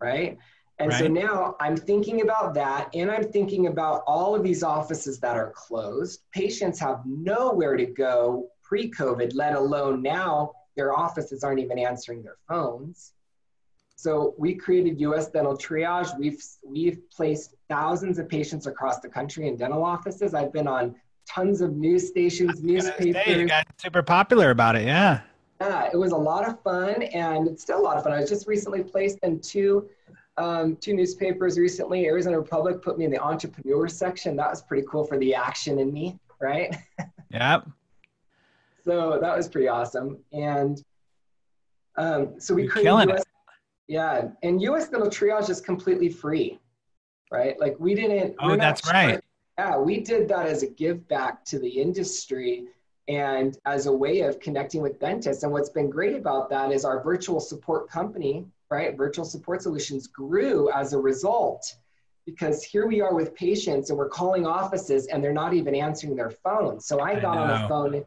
right 0.00 0.36
and 0.78 0.90
right. 0.90 0.98
so 0.98 1.06
now 1.06 1.56
I'm 1.58 1.76
thinking 1.76 2.20
about 2.20 2.52
that, 2.54 2.90
and 2.94 3.10
I'm 3.10 3.24
thinking 3.24 3.66
about 3.68 4.02
all 4.06 4.34
of 4.34 4.42
these 4.42 4.62
offices 4.62 5.18
that 5.20 5.36
are 5.36 5.52
closed. 5.52 6.20
Patients 6.32 6.78
have 6.80 7.00
nowhere 7.06 7.76
to 7.76 7.86
go 7.86 8.48
pre 8.62 8.90
COVID, 8.90 9.32
let 9.34 9.54
alone 9.54 10.02
now 10.02 10.52
their 10.76 10.92
offices 10.94 11.42
aren't 11.42 11.60
even 11.60 11.78
answering 11.78 12.22
their 12.22 12.36
phones. 12.46 13.12
So 13.98 14.34
we 14.36 14.54
created 14.54 15.00
US 15.00 15.30
Dental 15.30 15.56
Triage. 15.56 16.16
We've, 16.18 16.42
we've 16.62 17.00
placed 17.10 17.54
thousands 17.70 18.18
of 18.18 18.28
patients 18.28 18.66
across 18.66 19.00
the 19.00 19.08
country 19.08 19.48
in 19.48 19.56
dental 19.56 19.82
offices. 19.82 20.34
I've 20.34 20.52
been 20.52 20.68
on 20.68 20.94
tons 21.26 21.62
of 21.62 21.74
news 21.76 22.06
stations, 22.06 22.62
newspapers. 22.62 23.24
Say, 23.24 23.40
you 23.40 23.48
got 23.48 23.66
super 23.78 24.02
popular 24.02 24.50
about 24.50 24.76
it, 24.76 24.84
yeah. 24.84 25.20
Yeah, 25.62 25.88
it 25.90 25.96
was 25.96 26.12
a 26.12 26.16
lot 26.16 26.46
of 26.46 26.60
fun, 26.62 27.02
and 27.04 27.48
it's 27.48 27.62
still 27.62 27.80
a 27.80 27.82
lot 27.82 27.96
of 27.96 28.04
fun. 28.04 28.12
I 28.12 28.20
was 28.20 28.28
just 28.28 28.46
recently 28.46 28.82
placed 28.82 29.18
in 29.22 29.40
two 29.40 29.88
um, 30.38 30.76
two 30.76 30.94
newspapers 30.94 31.58
recently. 31.58 32.06
Arizona 32.06 32.38
Republic 32.38 32.82
put 32.82 32.98
me 32.98 33.04
in 33.04 33.10
the 33.10 33.22
entrepreneur 33.22 33.88
section. 33.88 34.36
That 34.36 34.50
was 34.50 34.62
pretty 34.62 34.86
cool 34.88 35.04
for 35.04 35.18
the 35.18 35.34
action 35.34 35.78
in 35.78 35.92
me, 35.92 36.18
right? 36.40 36.74
Yep. 37.32 37.68
so 38.84 39.18
that 39.20 39.36
was 39.36 39.48
pretty 39.48 39.66
awesome. 39.66 40.18
And 40.32 40.82
um, 41.96 42.38
so 42.38 42.54
we 42.54 42.62
You're 42.62 42.70
created 42.70 43.10
US, 43.10 43.24
yeah, 43.88 44.28
and 44.44 44.62
US 44.62 44.88
Dental 44.88 45.08
Triage 45.10 45.50
is 45.50 45.60
completely 45.60 46.08
free, 46.08 46.60
right? 47.32 47.58
Like 47.58 47.74
we 47.80 47.96
didn't. 47.96 48.36
Oh, 48.38 48.56
that's 48.56 48.88
right. 48.90 49.20
Yeah, 49.58 49.76
we 49.76 50.00
did 50.00 50.28
that 50.28 50.46
as 50.46 50.62
a 50.62 50.68
give 50.68 51.06
back 51.08 51.44
to 51.46 51.58
the 51.58 51.68
industry 51.68 52.68
and 53.08 53.58
as 53.66 53.86
a 53.86 53.92
way 53.92 54.20
of 54.20 54.38
connecting 54.38 54.82
with 54.82 55.00
dentists. 55.00 55.42
And 55.42 55.52
what's 55.52 55.70
been 55.70 55.90
great 55.90 56.14
about 56.14 56.48
that 56.50 56.70
is 56.70 56.84
our 56.84 57.02
virtual 57.02 57.40
support 57.40 57.90
company 57.90 58.46
right? 58.70 58.96
Virtual 58.96 59.24
support 59.24 59.62
solutions 59.62 60.06
grew 60.06 60.70
as 60.72 60.92
a 60.92 60.98
result 60.98 61.76
because 62.24 62.64
here 62.64 62.86
we 62.86 63.00
are 63.00 63.14
with 63.14 63.34
patients 63.34 63.90
and 63.90 63.98
we're 63.98 64.08
calling 64.08 64.46
offices 64.46 65.06
and 65.06 65.22
they're 65.22 65.32
not 65.32 65.54
even 65.54 65.74
answering 65.74 66.16
their 66.16 66.30
phone. 66.30 66.80
So 66.80 67.00
I 67.00 67.18
got 67.18 67.38
I 67.38 67.40
on 67.40 67.62
the 67.62 67.68
phone. 67.68 68.04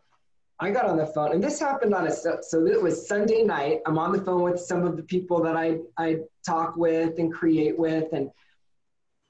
I 0.61 0.71
got 0.71 0.85
on 0.85 0.97
the 0.97 1.05
phone, 1.05 1.31
and 1.31 1.41
this 1.41 1.57
happened 1.57 1.93
on 1.93 2.05
a 2.05 2.11
so 2.11 2.65
it 2.65 2.81
was 2.81 3.07
Sunday 3.07 3.43
night. 3.43 3.79
I'm 3.85 3.97
on 3.97 4.11
the 4.11 4.19
phone 4.19 4.41
with 4.41 4.59
some 4.59 4.85
of 4.85 4.97
the 4.97 5.03
people 5.03 5.41
that 5.43 5.55
I 5.55 5.77
I 5.97 6.17
talk 6.45 6.75
with 6.75 7.17
and 7.17 7.33
create 7.33 7.79
with, 7.79 8.11
and 8.11 8.29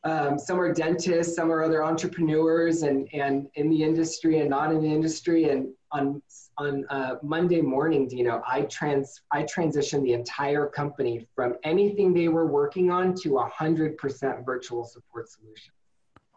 um, 0.04 0.40
some 0.40 0.60
are 0.60 0.74
dentists, 0.74 1.36
some 1.36 1.52
are 1.52 1.64
other 1.64 1.84
entrepreneurs, 1.84 2.84
and 2.84 3.10
and 3.14 3.50
in 3.56 3.70
the 3.70 3.84
industry 3.84 4.40
and 4.40 4.50
not 4.50 4.72
in 4.72 4.82
the 4.82 4.88
industry. 4.88 5.50
And 5.50 5.74
on 5.92 6.22
on 6.58 6.86
uh, 6.90 7.16
Monday 7.22 7.62
morning, 7.62 8.08
Dino, 8.08 8.42
I 8.48 8.62
trans 8.64 9.22
I 9.32 9.44
transitioned 9.44 10.04
the 10.04 10.14
entire 10.14 10.68
company 10.68 11.28
from 11.36 11.56
anything 11.64 12.14
they 12.14 12.30
were 12.30 12.46
working 12.46 12.92
on 12.92 13.14
to 13.24 13.40
a 13.40 13.46
hundred 13.48 13.98
percent 13.98 14.46
virtual 14.46 14.86
support 14.86 15.30
solution. 15.30 15.74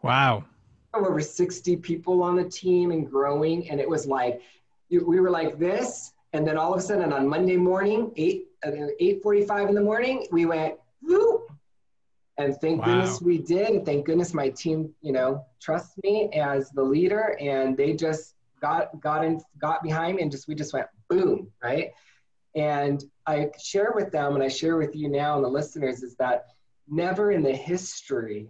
Wow. 0.03 0.45
Over 0.95 1.21
60 1.21 1.77
people 1.77 2.23
on 2.23 2.37
the 2.37 2.45
team 2.45 2.91
and 2.91 3.09
growing, 3.09 3.71
and 3.71 3.81
it 3.81 3.89
was 3.89 4.07
like 4.07 4.43
we 4.91 5.21
were 5.21 5.31
like 5.31 5.59
this, 5.59 6.13
and 6.33 6.47
then 6.47 6.59
all 6.59 6.75
of 6.75 6.81
a 6.81 6.83
sudden 6.83 7.13
on 7.13 7.29
Monday 7.29 7.57
morning, 7.57 8.11
eight 8.17 8.49
uh, 8.67 8.71
8:45 9.01 9.69
in 9.69 9.75
the 9.77 9.81
morning, 9.81 10.27
we 10.33 10.47
went 10.47 10.75
and 12.45 12.57
thank 12.61 12.81
wow. 12.81 12.87
goodness 12.87 13.21
we 13.21 13.39
did. 13.39 13.69
And 13.69 13.85
thank 13.87 14.07
goodness 14.07 14.35
my 14.35 14.51
team, 14.51 14.93
you 15.01 15.13
know, 15.13 15.45
trusts 15.61 15.95
me 16.03 16.31
as 16.35 16.71
the 16.71 16.83
leader, 16.83 17.37
and 17.41 17.77
they 17.77 17.95
just 17.95 18.35
got 18.63 18.99
got 19.01 19.25
in 19.25 19.41
got 19.59 19.83
behind 19.83 20.17
me 20.17 20.23
and 20.23 20.31
just 20.31 20.49
we 20.49 20.55
just 20.55 20.73
went 20.73 20.87
boom 21.11 21.51
right 21.63 21.91
and 22.55 23.05
i 23.27 23.51
share 23.61 23.93
with 23.95 24.11
them 24.13 24.35
and 24.35 24.43
i 24.43 24.49
share 24.49 24.77
with 24.77 24.95
you 24.95 25.09
now 25.11 25.35
and 25.35 25.45
the 25.45 25.49
listeners 25.49 26.03
is 26.03 26.15
that 26.17 26.47
never 26.89 27.33
in 27.33 27.43
the 27.43 27.55
history 27.55 28.49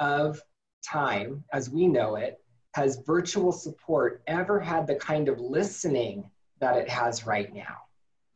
of 0.00 0.42
time 0.84 1.42
as 1.52 1.70
we 1.70 1.86
know 1.86 2.16
it 2.16 2.40
has 2.74 3.00
virtual 3.06 3.52
support 3.52 4.22
ever 4.26 4.58
had 4.58 4.86
the 4.86 4.96
kind 4.96 5.28
of 5.28 5.38
listening 5.38 6.28
that 6.58 6.76
it 6.76 6.88
has 6.88 7.24
right 7.24 7.54
now 7.54 7.76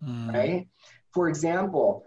mm. 0.02 0.32
right 0.32 0.68
for 1.12 1.28
example 1.28 2.04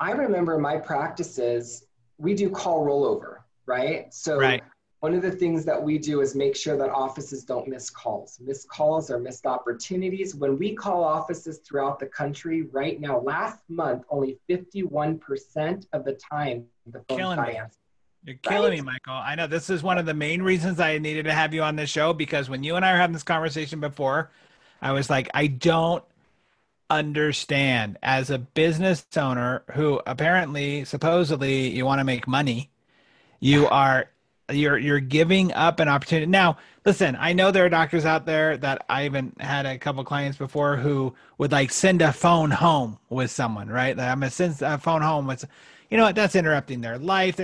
i 0.00 0.12
remember 0.12 0.58
my 0.58 0.78
practices 0.78 1.84
we 2.18 2.34
do 2.34 2.50
call 2.50 2.84
rollover 2.84 3.38
right 3.66 4.12
so 4.12 4.38
right 4.38 4.62
one 5.04 5.12
of 5.12 5.20
the 5.20 5.30
things 5.30 5.66
that 5.66 5.82
we 5.82 5.98
do 5.98 6.22
is 6.22 6.34
make 6.34 6.56
sure 6.56 6.78
that 6.78 6.88
offices 6.88 7.44
don't 7.44 7.68
miss 7.68 7.90
calls. 7.90 8.40
Missed 8.40 8.70
calls 8.70 9.10
are 9.10 9.18
missed 9.18 9.44
opportunities. 9.44 10.34
When 10.34 10.58
we 10.58 10.74
call 10.74 11.04
offices 11.04 11.58
throughout 11.58 11.98
the 11.98 12.06
country 12.06 12.62
right 12.72 12.98
now, 12.98 13.20
last 13.20 13.58
month, 13.68 14.04
only 14.08 14.38
51% 14.48 15.86
of 15.92 16.06
the 16.06 16.14
time 16.14 16.64
the 16.86 17.04
phone 17.06 17.18
killing 17.18 17.38
me. 17.38 17.60
You're 18.24 18.36
killing 18.36 18.70
right? 18.70 18.78
me, 18.78 18.80
Michael. 18.80 19.12
I 19.12 19.34
know 19.34 19.46
this 19.46 19.68
is 19.68 19.82
one 19.82 19.98
of 19.98 20.06
the 20.06 20.14
main 20.14 20.40
reasons 20.40 20.80
I 20.80 20.96
needed 20.96 21.26
to 21.26 21.34
have 21.34 21.52
you 21.52 21.62
on 21.62 21.76
the 21.76 21.86
show 21.86 22.14
because 22.14 22.48
when 22.48 22.64
you 22.64 22.76
and 22.76 22.82
I 22.82 22.92
were 22.92 22.98
having 22.98 23.12
this 23.12 23.22
conversation 23.22 23.80
before, 23.80 24.30
I 24.80 24.92
was 24.92 25.10
like, 25.10 25.28
I 25.34 25.48
don't 25.48 26.02
understand. 26.90 27.98
As 28.02 28.30
a 28.30 28.38
business 28.38 29.06
owner 29.16 29.62
who 29.72 30.00
apparently, 30.06 30.84
supposedly, 30.84 31.68
you 31.68 31.84
want 31.84 32.00
to 32.00 32.04
make 32.04 32.26
money. 32.26 32.70
You 33.40 33.66
are 33.68 34.10
you're 34.50 34.78
you're 34.78 35.00
giving 35.00 35.52
up 35.52 35.80
an 35.80 35.88
opportunity. 35.88 36.26
Now 36.26 36.58
listen 36.84 37.16
i 37.18 37.32
know 37.32 37.50
there 37.50 37.64
are 37.64 37.70
doctors 37.70 38.04
out 38.04 38.26
there 38.26 38.56
that 38.58 38.84
i 38.88 39.04
even 39.04 39.32
had 39.40 39.66
a 39.66 39.78
couple 39.78 40.04
clients 40.04 40.36
before 40.36 40.76
who 40.76 41.14
would 41.38 41.50
like 41.52 41.70
send 41.70 42.02
a 42.02 42.12
phone 42.12 42.50
home 42.50 42.98
with 43.08 43.30
someone 43.30 43.68
right? 43.68 43.98
I'm 43.98 44.20
gonna 44.20 44.30
send 44.30 44.60
a 44.62 44.78
phone 44.78 45.02
home 45.02 45.26
with 45.26 45.44
you 45.90 45.96
know 45.96 46.04
what? 46.04 46.14
That's 46.14 46.34
interrupting 46.34 46.80
their 46.80 46.98
life 46.98 47.40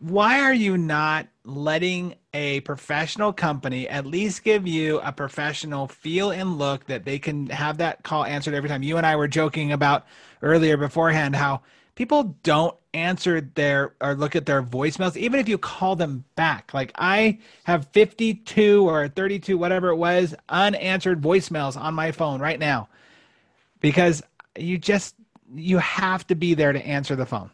why 0.00 0.40
are 0.40 0.54
you 0.54 0.78
not 0.78 1.28
letting 1.44 2.14
a 2.32 2.60
professional 2.60 3.32
company 3.32 3.88
at 3.88 4.06
least 4.06 4.42
give 4.44 4.66
you 4.66 4.98
a 5.00 5.12
professional 5.12 5.88
feel 5.88 6.30
and 6.30 6.58
look 6.58 6.86
that 6.86 7.04
they 7.04 7.18
can 7.18 7.48
have 7.48 7.78
that 7.78 8.02
call 8.02 8.24
answered 8.24 8.54
every 8.54 8.68
time? 8.68 8.82
You 8.82 8.96
and 8.96 9.06
i 9.06 9.16
were 9.16 9.28
joking 9.28 9.72
about 9.72 10.06
earlier 10.42 10.76
beforehand 10.76 11.36
how 11.36 11.60
people 11.94 12.34
don't 12.42 12.74
answer 12.94 13.40
their 13.40 13.94
or 14.00 14.14
look 14.14 14.34
at 14.34 14.46
their 14.46 14.62
voicemails 14.62 15.16
even 15.16 15.38
if 15.38 15.48
you 15.48 15.58
call 15.58 15.96
them 15.96 16.24
back. 16.34 16.72
Like 16.72 16.92
i 16.94 17.38
have 17.64 17.86
52 17.88 18.88
or 18.88 19.08
32 19.08 19.58
whatever 19.58 19.88
it 19.88 19.96
was 19.96 20.34
unanswered 20.48 21.20
voicemails 21.20 21.78
on 21.78 21.94
my 21.94 22.10
phone 22.10 22.40
right 22.40 22.58
now 22.58 22.88
because 23.80 24.22
you 24.58 24.78
just 24.78 25.14
you 25.54 25.78
have 25.78 26.26
to 26.28 26.34
be 26.34 26.54
there 26.54 26.72
to 26.72 26.86
answer 26.86 27.16
the 27.16 27.26
phone. 27.26 27.50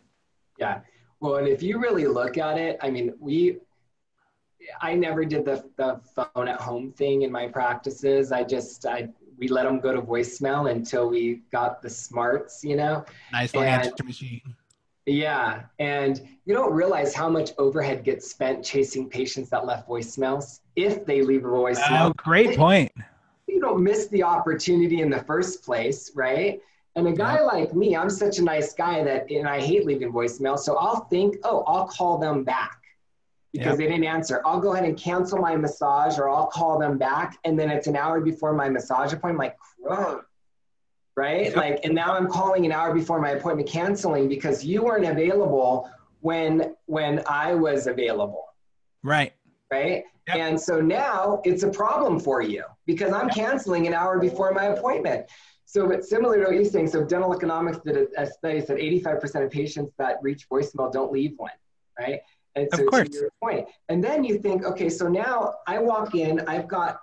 Yeah 0.58 0.80
well 1.20 1.36
and 1.36 1.48
if 1.48 1.62
you 1.62 1.78
really 1.78 2.06
look 2.06 2.38
at 2.38 2.58
it 2.58 2.78
i 2.82 2.90
mean 2.90 3.12
we 3.18 3.58
i 4.80 4.94
never 4.94 5.24
did 5.24 5.44
the, 5.44 5.64
the 5.76 6.00
phone 6.14 6.48
at 6.48 6.60
home 6.60 6.92
thing 6.92 7.22
in 7.22 7.30
my 7.30 7.46
practices 7.46 8.32
i 8.32 8.42
just 8.42 8.86
i 8.86 9.08
we 9.38 9.48
let 9.48 9.64
them 9.64 9.80
go 9.80 9.92
to 9.92 10.02
voicemail 10.02 10.70
until 10.70 11.08
we 11.08 11.42
got 11.52 11.82
the 11.82 11.90
smarts, 11.90 12.64
you 12.64 12.76
know. 12.76 13.04
Nice 13.32 13.54
little 13.54 13.68
and, 13.68 13.84
answer 13.84 14.04
machine. 14.04 14.54
Yeah, 15.04 15.62
and 15.78 16.26
you 16.46 16.54
don't 16.54 16.72
realize 16.72 17.14
how 17.14 17.28
much 17.28 17.52
overhead 17.58 18.02
gets 18.02 18.28
spent 18.28 18.64
chasing 18.64 19.08
patients 19.08 19.50
that 19.50 19.64
left 19.64 19.88
voicemails 19.88 20.60
if 20.74 21.06
they 21.06 21.22
leave 21.22 21.44
a 21.44 21.48
voicemail. 21.48 22.08
Oh, 22.08 22.12
great 22.16 22.56
point. 22.56 22.90
You 23.46 23.60
don't 23.60 23.82
miss 23.82 24.08
the 24.08 24.24
opportunity 24.24 25.00
in 25.00 25.10
the 25.10 25.22
first 25.22 25.64
place, 25.64 26.10
right? 26.16 26.60
And 26.96 27.06
a 27.06 27.12
guy 27.12 27.42
like 27.42 27.74
me, 27.74 27.94
I'm 27.94 28.08
such 28.08 28.38
a 28.38 28.42
nice 28.42 28.72
guy 28.72 29.04
that, 29.04 29.30
and 29.30 29.46
I 29.46 29.60
hate 29.60 29.84
leaving 29.84 30.10
voicemail. 30.10 30.58
So 30.58 30.76
I'll 30.76 31.04
think, 31.04 31.36
oh, 31.44 31.62
I'll 31.66 31.86
call 31.86 32.16
them 32.16 32.42
back 32.42 32.80
because 33.52 33.72
yep. 33.72 33.76
they 33.78 33.86
didn't 33.86 34.04
answer. 34.04 34.40
I'll 34.46 34.60
go 34.60 34.72
ahead 34.72 34.86
and 34.86 34.96
cancel 34.96 35.38
my 35.38 35.56
massage 35.56 36.18
or 36.18 36.30
I'll 36.30 36.46
call 36.46 36.78
them 36.78 36.96
back. 36.96 37.38
And 37.44 37.58
then 37.58 37.70
it's 37.70 37.86
an 37.86 37.96
hour 37.96 38.22
before 38.22 38.54
my 38.54 38.70
massage 38.70 39.12
appointment. 39.12 39.38
like, 39.38 39.56
Whoa. 39.78 40.22
right? 41.16 41.44
Yep. 41.44 41.56
Like, 41.56 41.80
and 41.84 41.94
now 41.94 42.14
I'm 42.14 42.28
calling 42.28 42.64
an 42.64 42.72
hour 42.72 42.94
before 42.94 43.20
my 43.20 43.30
appointment 43.30 43.68
canceling 43.68 44.26
because 44.26 44.64
you 44.64 44.82
weren't 44.82 45.06
available 45.06 45.90
when 46.20 46.74
when 46.86 47.22
I 47.28 47.54
was 47.54 47.86
available. 47.86 48.46
Right. 49.02 49.34
Right. 49.70 50.04
Yep. 50.28 50.36
And 50.36 50.60
so 50.60 50.80
now 50.80 51.42
it's 51.44 51.62
a 51.62 51.70
problem 51.70 52.18
for 52.18 52.40
you 52.40 52.64
because 52.86 53.12
I'm 53.12 53.28
canceling 53.28 53.86
an 53.86 53.92
hour 53.92 54.18
before 54.18 54.52
my 54.52 54.64
appointment. 54.64 55.26
So, 55.66 55.88
but 55.88 56.04
similar 56.04 56.36
to 56.36 56.44
what 56.44 56.54
you're 56.54 56.64
saying, 56.64 56.86
so 56.86 57.04
dental 57.04 57.34
economics 57.34 57.78
did 57.84 57.96
a, 57.96 58.22
a 58.22 58.26
study 58.26 58.60
said 58.60 58.78
85% 58.78 59.44
of 59.44 59.50
patients 59.50 59.92
that 59.98 60.16
reach 60.22 60.48
voicemail 60.48 60.92
don't 60.92 61.12
leave 61.12 61.32
one, 61.36 61.50
right? 61.98 62.20
And 62.54 62.68
so 62.72 62.84
of 62.84 62.88
course. 62.88 63.08
to 63.08 63.18
your 63.18 63.30
point. 63.42 63.66
And 63.88 64.02
then 64.02 64.22
you 64.22 64.38
think, 64.38 64.64
okay, 64.64 64.88
so 64.88 65.08
now 65.08 65.54
I 65.66 65.80
walk 65.80 66.14
in, 66.14 66.40
I've 66.46 66.68
got 66.68 67.00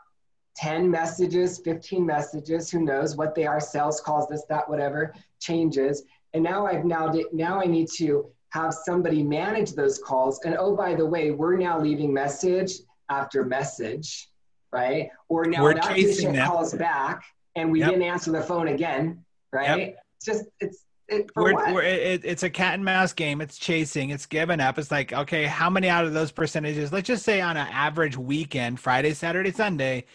10 0.55 0.89
messages, 0.89 1.59
15 1.59 2.05
messages, 2.05 2.71
who 2.71 2.81
knows 2.81 3.17
what 3.17 3.35
they 3.35 3.45
are, 3.45 3.59
sales 3.59 3.99
calls, 3.99 4.29
this, 4.29 4.45
that, 4.47 4.67
whatever, 4.69 5.13
changes. 5.41 6.03
And 6.33 6.41
now 6.41 6.65
I've 6.65 6.85
now, 6.85 7.13
now 7.33 7.59
I 7.61 7.65
need 7.65 7.89
to 7.97 8.31
have 8.51 8.73
somebody 8.73 9.23
manage 9.23 9.73
those 9.73 9.99
calls. 9.99 10.39
And 10.45 10.55
oh, 10.57 10.73
by 10.73 10.95
the 10.95 11.05
way, 11.05 11.31
we're 11.31 11.57
now 11.57 11.79
leaving 11.79 12.13
message 12.13 12.71
after 13.09 13.43
message, 13.43 14.29
right? 14.71 15.09
Or 15.27 15.43
now 15.45 15.63
we're 15.63 15.73
that 15.73 15.93
patient 15.93 16.37
calls 16.37 16.73
back 16.73 17.23
and 17.55 17.71
we 17.71 17.79
yep. 17.79 17.89
didn't 17.89 18.03
answer 18.03 18.31
the 18.31 18.41
phone 18.41 18.67
again, 18.67 19.23
right? 19.51 19.79
Yep. 19.79 19.97
It's 20.17 20.25
just 20.25 20.45
it's 20.59 20.85
it, 21.09 21.29
we're, 21.35 21.53
we're, 21.73 21.81
it, 21.81 22.23
it's 22.23 22.43
a 22.43 22.49
cat 22.49 22.75
and 22.75 22.85
mouse 22.85 23.11
game. 23.13 23.41
It's 23.41 23.57
chasing. 23.57 24.09
It's 24.09 24.25
giving 24.25 24.59
up. 24.59 24.79
It's 24.79 24.89
like 24.89 25.13
okay, 25.13 25.45
how 25.45 25.69
many 25.69 25.89
out 25.89 26.05
of 26.05 26.13
those 26.13 26.31
percentages? 26.31 26.91
Let's 26.91 27.07
just 27.07 27.23
say 27.23 27.41
on 27.41 27.57
an 27.57 27.67
average 27.71 28.17
weekend, 28.17 28.79
Friday, 28.79 29.13
Saturday, 29.13 29.51
Sunday, 29.51 30.05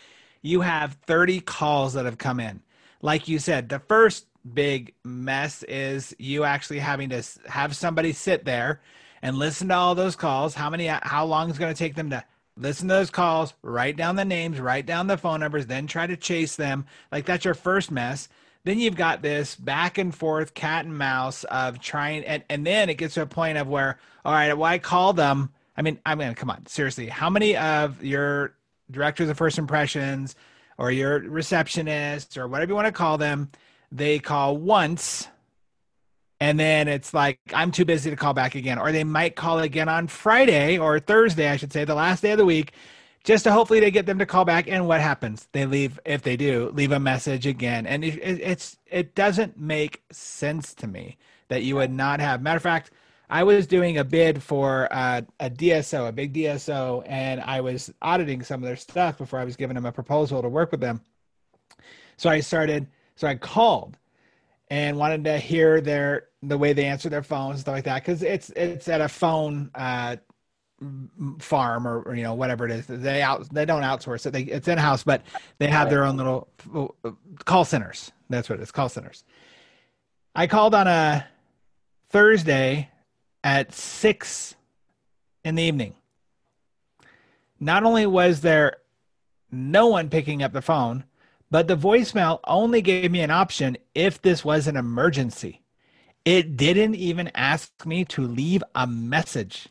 you 0.43 0.63
have 0.63 0.95
thirty 1.07 1.41
calls 1.41 1.93
that 1.95 2.05
have 2.05 2.19
come 2.19 2.41
in. 2.41 2.63
Like 3.03 3.29
you 3.29 3.39
said, 3.39 3.69
the 3.69 3.79
first 3.81 4.27
big 4.55 4.95
mess 5.05 5.63
is 5.65 6.17
you 6.19 6.45
actually 6.45 6.79
having 6.79 7.11
to 7.11 7.23
have 7.47 7.77
somebody 7.77 8.13
sit 8.13 8.45
there 8.45 8.81
and 9.23 9.37
listen 9.37 9.69
to 9.69 9.75
all 9.75 9.95
those 9.95 10.17
calls. 10.17 10.55
How 10.55 10.71
many? 10.71 10.87
How 10.87 11.27
long 11.27 11.51
is 11.51 11.59
going 11.59 11.73
to 11.73 11.79
take 11.79 11.95
them 11.95 12.11
to 12.11 12.25
listen 12.59 12.89
to 12.89 12.95
those 12.95 13.11
calls, 13.11 13.55
write 13.63 13.97
down 13.97 14.17
the 14.17 14.25
names, 14.25 14.61
write 14.61 14.87
down 14.87 15.07
the 15.07 15.17
phone 15.17 15.41
numbers, 15.41 15.67
then 15.67 15.87
try 15.87 16.07
to 16.07 16.17
chase 16.17 16.57
them. 16.57 16.87
Like 17.13 17.25
that's 17.25 17.45
your 17.45 17.55
first 17.55 17.91
mess. 17.91 18.29
Then 18.65 18.79
you've 18.79 18.97
got 18.97 19.23
this 19.23 19.55
back 19.55 19.99
and 19.99 20.15
forth 20.15 20.55
cat 20.55 20.85
and 20.85 20.99
mouse 20.99 21.45
of 21.45 21.81
trying, 21.81 22.25
and, 22.25 22.43
and 22.51 22.67
then 22.67 22.91
it 22.91 22.99
gets 22.99 23.15
to 23.15 23.23
a 23.23 23.27
point 23.27 23.57
of 23.57 23.69
where, 23.69 23.99
all 24.25 24.33
right, 24.33 24.53
well, 24.53 24.71
I 24.71 24.79
call 24.79 25.13
them. 25.13 25.51
I 25.77 25.83
mean, 25.83 25.99
I 26.05 26.15
mean, 26.17 26.35
come 26.35 26.51
on, 26.51 26.67
seriously, 26.67 27.07
how 27.07 27.31
many 27.31 27.57
of 27.57 28.03
your 28.03 28.55
directors 28.91 29.29
of 29.29 29.39
first 29.39 29.59
impressions 29.59 30.35
or 30.77 30.91
your 30.91 31.21
receptionists 31.21 32.37
or 32.37 32.49
whatever 32.49 32.73
you 32.73 32.75
want 32.75 32.87
to 32.87 32.93
call 32.93 33.17
them, 33.17 33.51
they 33.93 34.19
call 34.19 34.57
once 34.57 35.29
and 36.41 36.59
then 36.59 36.89
it's 36.89 37.13
like 37.13 37.39
i'm 37.53 37.71
too 37.71 37.85
busy 37.85 38.11
to 38.11 38.17
call 38.17 38.35
back 38.35 38.55
again 38.55 38.79
or 38.79 38.93
they 38.93 39.05
might 39.05 39.37
call 39.37 39.59
again 39.59 39.89
on 39.89 40.07
friday 40.07 40.79
or 40.79 41.01
thursday 41.01 41.49
i 41.49 41.57
should 41.57 41.73
say 41.73 41.85
the 41.85 41.95
last 41.95 42.23
day 42.23 42.33
of 42.33 42.39
the 42.39 42.45
week 42.45 42.73
just 43.29 43.45
to 43.45 43.53
hopefully 43.53 43.81
to 43.81 43.91
get 43.91 44.07
them 44.07 44.19
to 44.19 44.25
call 44.25 44.47
back. 44.47 44.69
And 44.69 44.87
what 44.87 45.03
happens? 45.03 45.49
They 45.53 45.67
leave 45.67 46.01
if 46.07 46.23
they 46.23 46.37
do 46.37 46.71
leave 46.73 46.93
a 46.93 46.99
message 46.99 47.47
again. 47.47 47.87
And 47.87 48.03
it, 48.03 48.17
it, 48.17 48.41
it's 48.41 48.79
it 48.87 49.15
doesn't 49.15 49.59
make 49.59 50.03
sense 50.11 50.73
to 50.75 50.87
me 50.87 51.19
that 51.49 51.63
you 51.63 51.77
would 51.77 51.93
not 51.93 52.21
have. 52.21 52.41
Matter 52.43 52.57
of 52.57 52.63
fact 52.63 52.91
i 53.31 53.43
was 53.43 53.67
doing 53.67 53.99
a 53.99 54.05
bid 54.05 54.43
for 54.43 54.89
uh, 54.91 55.21
a 55.39 55.51
dso 55.51 56.09
a 56.09 56.13
big 56.13 56.33
dso 56.33 57.03
and 57.07 57.43
i 57.43 57.61
was 57.61 57.93
auditing 58.01 58.43
some 58.43 58.63
of 58.63 58.67
their 58.67 58.75
stuff 58.75 59.19
before 59.19 59.39
i 59.39 59.45
was 59.45 59.55
giving 59.55 59.75
them 59.75 59.85
a 59.85 59.93
proposal 59.93 60.41
to 60.41 60.49
work 60.49 60.71
with 60.71 60.81
them. 60.81 61.03
So 62.17 62.31
i 62.31 62.41
started 62.41 62.87
so 63.17 63.29
i 63.29 63.35
called 63.35 63.99
and 64.71 64.97
wanted 64.97 65.25
to 65.25 65.39
hear 65.39 65.81
their 65.81 66.29
the 66.43 66.57
way 66.57 66.73
they 66.73 66.85
answer 66.85 67.09
their 67.09 67.23
phones 67.23 67.61
stuff 67.61 67.75
like 67.75 67.85
that 67.85 68.03
because 68.03 68.23
it's 68.23 68.51
it's 68.51 68.89
at 68.89 69.01
a 69.01 69.09
phone 69.09 69.71
uh, 69.75 70.17
farm 71.41 71.89
or, 71.89 72.03
or, 72.03 72.15
you 72.15 72.23
know 72.23 72.35
whatever 72.35 72.65
it 72.65 72.71
is. 72.71 72.87
They 72.87 73.23
out 73.23 73.53
they 73.53 73.65
don't 73.65 73.83
outsource 73.83 74.27
it. 74.27 74.31
They, 74.31 74.43
it's 74.43 74.69
in 74.69 74.79
house 74.79 75.03
but 75.03 75.23
they 75.59 75.69
have 75.69 75.91
their 75.91 76.05
own 76.05 76.17
little 76.17 76.49
uh, 77.05 77.11
call 77.45 77.65
centers. 77.65 78.13
That's 78.31 78.49
what 78.49 78.59
it 78.59 78.63
is 78.63 78.71
call 78.71 78.89
centers. 78.89 79.25
I 80.35 80.47
called 80.47 80.75
on 80.75 80.87
a 80.87 81.27
thursday 82.11 82.91
at 83.43 83.73
six 83.73 84.55
in 85.45 85.55
the 85.55 85.63
evening. 85.63 85.95
Not 87.59 87.83
only 87.83 88.07
was 88.07 88.41
there 88.41 88.77
no 89.51 89.89
one 89.89 90.11
picking 90.11 90.43
up 90.43 90.53
the 90.53 90.63
phone 90.63 91.05
but 91.51 91.69
the 91.69 91.77
voicemail 91.77 92.41
only 92.45 92.83
gave 92.83 93.11
me 93.11 93.21
an 93.21 93.31
option 93.31 93.77
if 93.95 94.21
this 94.21 94.45
was 94.45 94.67
an 94.67 94.77
emergency. 94.77 95.63
It 96.25 96.57
didn't 96.57 96.97
even 96.97 97.31
ask 97.35 97.87
me 97.87 98.05
to 98.07 98.23
leave 98.23 98.63
a 98.75 98.87
message. 98.87 99.69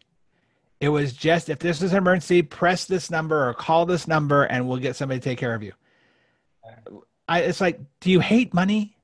It 0.80 0.90
was 0.90 1.14
just 1.14 1.50
if 1.50 1.60
this 1.60 1.82
is 1.82 1.92
an 1.92 1.98
emergency, 1.98 2.42
press 2.42 2.86
this 2.86 3.12
number 3.12 3.48
or 3.48 3.54
call 3.54 3.86
this 3.86 4.08
number 4.08 4.44
and 4.44 4.68
we'll 4.68 4.78
get 4.78 4.96
somebody 4.96 5.20
to 5.20 5.24
take 5.24 5.38
care 5.38 5.54
of 5.54 5.64
you. 5.64 5.74
I, 7.28 7.42
it's 7.42 7.62
like, 7.62 7.80
do 8.00 8.12
you 8.12 8.20
hate 8.20 8.54
money? 8.54 8.96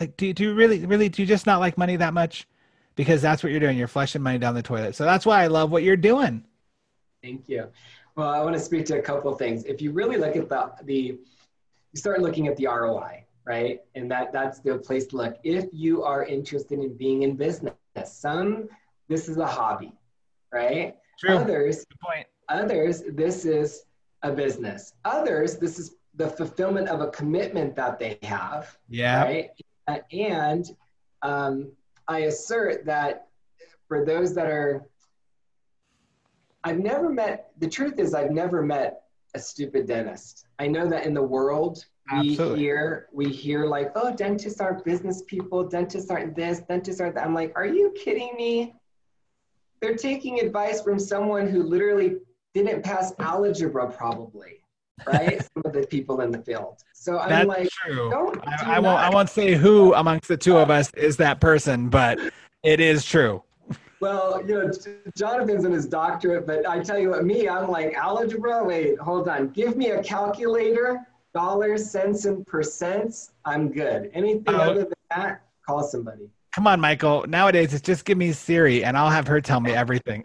Like, 0.00 0.16
do, 0.16 0.32
do 0.32 0.44
you 0.44 0.54
really, 0.54 0.84
really, 0.84 1.08
do 1.08 1.22
you 1.22 1.26
just 1.26 1.46
not 1.46 1.60
like 1.60 1.78
money 1.78 1.96
that 1.96 2.14
much? 2.14 2.46
Because 2.94 3.22
that's 3.22 3.42
what 3.42 3.52
you're 3.52 3.60
doing. 3.60 3.78
You're 3.78 3.88
flushing 3.88 4.22
money 4.22 4.38
down 4.38 4.54
the 4.54 4.62
toilet. 4.62 4.94
So 4.94 5.04
that's 5.04 5.24
why 5.24 5.42
I 5.42 5.46
love 5.46 5.70
what 5.70 5.82
you're 5.82 5.96
doing. 5.96 6.44
Thank 7.22 7.48
you. 7.48 7.68
Well, 8.16 8.28
I 8.28 8.42
want 8.42 8.54
to 8.54 8.60
speak 8.60 8.84
to 8.86 8.98
a 8.98 9.02
couple 9.02 9.34
things. 9.36 9.64
If 9.64 9.80
you 9.80 9.92
really 9.92 10.16
look 10.16 10.34
at 10.34 10.48
the, 10.48 10.72
the 10.84 11.18
you 11.98 12.00
start 12.00 12.22
looking 12.22 12.46
at 12.46 12.56
the 12.56 12.66
ROI, 12.68 13.24
right? 13.44 13.80
And 13.96 14.08
that 14.12 14.32
that's 14.32 14.60
the 14.60 14.78
place 14.78 15.06
to 15.08 15.16
look. 15.16 15.36
If 15.42 15.66
you 15.72 16.04
are 16.04 16.24
interested 16.24 16.78
in 16.78 16.96
being 16.96 17.24
in 17.24 17.34
business, 17.34 17.74
some 18.04 18.68
this 19.08 19.28
is 19.28 19.36
a 19.38 19.46
hobby, 19.46 19.92
right? 20.52 20.94
True. 21.18 21.34
Others, 21.38 21.78
Good 21.86 21.98
point. 22.00 22.26
others, 22.48 23.02
this 23.14 23.44
is 23.44 23.84
a 24.22 24.30
business. 24.30 24.92
Others, 25.04 25.56
this 25.58 25.80
is 25.80 25.96
the 26.14 26.28
fulfillment 26.28 26.88
of 26.88 27.00
a 27.00 27.10
commitment 27.10 27.74
that 27.74 27.98
they 27.98 28.16
have. 28.22 28.76
Yeah. 28.88 29.24
Right. 29.24 29.50
And 30.12 30.70
um, 31.22 31.72
I 32.06 32.20
assert 32.20 32.84
that 32.86 33.26
for 33.88 34.04
those 34.04 34.36
that 34.36 34.46
are, 34.46 34.84
I've 36.62 36.78
never 36.78 37.08
met. 37.08 37.50
The 37.58 37.68
truth 37.68 37.98
is, 37.98 38.14
I've 38.14 38.30
never 38.30 38.62
met 38.62 39.02
a 39.34 39.38
stupid 39.38 39.86
dentist. 39.86 40.46
I 40.58 40.66
know 40.66 40.88
that 40.88 41.04
in 41.04 41.14
the 41.14 41.22
world 41.22 41.84
we 42.12 42.30
Absolutely. 42.30 42.60
hear 42.60 43.08
we 43.12 43.28
hear 43.28 43.66
like, 43.66 43.92
oh, 43.94 44.14
dentists 44.14 44.60
aren't 44.60 44.84
business 44.84 45.22
people, 45.26 45.64
dentists 45.64 46.10
aren't 46.10 46.34
this, 46.34 46.60
dentists 46.60 47.00
aren't 47.00 47.14
that. 47.16 47.26
I'm 47.26 47.34
like, 47.34 47.52
are 47.54 47.66
you 47.66 47.92
kidding 47.96 48.34
me? 48.36 48.74
They're 49.80 49.96
taking 49.96 50.40
advice 50.40 50.82
from 50.82 50.98
someone 50.98 51.46
who 51.46 51.62
literally 51.62 52.16
didn't 52.54 52.82
pass 52.82 53.12
algebra, 53.18 53.90
probably. 53.92 54.64
Right? 55.06 55.40
Some 55.54 55.62
of 55.66 55.72
the 55.72 55.86
people 55.86 56.22
in 56.22 56.30
the 56.32 56.42
field. 56.42 56.78
So 56.94 57.18
I'm 57.18 57.28
That's 57.28 57.46
like, 57.46 57.68
true. 57.84 58.10
Don't, 58.10 58.40
I, 58.48 58.76
I 58.76 58.78
won't. 58.78 58.98
I 58.98 59.10
won't 59.10 59.30
say 59.30 59.54
who 59.54 59.94
amongst 59.94 60.28
the 60.28 60.36
two 60.36 60.56
of 60.56 60.70
us 60.70 60.92
is 60.94 61.16
that 61.18 61.40
person, 61.40 61.88
but 61.88 62.18
it 62.62 62.80
is 62.80 63.04
true. 63.04 63.42
Well, 64.00 64.40
you 64.46 64.54
know, 64.54 64.70
Jonathan's 65.16 65.64
in 65.64 65.72
his 65.72 65.86
doctorate, 65.86 66.46
but 66.46 66.66
I 66.66 66.80
tell 66.80 66.98
you 66.98 67.10
what, 67.10 67.24
me, 67.24 67.48
I'm 67.48 67.68
like 67.68 67.94
algebra. 67.94 68.62
Wait, 68.62 68.98
hold 68.98 69.28
on. 69.28 69.48
Give 69.48 69.76
me 69.76 69.90
a 69.90 70.02
calculator, 70.02 71.06
dollars, 71.34 71.90
cents, 71.90 72.24
and 72.24 72.46
percents. 72.46 73.30
I'm 73.44 73.72
good. 73.72 74.10
Anything 74.14 74.54
oh. 74.54 74.58
other 74.58 74.84
than 74.84 74.92
that, 75.10 75.42
call 75.66 75.82
somebody. 75.82 76.30
Come 76.54 76.66
on, 76.66 76.80
Michael. 76.80 77.24
Nowadays, 77.28 77.74
it's 77.74 77.82
just 77.82 78.04
give 78.04 78.18
me 78.18 78.32
Siri, 78.32 78.84
and 78.84 78.96
I'll 78.96 79.10
have 79.10 79.26
her 79.26 79.40
tell 79.40 79.60
me 79.60 79.72
everything. 79.72 80.22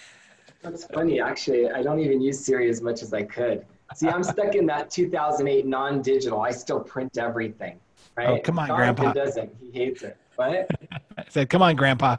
That's 0.62 0.84
funny, 0.84 1.20
actually. 1.20 1.70
I 1.70 1.82
don't 1.82 2.00
even 2.00 2.20
use 2.20 2.44
Siri 2.44 2.68
as 2.68 2.82
much 2.82 3.02
as 3.02 3.14
I 3.14 3.22
could. 3.22 3.64
See, 3.94 4.08
I'm 4.08 4.22
stuck 4.22 4.54
in 4.54 4.66
that 4.66 4.90
2008 4.90 5.66
non-digital. 5.66 6.40
I 6.40 6.50
still 6.50 6.80
print 6.80 7.18
everything. 7.18 7.80
Right? 8.16 8.28
Oh, 8.28 8.38
come 8.40 8.58
on, 8.58 8.68
Jonathan 8.68 8.94
Grandpa. 8.94 9.12
doesn't. 9.12 9.54
He 9.58 9.70
hates 9.70 10.02
it. 10.02 10.16
What? 10.36 10.70
I 11.18 11.24
said, 11.28 11.48
come 11.50 11.62
on, 11.62 11.76
Grandpa. 11.76 12.16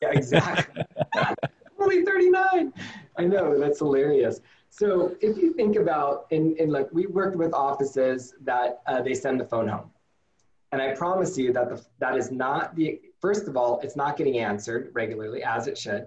Yeah, 0.02 0.12
exactly. 0.12 0.82
only 1.80 2.04
39. 2.04 2.72
I 3.18 3.24
know, 3.24 3.58
that's 3.58 3.78
hilarious. 3.78 4.40
So 4.70 5.16
if 5.20 5.36
you 5.36 5.52
think 5.52 5.76
about, 5.76 6.26
in, 6.30 6.56
in 6.56 6.70
like, 6.70 6.88
we 6.92 7.06
worked 7.06 7.36
with 7.36 7.52
offices 7.52 8.34
that 8.42 8.80
uh, 8.86 9.02
they 9.02 9.14
send 9.14 9.40
the 9.40 9.44
phone 9.44 9.68
home. 9.68 9.90
And 10.72 10.80
I 10.80 10.94
promise 10.94 11.36
you 11.36 11.52
that 11.52 11.68
the, 11.68 11.84
that 11.98 12.16
is 12.16 12.30
not 12.30 12.76
the, 12.76 13.00
first 13.20 13.48
of 13.48 13.56
all, 13.56 13.80
it's 13.82 13.96
not 13.96 14.16
getting 14.16 14.38
answered 14.38 14.90
regularly 14.94 15.42
as 15.42 15.66
it 15.66 15.76
should. 15.76 16.06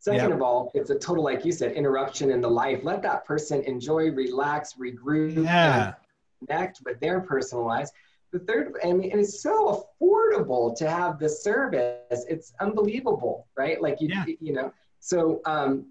Second 0.00 0.30
yep. 0.30 0.32
of 0.32 0.42
all, 0.42 0.72
it's 0.74 0.90
a 0.90 0.98
total, 0.98 1.22
like 1.22 1.44
you 1.44 1.52
said, 1.52 1.72
interruption 1.72 2.30
in 2.30 2.40
the 2.40 2.48
life. 2.48 2.80
Let 2.82 3.02
that 3.02 3.24
person 3.24 3.62
enjoy, 3.64 4.10
relax, 4.10 4.74
regroup, 4.74 5.44
yeah. 5.44 5.94
connect 6.40 6.80
with 6.84 6.98
their 7.00 7.20
personal 7.20 7.64
lives. 7.66 7.92
The 8.32 8.38
third, 8.40 8.74
I 8.84 8.92
mean, 8.92 9.10
and 9.10 9.20
it's 9.20 9.42
so 9.42 9.84
affordable 10.00 10.76
to 10.76 10.88
have 10.88 11.18
this 11.18 11.42
service. 11.42 12.24
It's 12.28 12.52
unbelievable, 12.60 13.48
right? 13.56 13.80
Like 13.80 14.00
you, 14.00 14.08
yeah. 14.08 14.24
you 14.40 14.52
know. 14.52 14.72
So, 15.00 15.40
um, 15.46 15.86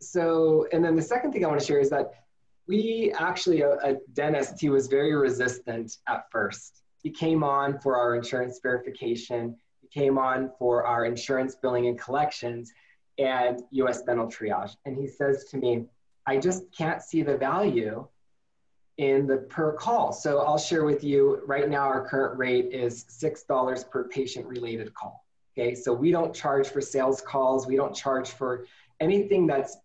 so, 0.00 0.66
and 0.72 0.84
then 0.84 0.96
the 0.96 1.02
second 1.02 1.32
thing 1.32 1.44
I 1.44 1.48
want 1.48 1.60
to 1.60 1.66
share 1.66 1.80
is 1.80 1.90
that 1.90 2.12
we 2.66 3.12
actually 3.18 3.62
a, 3.62 3.74
a 3.82 3.96
dentist. 4.14 4.60
He 4.60 4.70
was 4.70 4.86
very 4.86 5.14
resistant 5.14 5.98
at 6.08 6.30
first. 6.30 6.82
He 7.02 7.10
came 7.10 7.42
on 7.42 7.78
for 7.80 7.96
our 7.96 8.14
insurance 8.14 8.60
verification. 8.62 9.56
He 9.80 9.88
came 9.88 10.18
on 10.18 10.52
for 10.58 10.86
our 10.86 11.04
insurance 11.04 11.56
billing 11.56 11.86
and 11.86 11.98
collections, 11.98 12.72
and 13.18 13.60
U.S. 13.72 14.02
dental 14.02 14.26
triage. 14.26 14.76
And 14.86 14.96
he 14.96 15.06
says 15.06 15.44
to 15.50 15.58
me, 15.58 15.84
"I 16.26 16.38
just 16.38 16.64
can't 16.76 17.02
see 17.02 17.22
the 17.22 17.36
value." 17.36 18.06
In 18.98 19.26
the 19.26 19.38
per 19.38 19.72
call. 19.72 20.12
So 20.12 20.40
I'll 20.40 20.58
share 20.58 20.84
with 20.84 21.02
you 21.02 21.42
right 21.46 21.68
now 21.68 21.82
our 21.82 22.06
current 22.06 22.38
rate 22.38 22.72
is 22.72 23.04
$6 23.04 23.90
per 23.90 24.04
patient 24.08 24.46
related 24.46 24.92
call. 24.94 25.24
Okay, 25.56 25.74
so 25.74 25.92
we 25.92 26.10
don't 26.10 26.34
charge 26.34 26.68
for 26.68 26.80
sales 26.80 27.20
calls, 27.20 27.66
we 27.66 27.76
don't 27.76 27.94
charge 27.94 28.30
for 28.30 28.66
anything 29.00 29.46
that's 29.46 29.76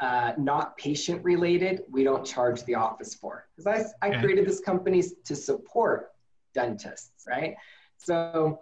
uh, 0.00 0.32
not 0.36 0.76
patient 0.76 1.22
related, 1.24 1.82
we 1.90 2.04
don't 2.04 2.26
charge 2.26 2.64
the 2.64 2.74
office 2.74 3.14
for. 3.14 3.46
Because 3.56 3.94
I, 4.02 4.06
I 4.06 4.20
created 4.20 4.46
this 4.46 4.60
company 4.60 5.02
to 5.24 5.36
support 5.36 6.10
dentists, 6.52 7.24
right? 7.26 7.56
So 7.96 8.60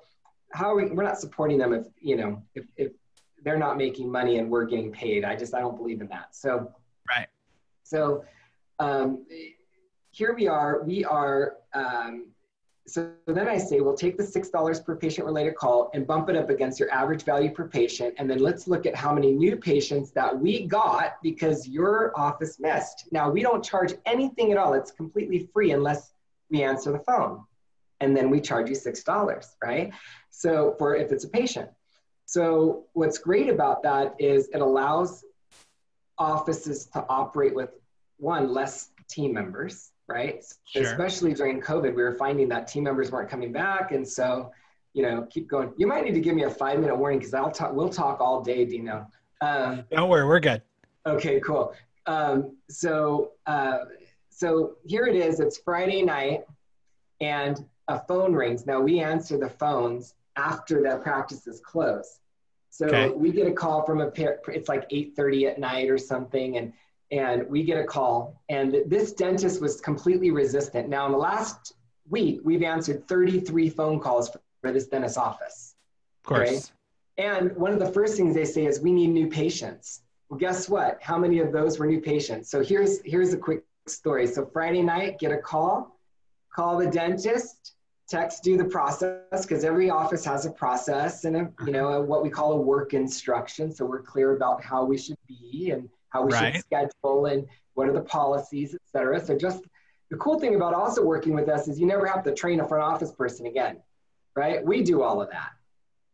how 0.53 0.71
are 0.71 0.77
we, 0.77 0.87
we're 0.87 1.03
not 1.03 1.19
supporting 1.19 1.59
them 1.59 1.73
if, 1.73 1.87
you 1.99 2.17
know, 2.17 2.43
if, 2.55 2.67
if 2.77 2.93
they're 3.43 3.59
not 3.59 3.77
making 3.77 4.11
money 4.11 4.39
and 4.39 4.51
we're 4.51 4.67
getting 4.67 4.93
paid. 4.93 5.25
I 5.25 5.35
just, 5.37 5.55
I 5.55 5.61
don't 5.61 5.77
believe 5.77 6.01
in 6.01 6.09
that. 6.09 6.35
So, 6.35 6.73
right. 7.09 7.27
So, 7.83 8.25
um, 8.79 9.25
here 10.11 10.35
we 10.35 10.49
are, 10.49 10.83
we 10.83 11.05
are, 11.05 11.57
um, 11.75 12.27
so 12.87 13.13
then 13.27 13.49
I 13.49 13.57
say, 13.57 13.81
well, 13.81 13.95
take 13.95 14.17
the 14.17 14.25
$6 14.25 14.85
per 14.85 14.97
patient 14.97 15.25
related 15.25 15.55
call 15.55 15.91
and 15.95 16.07
bump 16.07 16.29
it 16.29 16.37
up 16.37 16.51
against 16.51 16.81
your 16.81 16.91
average 16.91 17.23
value 17.23 17.51
per 17.53 17.69
patient. 17.69 18.15
And 18.19 18.29
then 18.29 18.41
let's 18.41 18.67
look 18.67 18.85
at 18.87 18.97
how 18.97 19.15
many 19.15 19.31
new 19.31 19.57
patients 19.57 20.11
that 20.13 20.37
we 20.37 20.67
got 20.67 21.23
because 21.23 21.69
your 21.69 22.13
office 22.19 22.59
missed. 22.59 23.07
Now, 23.13 23.31
we 23.31 23.43
don't 23.43 23.65
charge 23.65 23.95
anything 24.07 24.51
at 24.51 24.59
all. 24.59 24.75
It's 24.75 24.91
completely 24.91 25.49
free 25.53 25.71
unless 25.71 26.13
we 26.51 26.65
answer 26.65 26.91
the 26.91 26.99
phone. 26.99 27.45
And 28.01 28.17
then 28.17 28.29
we 28.31 28.41
charge 28.41 28.69
you 28.71 28.75
$6, 28.75 29.47
right? 29.63 29.93
So 30.31 30.75
for 30.79 30.97
if 30.97 31.13
it's 31.13 31.25
a 31.25 31.29
patient. 31.29 31.69
So 32.25 32.87
what's 32.95 33.19
great 33.19 33.49
about 33.49 33.83
that 33.85 34.17
is 34.19 34.49
it 34.49 34.61
allows 34.61 35.25
offices 36.19 36.87
to 36.87 37.05
operate 37.09 37.55
with 37.55 37.71
one, 38.17 38.53
less 38.53 38.91
team 39.09 39.35
members, 39.35 39.91
right? 40.11 40.45
Sure. 40.65 40.83
Especially 40.83 41.33
during 41.33 41.61
COVID, 41.61 41.95
we 41.95 42.03
were 42.03 42.15
finding 42.15 42.49
that 42.51 42.67
team 42.67 42.85
members 42.85 43.11
weren't 43.11 43.31
coming 43.31 43.53
back. 43.53 43.93
And 43.93 44.07
so, 44.07 44.51
you 44.93 45.03
know, 45.03 45.27
keep 45.31 45.49
going. 45.49 45.73
You 45.77 45.87
might 45.87 46.05
need 46.05 46.15
to 46.15 46.21
give 46.21 46.35
me 46.35 46.43
a 46.43 46.51
five 46.51 46.81
minute 46.81 46.97
warning 46.97 47.21
because 47.21 47.35
I'll 47.35 47.51
talk, 47.51 47.73
we'll 47.73 47.89
talk 47.89 48.21
all 48.21 48.43
day, 48.43 48.65
Dino. 48.65 49.07
Um, 49.41 49.85
Don't 49.91 50.09
worry, 50.09 50.27
we're 50.27 50.41
good. 50.41 50.63
Okay, 51.07 51.41
cool. 51.41 51.75
Um, 52.07 52.57
so, 52.69 53.33
uh, 53.47 53.79
so 54.29 54.77
here 54.85 55.07
it 55.07 55.17
is. 55.17 55.41
It's 55.41 55.59
Friday 55.59 56.03
night, 56.03 56.45
and 57.21 57.65
a 57.89 58.01
phone 58.01 58.33
rings. 58.35 58.67
Now 58.67 58.81
we 58.81 59.01
answer 59.01 59.39
the 59.39 59.49
phones 59.49 60.15
after 60.37 60.83
the 60.83 60.99
practice 61.03 61.47
is 61.47 61.61
closed. 61.61 62.19
So 62.71 62.87
okay. 62.87 63.11
we 63.11 63.33
get 63.33 63.47
a 63.47 63.53
call 63.53 63.85
from 63.85 64.01
a 64.01 64.11
pair. 64.11 64.39
It's 64.49 64.69
like 64.69 64.89
8:30 64.91 65.51
at 65.51 65.59
night 65.59 65.91
or 65.91 65.99
something, 65.99 66.57
and 66.57 66.73
and 67.11 67.49
we 67.49 67.63
get 67.63 67.79
a 67.79 67.85
call. 67.85 68.41
And 68.49 68.77
this 68.87 69.13
dentist 69.13 69.61
was 69.61 69.81
completely 69.81 70.31
resistant. 70.31 70.89
Now 70.89 71.07
in 71.07 71.13
the 71.13 71.19
last 71.19 71.75
week 72.09 72.41
we've 72.45 72.63
answered 72.63 73.07
33 73.09 73.71
phone 73.71 74.01
calls 74.01 74.31
for 74.61 74.73
this 74.73 74.87
dentist 74.87 75.19
office. 75.19 75.75
Of 76.25 76.29
course. 76.29 76.73
And 77.19 77.55
one 77.57 77.73
of 77.73 77.79
the 77.79 77.91
first 77.91 78.17
things 78.17 78.35
they 78.35 78.45
say 78.45 78.67
is 78.67 78.81
we 78.81 78.93
need 78.93 79.09
new 79.09 79.29
patients. 79.29 80.03
Well 80.29 80.39
guess 80.39 80.69
what? 80.69 80.99
How 81.03 81.19
many 81.19 81.41
of 81.41 81.53
those 81.53 81.79
were 81.79 81.87
new 81.87 82.01
patients? 82.01 82.51
So 82.51 82.63
here's 82.63 83.01
here's 83.05 83.33
a 83.33 83.39
quick 83.39 83.65
story. 83.87 84.27
So 84.27 84.47
friday 84.47 84.83
night 84.83 85.19
get 85.19 85.33
a 85.33 85.39
call 85.39 85.99
call 86.55 86.79
the 86.79 86.87
dentist 86.87 87.75
text 88.09 88.43
do 88.43 88.57
the 88.57 88.65
process 88.65 89.43
because 89.43 89.63
every 89.65 89.89
office 89.89 90.25
has 90.25 90.45
a 90.45 90.51
process 90.51 91.25
and 91.25 91.37
a, 91.37 91.53
you 91.65 91.73
know 91.73 91.89
a, 91.93 92.01
what 92.01 92.23
we 92.23 92.31
call 92.31 92.53
a 92.53 92.57
work 92.57 92.93
instruction. 92.93 93.73
So 93.73 93.85
we're 93.85 94.03
clear 94.03 94.37
about 94.37 94.63
how 94.63 94.85
we 94.85 94.99
should 94.99 95.17
be 95.29 95.71
and 95.71 95.89
how 96.11 96.25
we 96.25 96.33
right. 96.33 96.55
should 96.55 96.65
schedule 96.65 97.27
and 97.27 97.47
what 97.75 97.89
are 97.89 97.93
the 97.93 98.03
policies, 98.03 98.75
et 98.75 98.81
cetera. 98.93 99.25
So 99.25 99.37
just 99.37 99.65
the 100.11 100.17
cool 100.17 100.39
thing 100.39 100.55
about 100.55 100.75
also 100.75 101.05
working 101.05 101.35
with 101.35 101.49
us 101.49 101.69
is 101.69 101.81
you 101.81 101.87
never 101.87 102.07
have 102.07 102.23
to 102.25 102.35
train 102.35 102.61
a 102.61 102.69
front 102.69 102.85
office 102.85 103.13
person 103.13 103.47
again, 103.47 103.79
right? 104.37 104.65
We 104.65 104.83
do 104.83 105.03
all 105.03 105.23
of 105.23 105.31
that. 105.31 105.51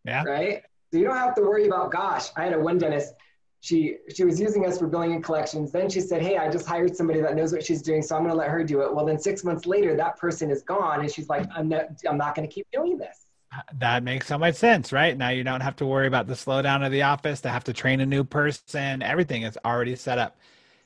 Yeah. 0.05 0.23
Right. 0.23 0.63
So 0.93 0.99
you 0.99 1.05
don't 1.05 1.17
have 1.17 1.35
to 1.35 1.43
worry 1.43 1.67
about, 1.67 1.91
gosh, 1.91 2.29
I 2.37 2.45
had 2.45 2.53
a 2.53 2.61
one 2.61 2.79
dentist. 2.79 3.15
She 3.61 3.97
she 4.15 4.25
was 4.25 4.39
using 4.39 4.65
us 4.67 4.79
for 4.79 4.87
billing 4.87 5.13
and 5.13 5.25
collections. 5.25 5.73
Then 5.73 5.89
she 5.91 6.01
said, 6.01 6.23
Hey, 6.23 6.37
I 6.37 6.49
just 6.49 6.67
hired 6.67 6.95
somebody 6.95 7.21
that 7.23 7.35
knows 7.35 7.53
what 7.53 7.65
she's 7.65 7.83
doing, 7.83 8.03
so 8.03 8.15
I'm 8.15 8.23
gonna 8.23 8.35
let 8.35 8.49
her 8.49 8.63
do 8.63 8.83
it. 8.83 8.95
Well, 8.95 9.05
then 9.05 9.19
six 9.19 9.43
months 9.43 9.67
later, 9.67 9.97
that 9.97 10.19
person 10.19 10.51
is 10.51 10.63
gone, 10.63 11.01
and 11.01 11.11
she's 11.11 11.29
like, 11.29 11.49
I'm 11.53 11.69
not 11.69 11.87
I'm 12.09 12.19
not 12.19 12.37
gonna 12.37 12.47
keep 12.47 12.67
doing 12.71 12.97
this 12.97 13.26
that 13.75 14.03
makes 14.03 14.27
so 14.27 14.39
much 14.39 14.55
sense, 14.55 14.93
right? 14.93 15.17
Now 15.17 15.31
you 15.31 15.45
don't 15.45 15.61
have 15.61 15.77
to 15.77 15.87
worry 15.87 16.07
about 16.07 16.27
the 16.27 16.35
slowdown 16.35 16.85
of 16.85 16.93
the 16.93 17.03
office 17.03 17.41
to 17.43 17.49
have 17.49 17.65
to 17.65 17.73
train 17.73 18.01
a 18.01 18.07
new 18.07 18.25
person. 18.25 19.03
Everything 19.03 19.43
is 19.43 19.59
already 19.65 19.97
set 19.97 20.19
up. 20.19 20.37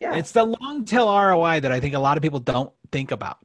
Yeah. 0.01 0.15
It's 0.15 0.33
the 0.33 0.45
long 0.45 0.85
tail 0.85 1.07
ROI 1.07 1.61
that 1.61 1.73
I 1.73 1.81
think 1.81 1.95
a 1.95 1.99
lot 1.99 2.17
of 2.17 2.23
people 2.23 2.41
don't 2.41 2.73
think 2.91 3.11
about. 3.11 3.39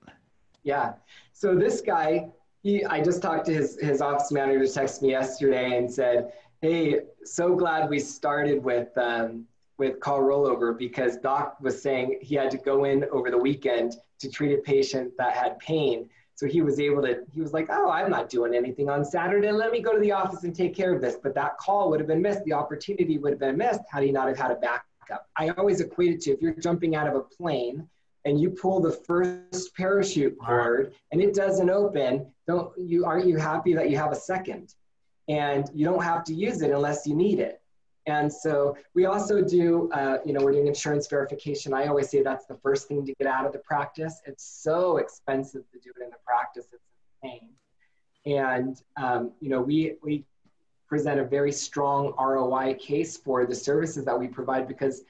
Yeah. 0.64 0.94
So 1.34 1.56
this 1.56 1.82
guy, 1.82 2.30
he 2.64 2.84
I 2.86 3.02
just 3.02 3.22
talked 3.22 3.46
to 3.48 3.54
his 3.54 3.80
his 3.80 4.02
office 4.02 4.32
manager 4.32 4.66
text 4.68 5.02
me 5.02 5.12
yesterday 5.12 5.78
and 5.78 5.92
said, 5.92 6.34
Hey, 6.62 7.02
so 7.24 7.56
glad 7.56 7.90
we 7.90 8.00
started 8.00 8.64
with 8.64 8.98
um, 8.98 9.46
with 9.78 10.00
call 10.00 10.22
rollover 10.22 10.78
because 10.78 11.18
Doc 11.18 11.58
was 11.62 11.82
saying 11.82 12.20
he 12.22 12.36
had 12.36 12.50
to 12.52 12.58
go 12.58 12.86
in 12.86 13.06
over 13.12 13.30
the 13.30 13.38
weekend 13.38 13.98
to 14.20 14.30
treat 14.30 14.54
a 14.54 14.62
patient 14.62 15.12
that 15.18 15.36
had 15.36 15.60
pain 15.60 16.10
so 16.36 16.48
he 16.48 16.62
was 16.62 16.80
able 16.82 17.02
to, 17.02 17.24
he 17.32 17.40
was 17.40 17.54
like, 17.54 17.68
oh, 17.70 17.90
I'm 17.90 18.10
not 18.10 18.30
doing 18.30 18.54
anything 18.54 18.90
on 18.90 19.06
Saturday. 19.06 19.52
Let 19.52 19.72
me 19.72 19.80
go 19.80 19.94
to 19.94 20.00
the 20.00 20.12
office 20.12 20.44
and 20.44 20.54
take 20.54 20.76
care 20.76 20.94
of 20.94 21.02
this. 21.02 21.16
But 21.22 21.34
that 21.36 21.58
call 21.58 21.90
would 21.90 22.02
have 22.02 22.08
been 22.08 22.22
missed. 22.22 22.44
The 22.44 22.54
opportunity 22.54 23.18
would 23.18 23.32
have 23.32 23.40
been 23.40 23.58
missed 23.58 23.80
had 23.90 24.04
he 24.04 24.12
not 24.12 24.28
have 24.28 24.38
had 24.38 24.52
a 24.52 24.56
backup. 24.56 25.30
I 25.38 25.50
always 25.50 25.80
equate 25.80 26.12
it 26.12 26.22
to 26.22 26.32
if 26.32 26.42
you're 26.42 26.54
jumping 26.54 26.94
out 26.96 27.08
of 27.08 27.16
a 27.16 27.22
plane 27.22 27.88
and 28.26 28.40
you 28.40 28.50
pull 28.50 28.82
the 28.82 28.92
first 28.92 29.74
parachute 29.76 30.38
cord 30.38 30.94
and 31.12 31.22
it 31.22 31.34
doesn't 31.34 31.70
open, 31.70 32.28
don't 32.48 32.72
you 32.78 33.06
aren't 33.06 33.28
you 33.28 33.38
happy 33.38 33.74
that 33.74 33.90
you 33.90 33.98
have 33.98 34.12
a 34.12 34.16
second? 34.16 34.74
And 35.30 35.70
you 35.74 35.86
don't 35.86 36.04
have 36.04 36.26
to 36.26 36.34
use 36.34 36.62
it 36.62 36.72
unless 36.72 37.08
you 37.08 37.16
need 37.16 37.40
it. 37.40 37.62
And 38.08 38.32
so 38.32 38.78
we 38.94 39.06
also 39.06 39.42
do, 39.42 39.90
uh, 39.92 40.20
you 40.26 40.34
know, 40.34 40.44
we're 40.44 40.52
doing 40.52 40.68
insurance 40.68 41.08
verification. 41.08 41.74
I 41.74 41.88
always 41.88 42.10
say 42.10 42.22
that's 42.22 42.46
the 42.46 42.58
first 42.58 42.88
thing 42.88 43.06
to 43.06 43.14
get 43.16 43.28
out 43.28 43.46
of 43.46 43.52
the 43.52 43.60
practice. 43.60 44.22
It's 44.26 44.44
so 44.44 44.98
expensive 44.98 45.64
to 45.72 45.80
do 45.80 45.92
it 46.00 46.04
in 46.04 46.10
the 46.12 46.18
practice, 46.26 46.68
it's 46.72 46.84
insane. 47.24 47.50
And, 48.26 48.82
um, 48.98 49.32
you 49.40 49.50
know, 49.50 49.62
we, 49.62 49.96
we 50.04 50.24
present 50.88 51.20
a 51.20 51.26
very 51.26 51.52
strong 51.52 52.14
ROI 52.20 52.76
case 52.76 53.18
for 53.18 53.46
the 53.46 53.56
services 53.56 54.06
that 54.06 54.20
we 54.20 54.28
provide 54.28 54.68
because 54.68 55.02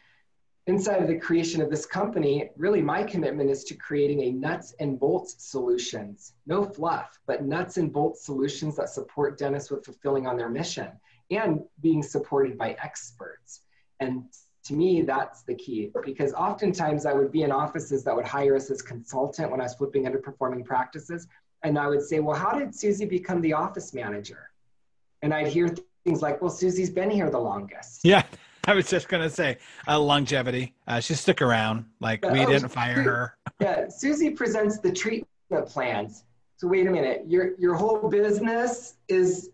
inside 0.68 1.02
of 1.02 1.08
the 1.08 1.20
creation 1.20 1.62
of 1.62 1.70
this 1.70 1.86
company, 1.86 2.50
really 2.58 2.82
my 2.82 3.04
commitment 3.04 3.50
is 3.50 3.64
to 3.66 3.76
creating 3.76 4.22
a 4.22 4.32
nuts 4.32 4.74
and 4.80 5.00
bolts 5.00 5.36
solutions, 5.38 6.34
no 6.48 6.64
fluff, 6.64 7.20
but 7.28 7.44
nuts 7.44 7.78
and 7.78 7.92
bolts 7.92 8.26
solutions 8.26 8.78
that 8.78 8.90
support 8.90 9.38
dentists 9.38 9.70
with 9.70 9.86
fulfilling 9.86 10.28
on 10.28 10.38
their 10.38 10.50
mission 10.50 10.90
and 11.32 11.62
being 11.82 12.04
supported 12.04 12.58
by 12.58 12.76
experts. 12.84 13.62
And 14.00 14.26
to 14.66 14.74
me, 14.74 15.02
that's 15.02 15.44
the 15.44 15.56
key 15.56 15.92
because 16.04 16.34
oftentimes 16.34 17.06
I 17.06 17.14
would 17.14 17.32
be 17.32 17.44
in 17.44 17.52
offices 17.52 18.04
that 18.04 18.16
would 18.16 18.26
hire 18.26 18.56
us 18.56 18.70
as 18.72 18.82
consultant 18.82 19.52
when 19.52 19.62
I 19.62 19.64
was 19.64 19.76
flipping 19.76 20.06
underperforming 20.06 20.66
practices. 20.66 21.28
And 21.64 21.78
I 21.78 21.88
would 21.88 22.02
say, 22.02 22.20
well, 22.20 22.36
how 22.36 22.58
did 22.58 22.76
Susie 22.76 23.06
become 23.06 23.42
the 23.42 23.54
office 23.54 23.94
manager? 23.94 24.50
And 25.22 25.34
I'd 25.34 25.48
hear 25.48 25.74
things 26.04 26.22
like, 26.22 26.42
well, 26.42 26.52
Susie's 26.52 26.90
been 26.90 27.10
here 27.10 27.30
the 27.30 27.40
longest. 27.40 28.02
Yeah. 28.04 28.24
I 28.68 28.74
was 28.74 28.90
just 28.90 29.08
going 29.10 29.22
to 29.22 29.30
say 29.30 29.60
uh, 29.88 30.00
longevity. 30.00 30.74
Uh, 30.88 31.00
she 31.00 31.14
stuck 31.14 31.44
around. 31.44 31.86
Like 32.00 32.24
we 32.26 32.40
oh, 32.40 32.48
didn't 32.48 32.70
fire 32.70 33.02
her. 33.04 33.38
yeah. 33.60 33.88
Susie 33.90 34.32
presents 34.32 34.80
the 34.80 34.92
treatment 34.92 35.68
plans. 35.68 36.24
So 36.58 36.68
wait 36.68 36.88
a 36.88 36.92
minute. 36.92 37.26
Your, 37.28 37.52
your 37.60 37.76
whole 37.76 38.10
business 38.10 38.96
is 39.08 39.52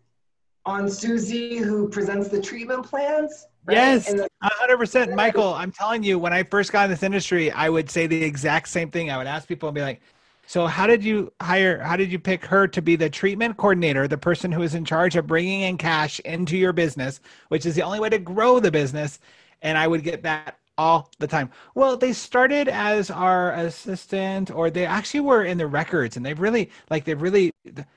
on 0.66 0.90
Susie 0.90 1.58
who 1.58 1.90
presents 1.90 2.28
the 2.28 2.42
treatment 2.42 2.86
plans? 2.86 3.48
Right? 3.66 3.78
Yes, 3.78 4.14
hundred 4.42 4.78
percent, 4.78 5.14
Michael. 5.16 5.54
I'm 5.54 5.72
telling 5.72 6.04
you, 6.04 6.18
when 6.18 6.34
I 6.34 6.44
first 6.44 6.72
got 6.72 6.86
in 6.86 6.90
this 6.92 7.04
industry, 7.04 7.52
I 7.52 7.70
would 7.70 7.90
say 7.90 8.08
the 8.08 8.24
exact 8.24 8.70
same 8.70 8.90
thing. 8.90 9.12
I 9.12 9.18
would 9.18 9.28
ask 9.28 9.48
people 9.48 9.70
and 9.70 9.76
be 9.76 9.82
like, 9.82 10.02
"So, 10.48 10.66
how 10.66 10.88
did 10.88 11.04
you 11.04 11.32
hire? 11.40 11.80
How 11.80 11.96
did 11.96 12.12
you 12.12 12.18
pick 12.18 12.44
her 12.46 12.68
to 12.68 12.82
be 12.82 12.96
the 12.96 13.10
treatment 13.10 13.58
coordinator, 13.58 14.08
the 14.08 14.18
person 14.18 14.52
who 14.52 14.64
is 14.64 14.74
in 14.74 14.84
charge 14.84 15.16
of 15.16 15.28
bringing 15.28 15.62
in 15.62 15.78
cash 15.78 16.20
into 16.22 16.58
your 16.58 16.74
business, 16.74 17.20
which 17.50 17.68
is 17.68 17.76
the 17.76 17.84
only 17.84 18.00
way 18.00 18.10
to 18.10 18.20
grow 18.20 18.60
the 18.60 18.72
business?" 18.72 19.20
And 19.62 19.78
I 19.78 19.88
would 19.88 20.04
get 20.04 20.24
that 20.24 20.58
all 20.80 21.12
the 21.20 21.28
time. 21.28 21.52
Well, 21.76 21.98
they 21.98 22.14
started 22.14 22.68
as 22.68 23.12
our 23.12 23.52
assistant, 23.52 24.50
or 24.50 24.72
they 24.72 24.88
actually 24.88 25.20
were 25.20 25.44
in 25.44 25.60
the 25.60 25.68
records, 25.68 26.18
and 26.18 26.26
they've 26.26 26.40
really 26.40 26.72
like 26.90 27.06
they've 27.06 27.22
really. 27.22 27.52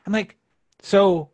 I'm 0.06 0.12
like, 0.12 0.36
so 0.82 1.30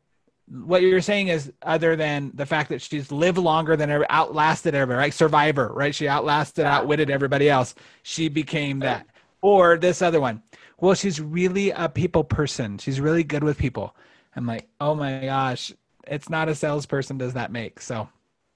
what 0.51 0.82
you're 0.82 1.01
saying 1.01 1.28
is 1.28 1.53
other 1.62 1.96
than 1.96 2.32
the 2.34 2.46
fact 2.46 2.68
that 2.70 2.82
she's 2.82 3.12
lived 3.12 3.38
longer 3.38 3.76
than 3.76 3.90
ever 3.90 4.07
outlasted 4.11 4.74
everybody 4.74 4.98
right? 4.98 5.14
Survivor 5.14 5.72
right? 5.72 5.94
She 5.94 6.09
outlasted 6.09 6.66
outwitted 6.66 7.11
everybody 7.11 7.48
else. 7.48 7.74
She 8.03 8.28
became 8.28 8.80
that. 8.80 9.07
Or 9.42 9.78
this 9.78 10.03
other 10.03 10.20
one. 10.20 10.42
Well 10.80 10.94
she's 10.94 11.20
really 11.20 11.70
a 11.70 11.88
people 11.88 12.24
person. 12.24 12.78
She's 12.78 13.01
really 13.01 13.24
good 13.24 13.44
with 13.44 13.59
people. 13.59 13.94
I'm 14.36 14.46
like 14.46 14.68
oh 14.80 14.94
my 14.94 15.20
gosh 15.24 15.72
it's 16.07 16.28
not 16.28 16.48
a 16.48 16.55
salesperson 16.55 17.18
does 17.18 17.34
that 17.34 17.53
make 17.53 17.80
so. 17.80 18.09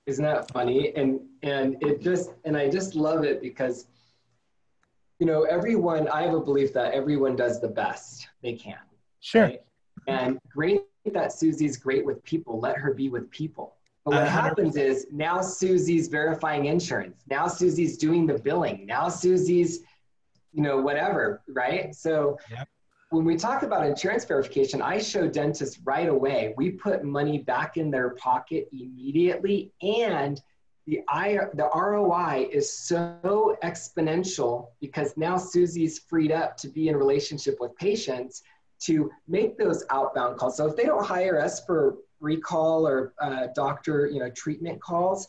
Isn't 0.06 0.24
that 0.24 0.50
funny? 0.50 0.94
And 0.96 1.20
and 1.44 1.76
it 1.82 2.00
just 2.00 2.30
and 2.44 2.56
i 2.56 2.68
just 2.68 2.94
love 2.94 3.22
it 3.24 3.40
because 3.40 3.86
you 5.18 5.26
know 5.26 5.42
everyone 5.44 6.08
i 6.08 6.22
have 6.22 6.34
a 6.34 6.40
belief 6.40 6.72
that 6.72 6.92
everyone 6.92 7.36
does 7.36 7.60
the 7.60 7.68
best 7.68 8.28
they 8.42 8.54
can 8.54 8.78
sure. 9.20 9.44
right? 9.44 9.62
and 10.08 10.38
great 10.50 10.82
that 11.12 11.32
Susie's 11.32 11.76
great 11.76 12.04
with 12.04 12.22
people. 12.24 12.58
Let 12.58 12.76
her 12.78 12.94
be 12.94 13.08
with 13.08 13.30
people. 13.30 13.74
But 14.04 14.14
what 14.14 14.26
100%. 14.26 14.28
happens 14.28 14.76
is 14.76 15.06
now 15.10 15.40
Susie's 15.40 16.08
verifying 16.08 16.66
insurance. 16.66 17.22
Now 17.28 17.46
Susie's 17.46 17.96
doing 17.96 18.26
the 18.26 18.38
billing. 18.38 18.86
Now 18.86 19.08
Susie's, 19.08 19.80
you 20.52 20.62
know, 20.62 20.80
whatever, 20.80 21.42
right? 21.48 21.94
So 21.94 22.38
yep. 22.50 22.68
when 23.10 23.24
we 23.24 23.36
talk 23.36 23.62
about 23.62 23.86
insurance 23.86 24.24
verification, 24.24 24.82
I 24.82 24.98
show 24.98 25.28
dentists 25.28 25.80
right 25.84 26.08
away. 26.08 26.54
We 26.56 26.70
put 26.70 27.04
money 27.04 27.38
back 27.38 27.76
in 27.76 27.90
their 27.90 28.10
pocket 28.10 28.68
immediately, 28.72 29.72
and 29.82 30.40
the 30.86 31.00
I, 31.08 31.38
the 31.54 31.70
ROI 31.74 32.48
is 32.52 32.70
so 32.70 33.56
exponential 33.62 34.66
because 34.82 35.16
now 35.16 35.38
Susie's 35.38 35.98
freed 35.98 36.30
up 36.30 36.58
to 36.58 36.68
be 36.68 36.88
in 36.88 36.96
relationship 36.96 37.56
with 37.58 37.74
patients 37.76 38.42
to 38.80 39.10
make 39.28 39.56
those 39.56 39.84
outbound 39.90 40.38
calls. 40.38 40.56
So 40.56 40.66
if 40.66 40.76
they 40.76 40.84
don't 40.84 41.04
hire 41.04 41.40
us 41.40 41.64
for 41.64 41.96
recall 42.20 42.86
or 42.86 43.14
uh, 43.20 43.48
doctor, 43.54 44.06
you 44.06 44.18
know, 44.18 44.30
treatment 44.30 44.80
calls, 44.80 45.28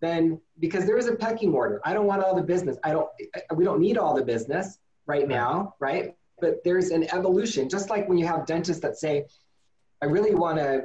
then 0.00 0.40
because 0.60 0.86
there 0.86 0.98
is 0.98 1.06
a 1.06 1.14
pecking 1.14 1.52
order. 1.52 1.80
I 1.84 1.94
don't 1.94 2.06
want 2.06 2.22
all 2.22 2.34
the 2.34 2.42
business. 2.42 2.76
I 2.84 2.90
don't. 2.90 3.08
We 3.54 3.64
don't 3.64 3.80
need 3.80 3.96
all 3.96 4.14
the 4.14 4.24
business 4.24 4.78
right 5.06 5.26
now, 5.26 5.74
right? 5.80 6.14
But 6.40 6.62
there's 6.64 6.90
an 6.90 7.04
evolution. 7.12 7.68
Just 7.68 7.90
like 7.90 8.08
when 8.08 8.18
you 8.18 8.26
have 8.26 8.46
dentists 8.46 8.82
that 8.82 8.98
say, 8.98 9.26
"I 10.02 10.06
really 10.06 10.34
want 10.34 10.58
to 10.58 10.84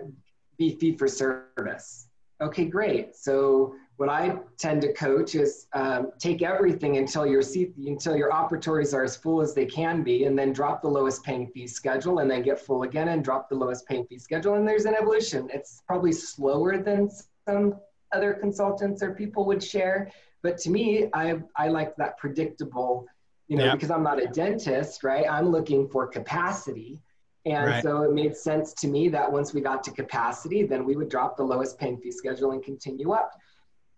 be 0.57 0.75
fee 0.75 0.95
for 0.95 1.07
service." 1.07 2.07
Okay, 2.41 2.65
great. 2.65 3.15
So 3.15 3.75
what 3.99 4.07
I 4.07 4.37
tend 4.57 4.81
to 4.83 4.93
coach 4.93 5.35
is 5.35 5.67
um, 5.73 6.11
take 6.19 6.41
everything 6.41 6.95
until 6.95 7.25
your 7.27 7.41
seat, 7.41 7.73
until 7.75 8.15
your 8.15 8.31
operatories 8.31 8.93
are 8.93 9.03
as 9.03 9.17
full 9.17 9.41
as 9.41 9.53
they 9.53 9.65
can 9.65 10.03
be, 10.03 10.23
and 10.23 10.39
then 10.39 10.53
drop 10.53 10.81
the 10.81 10.87
lowest 10.87 11.21
paying 11.21 11.47
fee 11.47 11.67
schedule, 11.67 12.19
and 12.19 12.31
then 12.31 12.41
get 12.41 12.61
full 12.61 12.83
again 12.83 13.09
and 13.09 13.25
drop 13.25 13.49
the 13.49 13.55
lowest 13.55 13.85
paying 13.85 14.05
fee 14.07 14.17
schedule. 14.17 14.53
And 14.53 14.65
there's 14.65 14.85
an 14.85 14.95
evolution. 14.95 15.49
It's 15.53 15.83
probably 15.85 16.13
slower 16.13 16.77
than 16.77 17.09
some 17.45 17.75
other 18.13 18.33
consultants 18.35 19.03
or 19.03 19.13
people 19.13 19.43
would 19.47 19.61
share, 19.61 20.09
but 20.43 20.57
to 20.59 20.69
me, 20.69 21.09
I 21.13 21.41
I 21.57 21.67
like 21.67 21.93
that 21.97 22.17
predictable, 22.17 23.05
you 23.49 23.57
know, 23.57 23.65
yeah. 23.65 23.73
because 23.73 23.91
I'm 23.91 24.03
not 24.03 24.23
a 24.23 24.27
dentist, 24.27 25.03
right? 25.03 25.25
I'm 25.29 25.49
looking 25.49 25.89
for 25.89 26.07
capacity. 26.07 27.01
And 27.45 27.65
right. 27.65 27.83
so 27.83 28.03
it 28.03 28.13
made 28.13 28.37
sense 28.37 28.71
to 28.75 28.87
me 28.87 29.09
that 29.09 29.29
once 29.29 29.53
we 29.53 29.59
got 29.59 29.83
to 29.83 29.91
capacity, 29.91 30.63
then 30.63 30.85
we 30.85 30.95
would 30.95 31.09
drop 31.09 31.35
the 31.35 31.43
lowest 31.43 31.77
paying 31.77 31.97
fee 31.97 32.11
schedule 32.11 32.51
and 32.51 32.63
continue 32.63 33.11
up. 33.11 33.31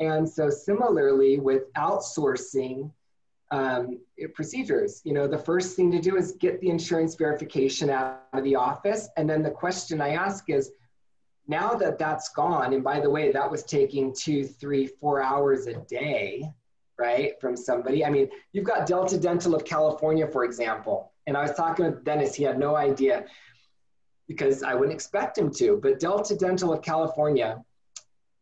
And 0.01 0.27
so 0.27 0.49
similarly 0.49 1.39
with 1.39 1.71
outsourcing 1.73 2.91
um, 3.51 3.99
procedures, 4.33 5.01
you 5.05 5.13
know, 5.13 5.27
the 5.27 5.37
first 5.37 5.75
thing 5.75 5.91
to 5.91 6.01
do 6.01 6.17
is 6.17 6.31
get 6.33 6.59
the 6.59 6.69
insurance 6.69 7.13
verification 7.15 7.91
out 7.91 8.23
of 8.33 8.43
the 8.43 8.55
office. 8.55 9.09
And 9.15 9.29
then 9.29 9.43
the 9.43 9.51
question 9.51 10.01
I 10.01 10.09
ask 10.09 10.49
is, 10.49 10.71
now 11.47 11.75
that 11.75 11.99
that's 11.99 12.29
gone, 12.29 12.73
and 12.73 12.83
by 12.83 12.99
the 12.99 13.09
way, 13.09 13.31
that 13.31 13.49
was 13.49 13.63
taking 13.63 14.13
two, 14.13 14.43
three, 14.45 14.87
four 14.87 15.21
hours 15.21 15.67
a 15.67 15.73
day, 15.73 16.49
right, 16.97 17.39
from 17.39 17.55
somebody. 17.55 18.03
I 18.03 18.09
mean, 18.09 18.29
you've 18.53 18.65
got 18.65 18.87
Delta 18.87 19.19
Dental 19.19 19.53
of 19.53 19.65
California, 19.65 20.27
for 20.27 20.45
example. 20.45 21.11
And 21.27 21.37
I 21.37 21.41
was 21.41 21.53
talking 21.53 21.85
with 21.85 22.03
Dennis, 22.03 22.33
he 22.33 22.43
had 22.43 22.57
no 22.57 22.75
idea 22.75 23.25
because 24.27 24.63
I 24.63 24.73
wouldn't 24.73 24.93
expect 24.93 25.37
him 25.37 25.51
to. 25.55 25.77
But 25.81 25.99
Delta 25.99 26.35
Dental 26.35 26.73
of 26.73 26.81
California, 26.81 27.63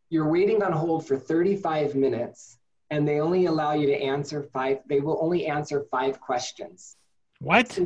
you're 0.09 0.27
waiting 0.27 0.63
on 0.63 0.71
hold 0.71 1.07
for 1.07 1.17
35 1.17 1.95
minutes 1.95 2.57
and 2.89 3.07
they 3.07 3.19
only 3.19 3.45
allow 3.45 3.73
you 3.73 3.85
to 3.87 3.95
answer 3.95 4.43
five 4.43 4.79
they 4.87 4.99
will 4.99 5.19
only 5.21 5.45
answer 5.45 5.85
five 5.91 6.19
questions. 6.19 6.97
What? 7.39 7.79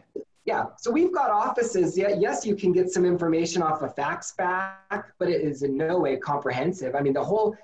Yeah 0.45 0.65
so 0.77 0.91
we've 0.91 1.13
got 1.13 1.29
offices. 1.29 1.97
Yeah 1.97 2.09
yes 2.17 2.45
you 2.45 2.55
can 2.55 2.71
get 2.71 2.89
some 2.89 3.05
information 3.05 3.61
off 3.61 3.81
a 3.81 3.89
fax 3.89 4.33
back 4.33 5.13
but 5.19 5.29
it 5.29 5.41
is 5.41 5.63
in 5.63 5.77
no 5.77 5.99
way 5.99 6.17
comprehensive. 6.17 6.95
I 6.95 7.01
mean 7.01 7.13
the 7.13 7.23
whole 7.23 7.55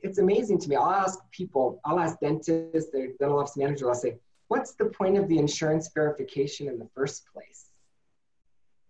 it's 0.00 0.18
amazing 0.18 0.58
to 0.60 0.68
me. 0.68 0.76
I'll 0.76 0.90
ask 0.90 1.18
people 1.30 1.80
i'll 1.84 1.98
ask 1.98 2.20
dentists 2.20 2.90
their 2.92 3.08
dental 3.18 3.38
office 3.38 3.56
manager 3.56 3.88
i'll 3.88 3.94
say 3.94 4.16
what's 4.48 4.72
the 4.72 4.84
point 4.84 5.16
of 5.16 5.28
the 5.28 5.38
insurance 5.38 5.90
verification 5.94 6.68
in 6.68 6.78
the 6.78 6.88
first 6.94 7.24
place? 7.32 7.66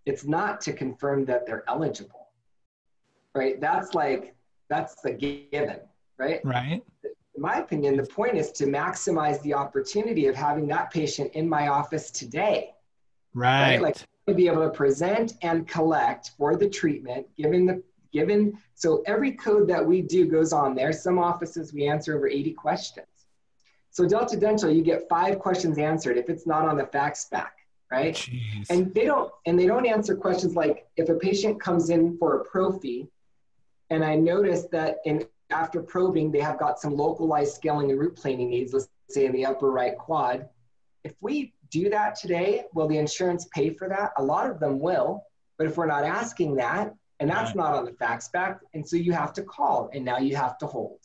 It's 0.04 0.24
not 0.24 0.60
to 0.62 0.72
confirm 0.72 1.24
that 1.26 1.46
they're 1.46 1.64
eligible 1.68 2.22
right? 3.34 3.60
That's 3.60 3.94
like 3.94 4.34
that's 4.72 5.04
a 5.04 5.12
given, 5.12 5.76
right? 6.18 6.40
Right. 6.44 6.82
In 7.04 7.42
my 7.42 7.56
opinion, 7.56 7.96
the 7.96 8.06
point 8.06 8.36
is 8.36 8.50
to 8.52 8.64
maximize 8.64 9.40
the 9.42 9.52
opportunity 9.54 10.26
of 10.28 10.34
having 10.34 10.66
that 10.68 10.90
patient 10.90 11.32
in 11.34 11.48
my 11.48 11.68
office 11.68 12.10
today. 12.10 12.74
Right. 13.34 13.74
right? 13.74 13.82
Like 13.82 13.96
to 14.26 14.34
be 14.34 14.46
able 14.46 14.62
to 14.62 14.70
present 14.70 15.34
and 15.42 15.68
collect 15.68 16.30
for 16.38 16.56
the 16.56 16.68
treatment, 16.68 17.26
given 17.36 17.66
the 17.66 17.82
given 18.12 18.58
so 18.74 19.02
every 19.06 19.32
code 19.32 19.66
that 19.68 19.84
we 19.84 20.02
do 20.02 20.26
goes 20.26 20.52
on 20.52 20.74
there. 20.74 20.92
Some 20.92 21.18
offices 21.18 21.72
we 21.72 21.86
answer 21.88 22.16
over 22.16 22.28
80 22.28 22.52
questions. 22.52 23.06
So 23.90 24.06
Delta 24.06 24.36
Dental, 24.36 24.70
you 24.70 24.82
get 24.82 25.08
five 25.08 25.38
questions 25.38 25.78
answered 25.78 26.16
if 26.16 26.30
it's 26.30 26.46
not 26.46 26.66
on 26.66 26.76
the 26.76 26.86
fax 26.86 27.26
back, 27.26 27.56
right? 27.90 28.14
Jeez. 28.14 28.70
And 28.70 28.94
they 28.94 29.04
don't 29.04 29.30
and 29.46 29.58
they 29.58 29.66
don't 29.66 29.86
answer 29.86 30.14
questions 30.14 30.56
like 30.56 30.86
if 30.96 31.10
a 31.10 31.14
patient 31.14 31.60
comes 31.60 31.90
in 31.90 32.16
for 32.18 32.40
a 32.40 32.44
prophy 32.44 33.08
and 33.90 34.04
I 34.04 34.16
noticed 34.16 34.70
that 34.70 34.96
in 35.04 35.26
after 35.52 35.82
probing, 35.82 36.32
they 36.32 36.40
have 36.40 36.58
got 36.58 36.80
some 36.80 36.96
localized 36.96 37.54
scaling 37.54 37.90
and 37.90 38.00
root 38.00 38.16
planing 38.16 38.50
needs, 38.50 38.72
let's 38.72 38.88
say 39.10 39.26
in 39.26 39.32
the 39.32 39.44
upper 39.44 39.70
right 39.70 39.96
quad. 39.96 40.48
If 41.04 41.14
we 41.20 41.52
do 41.70 41.90
that 41.90 42.16
today, 42.16 42.64
will 42.74 42.88
the 42.88 42.98
insurance 42.98 43.46
pay 43.54 43.70
for 43.70 43.88
that? 43.88 44.12
A 44.16 44.22
lot 44.22 44.50
of 44.50 44.60
them 44.60 44.80
will, 44.80 45.24
but 45.58 45.66
if 45.66 45.76
we're 45.76 45.86
not 45.86 46.04
asking 46.04 46.56
that, 46.56 46.94
and 47.20 47.30
that's 47.30 47.50
right. 47.50 47.56
not 47.56 47.74
on 47.74 47.84
the 47.84 47.92
fax 47.92 48.28
back, 48.28 48.60
and 48.74 48.86
so 48.86 48.96
you 48.96 49.12
have 49.12 49.32
to 49.34 49.42
call, 49.42 49.90
and 49.92 50.04
now 50.04 50.18
you 50.18 50.34
have 50.36 50.58
to 50.58 50.66
hold, 50.66 51.00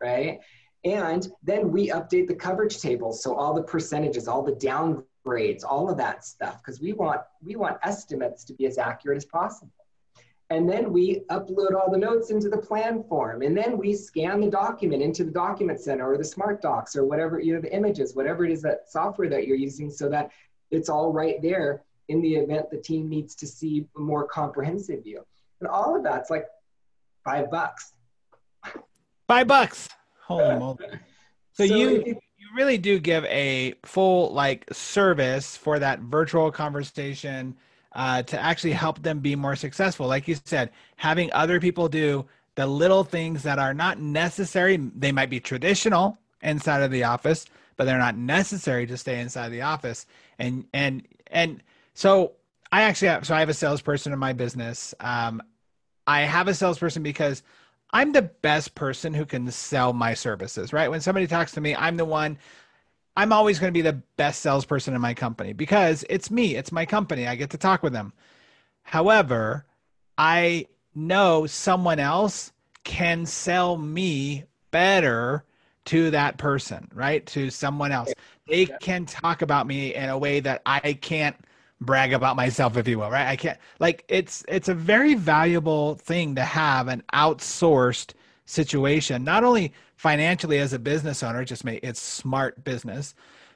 right? 0.00 0.40
And 0.84 1.28
then 1.42 1.70
we 1.70 1.88
update 1.88 2.28
the 2.28 2.34
coverage 2.34 2.80
table, 2.80 3.12
so 3.12 3.34
all 3.34 3.54
the 3.54 3.62
percentages, 3.62 4.28
all 4.28 4.42
the 4.42 4.52
downgrades, 4.52 5.62
all 5.64 5.90
of 5.90 5.96
that 5.98 6.24
stuff, 6.24 6.58
because 6.58 6.80
we 6.80 6.92
want 6.92 7.20
we 7.44 7.56
want 7.56 7.78
estimates 7.82 8.44
to 8.44 8.54
be 8.54 8.66
as 8.66 8.78
accurate 8.78 9.16
as 9.16 9.24
possible. 9.24 9.72
And 10.50 10.68
then 10.68 10.92
we 10.92 11.20
upload 11.30 11.74
all 11.74 11.90
the 11.90 11.98
notes 11.98 12.30
into 12.30 12.48
the 12.48 12.56
plan 12.56 13.04
form. 13.04 13.42
And 13.42 13.56
then 13.56 13.76
we 13.76 13.94
scan 13.94 14.40
the 14.40 14.50
document 14.50 15.02
into 15.02 15.24
the 15.24 15.30
document 15.30 15.78
center 15.78 16.10
or 16.10 16.16
the 16.16 16.24
smart 16.24 16.62
docs 16.62 16.96
or 16.96 17.04
whatever, 17.04 17.38
you 17.38 17.54
know, 17.54 17.60
the 17.60 17.74
images, 17.74 18.14
whatever 18.14 18.46
it 18.46 18.52
is 18.52 18.62
that 18.62 18.90
software 18.90 19.28
that 19.28 19.46
you're 19.46 19.58
using 19.58 19.90
so 19.90 20.08
that 20.08 20.30
it's 20.70 20.88
all 20.88 21.12
right 21.12 21.40
there 21.42 21.82
in 22.08 22.22
the 22.22 22.34
event 22.34 22.70
the 22.70 22.78
team 22.78 23.10
needs 23.10 23.34
to 23.34 23.46
see 23.46 23.86
a 23.96 24.00
more 24.00 24.26
comprehensive 24.26 25.04
view. 25.04 25.22
And 25.60 25.68
all 25.68 25.94
of 25.94 26.02
that's 26.02 26.30
like 26.30 26.46
five 27.24 27.50
bucks. 27.50 27.92
Five 29.26 29.46
bucks. 29.46 29.88
Holy 30.22 30.54
moly. 30.58 30.78
So, 31.52 31.66
so 31.66 31.74
you 31.74 32.04
you 32.38 32.46
really 32.56 32.78
do 32.78 32.98
give 32.98 33.24
a 33.26 33.74
full 33.84 34.32
like 34.32 34.64
service 34.72 35.56
for 35.56 35.78
that 35.78 36.00
virtual 36.00 36.50
conversation 36.50 37.56
uh, 37.98 38.22
to 38.22 38.40
actually 38.40 38.70
help 38.70 39.02
them 39.02 39.18
be 39.18 39.34
more 39.34 39.56
successful. 39.56 40.06
Like 40.06 40.28
you 40.28 40.36
said, 40.44 40.70
having 40.94 41.32
other 41.32 41.58
people 41.58 41.88
do 41.88 42.24
the 42.54 42.64
little 42.64 43.02
things 43.02 43.42
that 43.42 43.58
are 43.58 43.74
not 43.74 43.98
necessary, 43.98 44.76
they 44.76 45.10
might 45.10 45.30
be 45.30 45.40
traditional 45.40 46.16
inside 46.40 46.82
of 46.82 46.92
the 46.92 47.02
office, 47.02 47.46
but 47.76 47.84
they're 47.84 47.98
not 47.98 48.16
necessary 48.16 48.86
to 48.86 48.96
stay 48.96 49.18
inside 49.18 49.48
the 49.48 49.62
office. 49.62 50.06
And 50.38 50.64
and 50.72 51.08
and 51.26 51.60
so 51.94 52.34
I 52.70 52.82
actually 52.82 53.08
have 53.08 53.26
so 53.26 53.34
I 53.34 53.40
have 53.40 53.48
a 53.48 53.54
salesperson 53.54 54.12
in 54.12 54.18
my 54.20 54.32
business. 54.32 54.94
Um, 55.00 55.42
I 56.06 56.20
have 56.20 56.46
a 56.46 56.54
salesperson 56.54 57.02
because 57.02 57.42
I'm 57.92 58.12
the 58.12 58.22
best 58.22 58.76
person 58.76 59.12
who 59.12 59.26
can 59.26 59.50
sell 59.50 59.92
my 59.92 60.14
services, 60.14 60.72
right? 60.72 60.88
When 60.88 61.00
somebody 61.00 61.26
talks 61.26 61.50
to 61.52 61.60
me, 61.60 61.74
I'm 61.74 61.96
the 61.96 62.04
one 62.04 62.38
I'm 63.18 63.32
always 63.32 63.58
going 63.58 63.72
to 63.72 63.76
be 63.76 63.82
the 63.82 64.00
best 64.16 64.42
salesperson 64.42 64.94
in 64.94 65.00
my 65.00 65.12
company 65.12 65.52
because 65.52 66.04
it's 66.08 66.30
me, 66.30 66.54
it's 66.54 66.70
my 66.70 66.86
company. 66.86 67.26
I 67.26 67.34
get 67.34 67.50
to 67.50 67.58
talk 67.58 67.82
with 67.82 67.92
them. 67.92 68.12
However, 68.84 69.66
I 70.16 70.68
know 70.94 71.44
someone 71.46 71.98
else 71.98 72.52
can 72.84 73.26
sell 73.26 73.76
me 73.76 74.44
better 74.70 75.44
to 75.86 76.12
that 76.12 76.38
person, 76.38 76.88
right? 76.94 77.26
To 77.26 77.50
someone 77.50 77.90
else. 77.90 78.12
They 78.46 78.66
can 78.66 79.04
talk 79.04 79.42
about 79.42 79.66
me 79.66 79.96
in 79.96 80.08
a 80.08 80.16
way 80.16 80.38
that 80.38 80.62
I 80.64 80.92
can't 80.92 81.34
brag 81.80 82.12
about 82.12 82.36
myself, 82.36 82.76
if 82.76 82.86
you 82.86 83.00
will, 83.00 83.10
right? 83.10 83.26
I 83.26 83.34
can't 83.34 83.58
like 83.80 84.04
it's 84.06 84.44
it's 84.46 84.68
a 84.68 84.74
very 84.74 85.14
valuable 85.14 85.96
thing 85.96 86.36
to 86.36 86.44
have 86.44 86.86
an 86.86 87.02
outsourced 87.12 88.12
situation, 88.48 89.24
not 89.24 89.44
only 89.44 89.72
financially 89.96 90.58
as 90.58 90.72
a 90.72 90.78
business 90.78 91.22
owner, 91.22 91.44
just 91.44 91.64
make 91.64 91.80
it's 91.82 92.00
smart 92.00 92.64
business, 92.64 93.14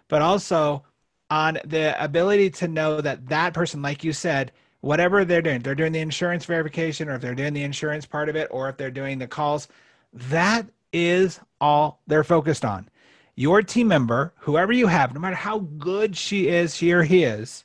but 0.09 0.22
also 0.22 0.84
on 1.30 1.59
the 1.64 2.03
ability 2.03 2.51
to 2.51 2.68
know 2.68 3.01
that 3.01 3.26
that 3.28 3.55
person, 3.55 3.80
like 3.80 4.05
you 4.05 4.12
said, 4.12 4.53
whatever 4.80 5.24
they're 5.24 5.40
doing, 5.43 5.61
they're 5.61 5.74
doing 5.74 5.93
the 5.93 6.01
insurance 6.01 6.45
verification, 6.45 7.09
or 7.09 7.14
if 7.14 7.22
they're 7.22 7.34
doing 7.34 7.55
the 7.55 7.62
insurance 7.62 8.05
part 8.05 8.28
of 8.28 8.36
it, 8.36 8.49
or 8.51 8.68
if 8.68 8.76
they're 8.76 8.90
doing 8.90 9.18
the 9.18 9.26
calls, 9.26 9.68
that 10.12 10.66
is 10.93 11.40
all 11.61 12.01
they're 12.07 12.24
focused 12.24 12.64
on. 12.64 12.88
Your 13.34 13.62
team 13.62 13.88
member, 13.88 14.34
whoever 14.40 14.72
you 14.72 14.88
have, 14.88 15.14
no 15.14 15.20
matter 15.20 15.36
how 15.36 15.61
good 15.61 16.16
she 16.16 16.49
is, 16.49 16.76
she 16.76 16.93
or 16.93 17.03
he 17.03 17.24
is, 17.24 17.64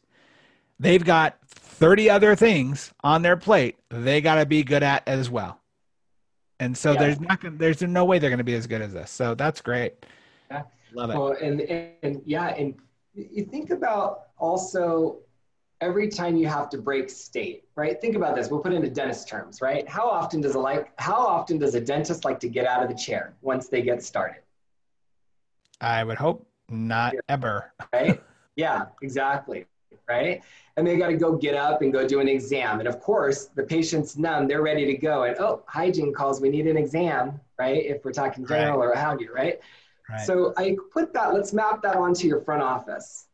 they've 0.79 1.03
got 1.03 1.37
30 1.49 2.09
other 2.09 2.35
things 2.35 2.93
on 3.03 3.21
their 3.21 3.37
plate 3.37 3.75
they 3.89 4.21
got 4.21 4.35
to 4.35 4.45
be 4.45 4.63
good 4.63 4.83
at 4.83 5.05
as 5.07 5.29
well. 5.29 5.59
And 6.59 6.75
so 6.75 6.93
yeah. 6.93 6.99
there's 6.99 7.19
not 7.19 7.41
gonna, 7.41 7.57
there's 7.57 7.81
no 7.81 8.05
way 8.05 8.19
they're 8.19 8.29
going 8.29 8.39
to 8.39 8.43
be 8.43 8.55
as 8.55 8.67
good 8.67 8.81
as 8.81 8.93
this. 8.93 9.11
So 9.11 9.35
that's 9.35 9.61
great. 9.61 10.05
Yeah. 10.49 10.63
Love 10.93 11.09
it. 11.11 11.17
Well, 11.17 11.35
and, 11.41 11.61
and, 11.61 11.91
and 12.03 12.21
yeah, 12.25 12.47
and 12.47 12.75
you 13.13 13.45
think 13.45 13.69
about 13.69 14.27
also 14.37 15.19
every 15.81 16.07
time 16.07 16.35
you 16.35 16.47
have 16.47 16.69
to 16.69 16.77
break 16.77 17.09
state, 17.09 17.65
right? 17.75 17.99
Think 17.99 18.15
about 18.15 18.35
this. 18.35 18.49
We'll 18.49 18.61
put 18.61 18.73
it 18.73 18.77
into 18.77 18.89
dentist 18.89 19.27
terms, 19.27 19.61
right? 19.61 19.87
How 19.87 20.09
often 20.09 20.41
does 20.41 20.55
a 20.55 20.59
like 20.59 20.91
how 20.99 21.15
often 21.15 21.57
does 21.59 21.75
a 21.75 21.81
dentist 21.81 22.25
like 22.25 22.39
to 22.41 22.49
get 22.49 22.65
out 22.65 22.81
of 22.83 22.89
the 22.89 22.95
chair 22.95 23.35
once 23.41 23.67
they 23.67 23.81
get 23.81 24.03
started? 24.03 24.41
I 25.79 26.03
would 26.03 26.17
hope 26.17 26.47
not 26.69 27.13
ever. 27.29 27.73
right? 27.93 28.21
Yeah, 28.55 28.85
exactly. 29.01 29.65
Right? 30.07 30.41
And 30.75 30.85
they 30.85 30.97
got 30.97 31.07
to 31.07 31.17
go 31.17 31.35
get 31.35 31.55
up 31.55 31.81
and 31.81 31.91
go 31.91 32.07
do 32.07 32.19
an 32.19 32.27
exam. 32.27 32.79
And 32.79 32.87
of 32.87 32.99
course, 32.99 33.45
the 33.55 33.63
patient's 33.63 34.17
numb, 34.17 34.47
they're 34.47 34.61
ready 34.61 34.85
to 34.85 34.93
go. 34.93 35.23
And 35.23 35.35
oh, 35.39 35.63
hygiene 35.67 36.13
calls, 36.13 36.39
we 36.39 36.49
need 36.49 36.67
an 36.67 36.77
exam, 36.77 37.39
right? 37.57 37.83
If 37.83 38.05
we're 38.05 38.11
talking 38.11 38.45
general 38.45 38.79
right. 38.79 38.89
or 38.89 38.95
how 38.95 39.17
you, 39.17 39.33
right? 39.33 39.59
right? 40.09 40.25
So 40.25 40.53
I 40.55 40.77
put 40.93 41.13
that, 41.13 41.33
let's 41.33 41.51
map 41.51 41.81
that 41.81 41.95
onto 41.95 42.27
your 42.27 42.41
front 42.41 42.61
office, 42.61 43.25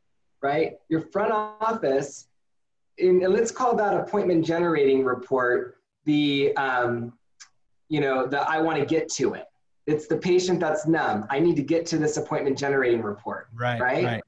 right? 0.41 0.77
Your 0.87 1.01
front 1.01 1.31
office 1.31 2.27
in, 2.97 3.19
let's 3.19 3.51
call 3.51 3.75
that 3.75 3.93
appointment 3.93 4.45
generating 4.45 5.03
report 5.03 5.77
the 6.05 6.55
um, 6.57 7.13
you 7.89 8.01
know 8.01 8.25
the 8.25 8.39
i 8.49 8.59
want 8.59 8.79
to 8.79 8.85
get 8.85 9.09
to 9.09 9.33
it 9.33 9.45
it's 9.85 10.07
the 10.07 10.17
patient 10.17 10.59
that's 10.59 10.87
numb 10.87 11.25
i 11.29 11.39
need 11.39 11.55
to 11.55 11.61
get 11.61 11.85
to 11.85 11.97
this 11.97 12.17
appointment 12.17 12.57
generating 12.57 13.01
report 13.01 13.49
right 13.53 13.79
right, 13.79 14.03
right. 14.03 14.22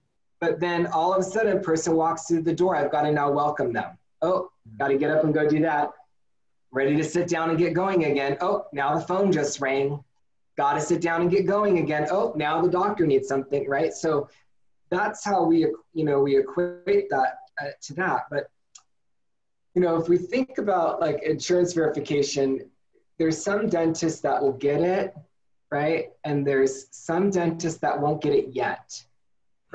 But 0.45 0.59
then 0.59 0.85
all 0.85 1.11
of 1.11 1.19
a 1.19 1.23
sudden 1.23 1.57
a 1.57 1.59
person 1.59 1.95
walks 1.95 2.27
through 2.27 2.43
the 2.43 2.53
door. 2.53 2.75
I've 2.75 2.91
got 2.91 3.01
to 3.01 3.11
now 3.11 3.31
welcome 3.31 3.73
them. 3.73 3.97
Oh 4.21 4.51
got 4.77 4.89
to 4.89 4.97
get 4.97 5.09
up 5.09 5.23
and 5.23 5.33
go 5.33 5.49
do 5.49 5.59
that. 5.61 5.89
Ready 6.71 6.95
to 6.97 7.03
sit 7.03 7.27
down 7.27 7.49
and 7.49 7.57
get 7.57 7.73
going 7.73 8.05
again. 8.05 8.37
Oh 8.41 8.67
now 8.71 8.93
the 8.93 9.01
phone 9.01 9.31
just 9.31 9.59
rang. 9.59 10.03
Got 10.55 10.75
to 10.75 10.81
sit 10.81 11.01
down 11.01 11.21
and 11.21 11.31
get 11.31 11.47
going 11.47 11.79
again. 11.79 12.07
Oh 12.11 12.31
now 12.35 12.61
the 12.61 12.69
doctor 12.69 13.07
needs 13.07 13.27
something 13.27 13.67
right? 13.67 13.91
So 13.91 14.29
that's 14.91 15.25
how 15.25 15.43
we 15.45 15.65
you 15.93 16.05
know 16.05 16.19
we 16.19 16.37
equate 16.37 17.09
that 17.09 17.39
uh, 17.59 17.69
to 17.81 17.93
that. 17.95 18.25
But 18.29 18.51
you 19.73 19.81
know, 19.81 19.95
if 19.95 20.07
we 20.07 20.19
think 20.19 20.59
about 20.59 21.01
like 21.01 21.23
insurance 21.23 21.73
verification, 21.73 22.69
there's 23.17 23.43
some 23.43 23.67
dentists 23.67 24.21
that 24.21 24.39
will 24.39 24.53
get 24.53 24.81
it, 24.81 25.15
right? 25.71 26.11
And 26.23 26.45
there's 26.45 26.85
some 26.91 27.31
dentists 27.31 27.79
that 27.79 27.99
won't 27.99 28.21
get 28.21 28.33
it 28.33 28.49
yet, 28.51 29.03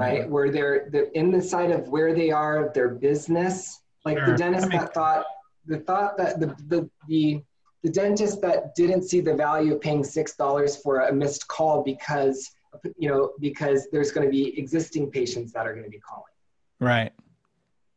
right? 0.00 0.22
Mm-hmm. 0.22 0.30
Where 0.30 0.50
they're, 0.50 0.88
the 0.90 1.16
in 1.18 1.30
the 1.30 1.42
side 1.42 1.70
of 1.70 1.88
where 1.88 2.14
they 2.14 2.30
are 2.30 2.64
of 2.64 2.74
their 2.74 2.88
business, 2.88 3.80
like 4.04 4.18
sure. 4.18 4.26
the 4.26 4.36
dentist 4.36 4.70
that 4.70 4.94
thought, 4.94 5.24
the 5.66 5.78
thought 5.78 6.16
that 6.16 6.40
the, 6.40 6.46
the, 6.68 6.90
the, 7.08 7.42
the 7.82 7.90
dentist 7.90 8.40
that 8.42 8.74
didn't 8.74 9.02
see 9.02 9.20
the 9.20 9.34
value 9.34 9.74
of 9.74 9.80
paying 9.80 10.04
six 10.04 10.34
dollars 10.36 10.76
for 10.76 11.00
a 11.00 11.12
missed 11.12 11.46
call 11.48 11.82
because 11.82 12.50
you 12.98 13.08
know 13.08 13.32
because 13.40 13.88
there's 13.90 14.12
going 14.12 14.26
to 14.26 14.30
be 14.30 14.56
existing 14.58 15.10
patients 15.10 15.52
that 15.52 15.66
are 15.66 15.72
going 15.72 15.84
to 15.84 15.90
be 15.90 15.98
calling 15.98 16.32
right 16.78 17.12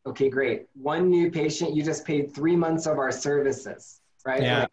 okay, 0.05 0.29
great. 0.29 0.67
One 0.73 1.09
new 1.09 1.31
patient, 1.31 1.75
you 1.75 1.83
just 1.83 2.05
paid 2.05 2.33
three 2.33 2.55
months 2.55 2.85
of 2.85 2.97
our 2.97 3.11
services, 3.11 4.01
right? 4.25 4.41
Yeah. 4.41 4.59
Like, 4.61 4.69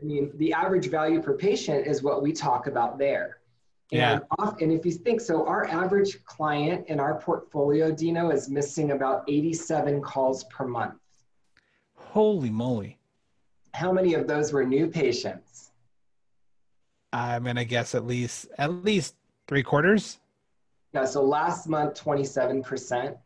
I 0.00 0.04
mean, 0.04 0.32
the 0.36 0.52
average 0.52 0.88
value 0.88 1.20
per 1.20 1.34
patient 1.34 1.86
is 1.86 2.02
what 2.02 2.22
we 2.22 2.32
talk 2.32 2.66
about 2.66 2.98
there. 2.98 3.38
Yeah. 3.90 4.12
And, 4.12 4.22
off, 4.38 4.60
and 4.60 4.72
if 4.72 4.86
you 4.86 4.92
think 4.92 5.20
so, 5.20 5.46
our 5.46 5.66
average 5.66 6.24
client 6.24 6.86
in 6.88 7.00
our 7.00 7.18
portfolio, 7.20 7.90
Dino, 7.90 8.30
is 8.30 8.48
missing 8.48 8.92
about 8.92 9.24
87 9.28 10.00
calls 10.00 10.44
per 10.44 10.66
month. 10.66 10.94
Holy 11.96 12.50
moly. 12.50 12.98
How 13.74 13.92
many 13.92 14.14
of 14.14 14.26
those 14.26 14.52
were 14.52 14.64
new 14.64 14.86
patients? 14.86 15.70
I'm 17.12 17.44
gonna 17.44 17.64
guess 17.64 17.94
at 17.94 18.06
least 18.06 18.46
at 18.58 18.72
least 18.84 19.16
three 19.48 19.62
quarters. 19.62 20.18
Yeah, 20.92 21.04
so 21.04 21.22
last 21.22 21.68
month 21.68 22.00
27%. 22.00 23.16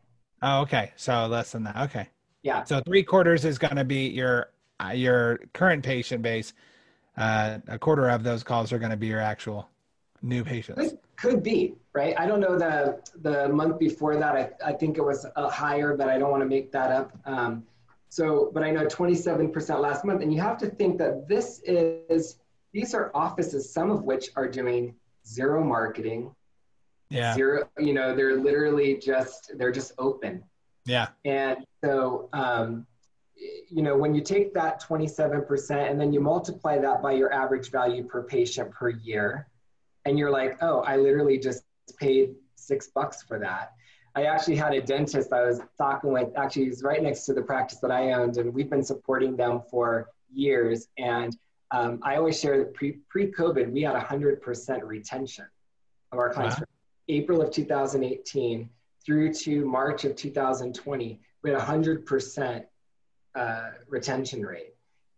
Oh, 0.41 0.61
okay. 0.61 0.91
So 0.95 1.25
less 1.27 1.51
than 1.51 1.63
that. 1.63 1.77
Okay. 1.77 2.07
Yeah. 2.43 2.63
So 2.63 2.79
three 2.81 3.03
quarters 3.03 3.45
is 3.45 3.57
going 3.57 3.75
to 3.75 3.83
be 3.83 4.07
your 4.07 4.51
uh, 4.83 4.89
your 4.89 5.39
current 5.53 5.83
patient 5.83 6.21
base. 6.21 6.53
Uh, 7.17 7.59
a 7.67 7.79
quarter 7.79 8.09
of 8.09 8.23
those 8.23 8.43
calls 8.43 8.71
are 8.71 8.77
going 8.77 8.91
to 8.91 8.97
be 8.97 9.07
your 9.07 9.21
actual 9.21 9.69
new 10.25 10.43
patients. 10.43 10.93
It 10.93 10.99
could 11.15 11.43
be 11.43 11.75
right. 11.93 12.13
I 12.17 12.25
don't 12.25 12.39
know 12.39 12.57
the 12.57 12.99
the 13.21 13.49
month 13.49 13.79
before 13.79 14.15
that. 14.17 14.35
I 14.35 14.71
I 14.71 14.73
think 14.73 14.97
it 14.97 15.03
was 15.03 15.25
uh, 15.35 15.49
higher, 15.49 15.95
but 15.95 16.09
I 16.09 16.17
don't 16.17 16.31
want 16.31 16.43
to 16.43 16.49
make 16.49 16.71
that 16.71 16.91
up. 16.91 17.17
Um, 17.25 17.63
so, 18.09 18.49
but 18.53 18.63
I 18.63 18.71
know 18.71 18.85
27% 18.85 19.79
last 19.81 20.05
month, 20.05 20.21
and 20.21 20.33
you 20.33 20.39
have 20.39 20.57
to 20.59 20.67
think 20.67 20.97
that 20.99 21.27
this 21.27 21.61
is 21.65 22.37
these 22.71 22.93
are 22.93 23.11
offices, 23.13 23.71
some 23.71 23.91
of 23.91 24.03
which 24.03 24.29
are 24.35 24.47
doing 24.47 24.95
zero 25.25 25.63
marketing, 25.63 26.31
yeah 27.09 27.33
zero 27.33 27.69
you 27.77 27.93
know 27.93 28.15
they're 28.15 28.37
literally 28.37 28.97
just 28.97 29.51
they're 29.57 29.71
just 29.71 29.91
open 29.97 30.43
yeah 30.85 31.07
and 31.23 31.65
so 31.83 32.29
um, 32.33 32.85
you 33.69 33.83
know 33.83 33.95
when 33.95 34.15
you 34.15 34.21
take 34.21 34.53
that 34.53 34.81
27% 34.81 35.89
and 35.89 35.99
then 35.99 36.11
you 36.11 36.19
multiply 36.19 36.77
that 36.77 37.01
by 37.01 37.11
your 37.11 37.31
average 37.33 37.69
value 37.69 38.03
per 38.03 38.23
patient 38.23 38.71
per 38.71 38.89
year 38.89 39.47
and 40.05 40.17
you're 40.17 40.31
like 40.31 40.57
oh 40.61 40.79
i 40.81 40.95
literally 40.95 41.37
just 41.37 41.63
paid 41.99 42.35
six 42.55 42.87
bucks 42.87 43.23
for 43.23 43.39
that 43.39 43.73
i 44.15 44.23
actually 44.23 44.55
had 44.55 44.73
a 44.73 44.81
dentist 44.81 45.31
i 45.33 45.43
was 45.43 45.61
talking 45.77 46.11
with 46.11 46.29
actually 46.37 46.65
he's 46.65 46.83
right 46.83 47.03
next 47.03 47.25
to 47.25 47.33
the 47.33 47.41
practice 47.41 47.79
that 47.79 47.91
i 47.91 48.13
owned 48.13 48.37
and 48.37 48.53
we've 48.53 48.69
been 48.69 48.83
supporting 48.83 49.35
them 49.35 49.61
for 49.69 50.09
years 50.33 50.87
and 50.97 51.37
um, 51.71 51.99
i 52.03 52.15
always 52.15 52.39
share 52.39 52.57
that 52.57 52.73
pre, 52.73 52.99
pre-covid 53.09 53.71
we 53.71 53.81
had 53.81 53.95
100% 53.95 54.83
retention 54.83 55.45
of 56.11 56.19
our 56.19 56.31
clients 56.31 56.59
wow. 56.59 56.65
April 57.07 57.41
of 57.41 57.51
2018 57.51 58.69
through 59.05 59.33
to 59.33 59.65
March 59.65 60.05
of 60.05 60.15
2020, 60.15 61.19
we 61.43 61.49
had 61.49 61.59
100% 61.59 62.63
uh, 63.35 63.69
retention 63.87 64.43
rate. 64.43 64.74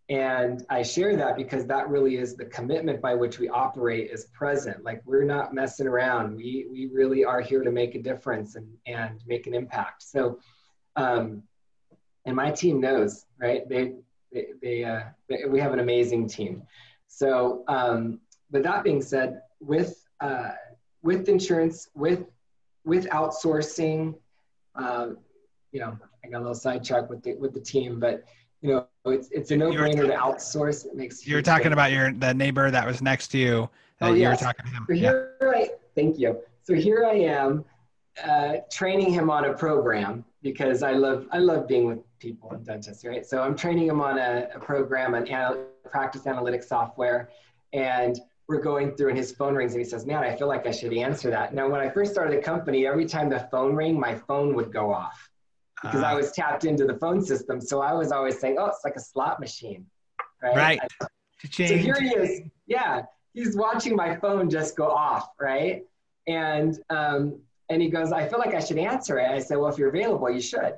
And 0.10 0.66
I 0.70 0.84
share 0.84 1.18
that 1.18 1.36
because 1.36 1.66
that 1.66 1.90
really 1.90 2.16
is 2.16 2.36
the 2.36 2.46
commitment 2.46 3.02
by 3.02 3.14
which 3.14 3.40
we 3.40 3.50
operate 3.50 4.10
is 4.10 4.26
present. 4.28 4.84
Like 4.84 5.02
we're 5.06 5.26
not 5.26 5.54
messing 5.54 5.86
around. 5.86 6.36
We, 6.36 6.66
we 6.72 6.90
really 6.94 7.26
are 7.26 7.42
here 7.42 7.62
to 7.64 7.72
make 7.72 7.94
a 7.96 8.02
difference 8.02 8.56
and, 8.56 8.68
and 8.86 9.22
make 9.28 9.48
an 9.48 9.54
impact. 9.54 10.04
So, 10.04 10.40
um, 10.96 11.44
and 12.26 12.36
my 12.36 12.52
team 12.52 12.80
knows, 12.80 13.26
right? 13.38 13.68
They, 13.68 13.96
they, 14.32 14.46
they, 14.62 14.84
uh, 14.86 15.04
they 15.28 15.44
we 15.46 15.60
have 15.60 15.74
an 15.74 15.80
amazing 15.80 16.30
team. 16.30 16.64
So, 17.08 17.64
um, 17.68 18.22
but 18.50 18.64
that 18.64 18.84
being 18.84 19.02
said, 19.02 19.42
with, 19.60 20.06
uh, 20.22 20.52
with 21.02 21.28
insurance, 21.30 21.90
with 21.96 22.26
with 22.86 23.06
outsourcing, 23.10 24.16
uh, 24.76 25.10
you 25.74 25.80
know, 25.82 25.98
I 26.24 26.30
got 26.30 26.38
a 26.38 26.40
little 26.40 26.56
sidetracked 26.56 27.10
with 27.10 27.22
the 27.24 27.36
with 27.36 27.54
the 27.54 27.60
team, 27.60 28.00
but 28.00 28.24
you 28.62 28.70
know, 28.70 28.88
it's 29.10 29.30
it's 29.32 29.52
a 29.52 29.58
no 29.58 29.72
brainer 29.72 30.08
to 30.08 30.14
outsource. 30.14 30.86
It 30.86 30.96
makes 30.96 31.26
you're 31.26 31.42
talking 31.42 31.74
about 31.74 31.92
your 31.92 32.12
the 32.12 32.34
neighbor 32.34 32.72
that 32.72 32.86
was 32.86 33.02
next 33.02 33.30
to 33.30 33.38
you. 33.38 33.70
oh, 34.02 34.14
you 34.14 34.22
yes. 34.22 34.42
were 34.42 34.46
talking 34.46 34.66
to 34.66 34.72
him. 34.72 34.86
So 34.88 34.94
here 34.94 35.38
yeah. 35.42 35.50
I, 35.50 35.70
thank 35.96 36.20
you. 36.20 36.42
So 36.64 36.74
here 36.74 37.06
I 37.06 37.14
am, 37.14 37.66
uh, 38.24 38.58
training 38.72 39.14
him 39.14 39.30
on 39.30 39.46
a 39.46 39.54
program 39.54 40.26
because 40.42 40.84
I 40.84 40.92
love 40.92 41.28
I 41.32 41.38
love 41.40 41.68
being 41.68 41.86
with 41.86 42.00
people 42.20 42.52
and 42.52 42.66
dentists, 42.66 43.06
right? 43.06 43.26
So 43.26 43.42
I'm 43.42 43.56
training 43.56 43.88
him 43.88 44.02
on 44.02 44.18
a, 44.18 44.50
a 44.54 44.60
program, 44.60 45.14
an 45.14 45.28
anal- 45.28 45.66
practice 45.90 46.24
analytics 46.24 46.66
software, 46.66 47.30
and 47.74 48.20
we're 48.48 48.62
going 48.62 48.96
through 48.96 49.10
and 49.10 49.18
his 49.18 49.32
phone 49.32 49.56
rings 49.56 49.74
and 49.74 49.84
he 49.84 49.90
says, 49.90 50.06
Man, 50.06 50.24
I 50.24 50.36
feel 50.36 50.48
like 50.48 50.66
I 50.66 50.72
should 50.72 50.94
answer 50.94 51.30
that. 51.30 51.54
Now, 51.54 51.70
when 51.70 51.82
I 51.82 51.90
first 51.90 52.12
started 52.14 52.38
the 52.38 52.42
company, 52.42 52.88
every 52.88 53.06
time 53.06 53.30
the 53.30 53.48
phone 53.52 53.76
rang, 53.76 54.00
my 54.00 54.16
phone 54.16 54.56
would 54.56 54.72
go 54.72 54.94
off 54.94 55.30
because 55.82 56.02
uh, 56.02 56.08
I 56.08 56.14
was 56.14 56.32
tapped 56.32 56.66
into 56.66 56.86
the 56.86 56.96
phone 56.96 57.24
system. 57.24 57.62
So 57.62 57.82
I 57.82 57.94
was 57.94 58.12
always 58.12 58.40
saying, 58.40 58.58
Oh, 58.60 58.66
it's 58.66 58.82
like 58.84 58.96
a 58.96 59.02
slot 59.02 59.40
machine. 59.40 59.86
Right. 60.42 60.56
right. 60.56 60.80
so 61.52 61.64
here 61.64 62.00
he 62.00 62.10
is. 62.10 62.42
Yeah. 62.68 63.04
he's 63.34 63.56
watching 63.56 63.96
my 63.96 64.16
phone 64.16 64.50
just 64.50 64.76
go 64.76 64.90
off, 64.90 65.30
right? 65.40 65.84
And 66.28 66.78
um, 66.90 67.40
and 67.70 67.82
he 67.82 67.90
goes, 67.90 68.12
I 68.12 68.28
feel 68.28 68.40
like 68.40 68.54
I 68.54 68.60
should 68.60 68.78
answer 68.78 69.20
it. 69.20 69.30
I 69.30 69.40
said, 69.40 69.58
Well, 69.58 69.70
if 69.70 69.78
you're 69.78 69.90
available, 69.90 70.30
you 70.30 70.42
should, 70.42 70.76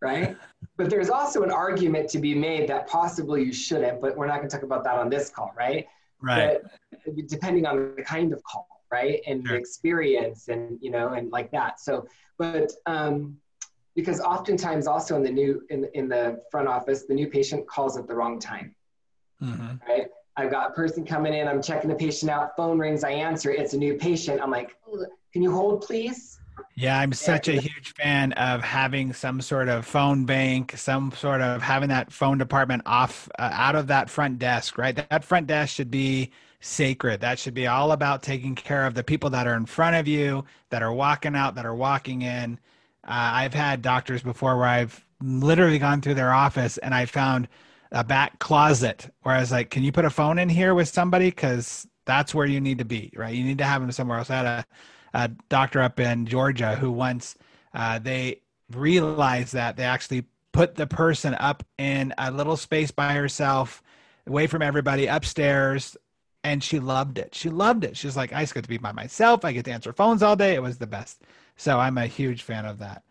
right? 0.00 0.36
but 0.76 0.90
there's 0.90 1.10
also 1.10 1.42
an 1.42 1.50
argument 1.50 2.08
to 2.10 2.18
be 2.18 2.34
made 2.34 2.68
that 2.68 2.88
possibly 2.88 3.44
you 3.44 3.52
shouldn't, 3.52 4.00
but 4.00 4.16
we're 4.16 4.26
not 4.26 4.38
going 4.38 4.48
to 4.48 4.56
talk 4.56 4.64
about 4.64 4.84
that 4.84 4.94
on 4.94 5.08
this 5.08 5.30
call, 5.30 5.52
right? 5.56 5.86
Right. 6.20 6.58
But 7.04 7.28
depending 7.28 7.66
on 7.66 7.94
the 7.96 8.02
kind 8.02 8.32
of 8.32 8.42
call, 8.42 8.66
right, 8.90 9.20
and 9.26 9.46
sure. 9.46 9.54
the 9.54 9.60
experience, 9.60 10.48
and 10.48 10.78
you 10.80 10.90
know, 10.90 11.10
and 11.10 11.30
like 11.30 11.50
that. 11.52 11.80
So, 11.80 12.06
but 12.38 12.72
um, 12.86 13.36
because 13.98 14.20
oftentimes 14.20 14.86
also 14.86 15.16
in 15.16 15.24
the 15.24 15.30
new 15.30 15.60
in 15.70 15.84
in 15.92 16.08
the 16.08 16.40
front 16.52 16.68
office, 16.68 17.02
the 17.02 17.14
new 17.14 17.26
patient 17.26 17.66
calls 17.66 17.96
at 17.96 18.06
the 18.06 18.14
wrong 18.14 18.38
time, 18.38 18.72
mm-hmm. 19.42 19.74
right? 19.88 20.06
I've 20.36 20.52
got 20.52 20.70
a 20.70 20.72
person 20.72 21.04
coming 21.04 21.34
in, 21.34 21.48
I'm 21.48 21.60
checking 21.60 21.90
the 21.90 21.96
patient 21.96 22.30
out, 22.30 22.54
phone 22.56 22.78
rings, 22.78 23.02
I 23.02 23.10
answer, 23.10 23.50
it's 23.50 23.74
a 23.74 23.76
new 23.76 23.94
patient. 23.94 24.40
I'm 24.40 24.52
like, 24.52 24.76
can 25.32 25.42
you 25.42 25.50
hold, 25.50 25.82
please? 25.82 26.38
Yeah, 26.76 27.00
I'm 27.00 27.12
such 27.12 27.48
a 27.48 27.54
huge 27.54 27.92
fan 27.94 28.34
of 28.34 28.62
having 28.62 29.12
some 29.12 29.40
sort 29.40 29.68
of 29.68 29.84
phone 29.84 30.26
bank, 30.26 30.76
some 30.76 31.10
sort 31.10 31.40
of 31.40 31.60
having 31.60 31.88
that 31.88 32.12
phone 32.12 32.38
department 32.38 32.82
off 32.86 33.28
uh, 33.36 33.50
out 33.52 33.74
of 33.74 33.88
that 33.88 34.08
front 34.08 34.38
desk, 34.38 34.78
right? 34.78 34.94
That 34.94 35.24
front 35.24 35.48
desk 35.48 35.74
should 35.74 35.90
be 35.90 36.30
sacred. 36.60 37.20
That 37.20 37.40
should 37.40 37.54
be 37.54 37.66
all 37.66 37.90
about 37.90 38.22
taking 38.22 38.54
care 38.54 38.86
of 38.86 38.94
the 38.94 39.02
people 39.02 39.30
that 39.30 39.48
are 39.48 39.56
in 39.56 39.66
front 39.66 39.96
of 39.96 40.06
you, 40.06 40.44
that 40.70 40.84
are 40.84 40.92
walking 40.92 41.34
out, 41.34 41.56
that 41.56 41.66
are 41.66 41.74
walking 41.74 42.22
in. 42.22 42.60
Uh, 43.08 43.40
I've 43.42 43.54
had 43.54 43.80
doctors 43.80 44.22
before 44.22 44.58
where 44.58 44.68
I've 44.68 45.04
literally 45.22 45.78
gone 45.78 46.02
through 46.02 46.14
their 46.14 46.32
office 46.32 46.76
and 46.78 46.94
I 46.94 47.06
found 47.06 47.48
a 47.90 48.04
back 48.04 48.38
closet 48.38 49.10
where 49.22 49.34
I 49.34 49.40
was 49.40 49.50
like, 49.50 49.70
can 49.70 49.82
you 49.82 49.92
put 49.92 50.04
a 50.04 50.10
phone 50.10 50.38
in 50.38 50.50
here 50.50 50.74
with 50.74 50.88
somebody? 50.88 51.30
Because 51.30 51.86
that's 52.04 52.34
where 52.34 52.46
you 52.46 52.60
need 52.60 52.78
to 52.78 52.84
be, 52.84 53.10
right? 53.16 53.34
You 53.34 53.44
need 53.44 53.58
to 53.58 53.64
have 53.64 53.80
them 53.80 53.90
somewhere 53.92 54.18
else. 54.18 54.28
I 54.28 54.36
had 54.36 54.46
a, 54.46 54.64
a 55.14 55.28
doctor 55.48 55.80
up 55.80 55.98
in 55.98 56.26
Georgia 56.26 56.76
who 56.76 56.92
once 56.92 57.34
uh, 57.72 57.98
they 57.98 58.42
realized 58.70 59.54
that 59.54 59.76
they 59.78 59.84
actually 59.84 60.24
put 60.52 60.74
the 60.74 60.86
person 60.86 61.34
up 61.36 61.62
in 61.78 62.12
a 62.18 62.30
little 62.30 62.56
space 62.56 62.90
by 62.90 63.14
herself, 63.14 63.82
away 64.26 64.46
from 64.46 64.60
everybody, 64.60 65.06
upstairs, 65.06 65.96
and 66.44 66.62
she 66.62 66.78
loved 66.78 67.18
it. 67.18 67.34
She 67.34 67.48
loved 67.48 67.84
it. 67.84 67.96
She's 67.96 68.16
like, 68.16 68.32
I 68.32 68.42
just 68.42 68.54
get 68.54 68.64
to 68.64 68.68
be 68.68 68.78
by 68.78 68.92
myself. 68.92 69.44
I 69.44 69.52
get 69.52 69.64
to 69.64 69.72
answer 69.72 69.92
phones 69.92 70.22
all 70.22 70.36
day. 70.36 70.54
It 70.54 70.62
was 70.62 70.78
the 70.78 70.86
best. 70.86 71.22
So 71.58 71.78
I'm 71.78 71.98
a 71.98 72.06
huge 72.06 72.42
fan 72.42 72.64
of 72.64 72.78
that. 72.78 73.02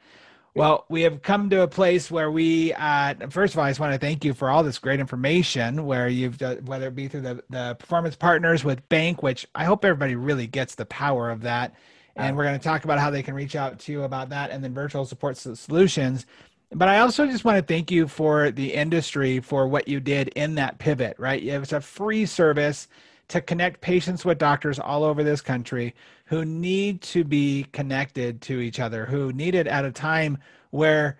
Well, 0.55 0.85
we 0.89 1.03
have 1.03 1.21
come 1.21 1.51
to 1.51 1.61
a 1.61 1.67
place 1.67 2.09
where 2.09 2.31
we, 2.31 2.73
uh, 2.73 3.13
first 3.29 3.53
of 3.53 3.59
all, 3.59 3.65
I 3.65 3.69
just 3.69 3.79
want 3.79 3.93
to 3.93 3.99
thank 3.99 4.25
you 4.25 4.33
for 4.33 4.49
all 4.49 4.63
this 4.63 4.79
great 4.79 4.99
information. 4.99 5.85
Where 5.85 6.07
you've, 6.07 6.39
done, 6.39 6.65
whether 6.65 6.87
it 6.87 6.95
be 6.95 7.07
through 7.07 7.21
the 7.21 7.43
the 7.51 7.75
performance 7.77 8.15
partners 8.15 8.63
with 8.63 8.89
Bank, 8.89 9.21
which 9.21 9.45
I 9.53 9.65
hope 9.65 9.85
everybody 9.85 10.15
really 10.15 10.47
gets 10.47 10.73
the 10.73 10.85
power 10.85 11.29
of 11.29 11.41
that, 11.41 11.75
and 12.15 12.35
we're 12.35 12.45
going 12.45 12.57
to 12.57 12.63
talk 12.63 12.85
about 12.85 12.97
how 12.97 13.11
they 13.11 13.21
can 13.21 13.35
reach 13.35 13.55
out 13.55 13.77
to 13.77 13.91
you 13.91 14.01
about 14.01 14.29
that, 14.29 14.49
and 14.49 14.63
then 14.63 14.73
virtual 14.73 15.05
support 15.05 15.37
solutions. 15.37 16.25
But 16.71 16.87
I 16.87 17.01
also 17.01 17.27
just 17.27 17.45
want 17.45 17.57
to 17.59 17.73
thank 17.73 17.91
you 17.91 18.07
for 18.07 18.49
the 18.49 18.73
industry 18.73 19.39
for 19.39 19.67
what 19.67 19.87
you 19.87 19.99
did 19.99 20.29
in 20.29 20.55
that 20.55 20.79
pivot. 20.79 21.17
Right, 21.19 21.43
it 21.43 21.59
was 21.59 21.71
a 21.71 21.81
free 21.81 22.25
service 22.25 22.87
to 23.29 23.41
connect 23.41 23.81
patients 23.81 24.23
with 24.23 24.37
doctors 24.37 24.79
all 24.79 25.03
over 25.03 25.23
this 25.23 25.41
country 25.41 25.93
who 26.25 26.45
need 26.45 27.01
to 27.01 27.23
be 27.23 27.65
connected 27.73 28.41
to 28.41 28.59
each 28.59 28.79
other, 28.79 29.05
who 29.05 29.33
need 29.33 29.55
it 29.55 29.67
at 29.67 29.85
a 29.85 29.91
time 29.91 30.37
where 30.71 31.17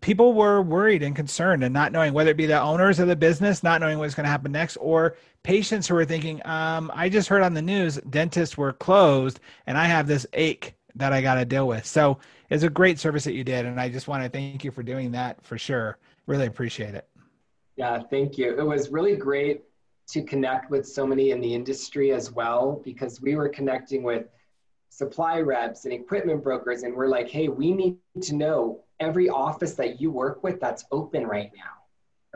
people 0.00 0.32
were 0.32 0.62
worried 0.62 1.02
and 1.02 1.14
concerned 1.14 1.62
and 1.62 1.72
not 1.72 1.92
knowing 1.92 2.12
whether 2.12 2.30
it 2.30 2.36
be 2.36 2.46
the 2.46 2.60
owners 2.60 2.98
of 2.98 3.06
the 3.06 3.14
business 3.14 3.62
not 3.62 3.80
knowing 3.80 3.98
what's 3.98 4.14
going 4.14 4.24
to 4.24 4.30
happen 4.30 4.50
next 4.50 4.76
or 4.78 5.16
patients 5.44 5.86
who 5.86 5.94
were 5.94 6.04
thinking 6.04 6.44
um, 6.44 6.90
i 6.92 7.08
just 7.08 7.28
heard 7.28 7.42
on 7.42 7.54
the 7.54 7.62
news 7.62 7.96
dentists 8.10 8.56
were 8.56 8.72
closed 8.72 9.38
and 9.66 9.78
i 9.78 9.84
have 9.84 10.08
this 10.08 10.26
ache 10.32 10.74
that 10.96 11.12
i 11.12 11.20
got 11.20 11.34
to 11.34 11.44
deal 11.44 11.68
with. 11.68 11.86
So 11.86 12.18
it's 12.50 12.64
a 12.64 12.70
great 12.70 12.98
service 12.98 13.24
that 13.24 13.34
you 13.34 13.44
did 13.44 13.66
and 13.66 13.80
i 13.80 13.88
just 13.88 14.08
want 14.08 14.22
to 14.24 14.28
thank 14.28 14.64
you 14.64 14.70
for 14.70 14.82
doing 14.82 15.12
that 15.12 15.44
for 15.44 15.58
sure. 15.58 15.98
Really 16.26 16.46
appreciate 16.46 16.94
it. 16.94 17.06
Yeah 17.76 18.02
thank 18.02 18.38
you. 18.38 18.58
It 18.58 18.66
was 18.66 18.90
really 18.90 19.14
great 19.14 19.62
to 20.08 20.22
connect 20.22 20.70
with 20.70 20.86
so 20.86 21.06
many 21.06 21.30
in 21.30 21.40
the 21.40 21.54
industry 21.54 22.12
as 22.12 22.30
well 22.30 22.80
because 22.84 23.20
we 23.20 23.34
were 23.34 23.48
connecting 23.48 24.02
with 24.02 24.26
supply 24.88 25.40
reps 25.40 25.84
and 25.84 25.92
equipment 25.92 26.42
brokers 26.42 26.82
and 26.82 26.94
we're 26.94 27.08
like 27.08 27.28
hey 27.28 27.48
we 27.48 27.72
need 27.72 27.98
to 28.22 28.34
know 28.34 28.82
every 29.00 29.28
office 29.28 29.74
that 29.74 30.00
you 30.00 30.10
work 30.10 30.42
with 30.42 30.60
that's 30.60 30.84
open 30.90 31.26
right 31.26 31.50
now 31.56 31.76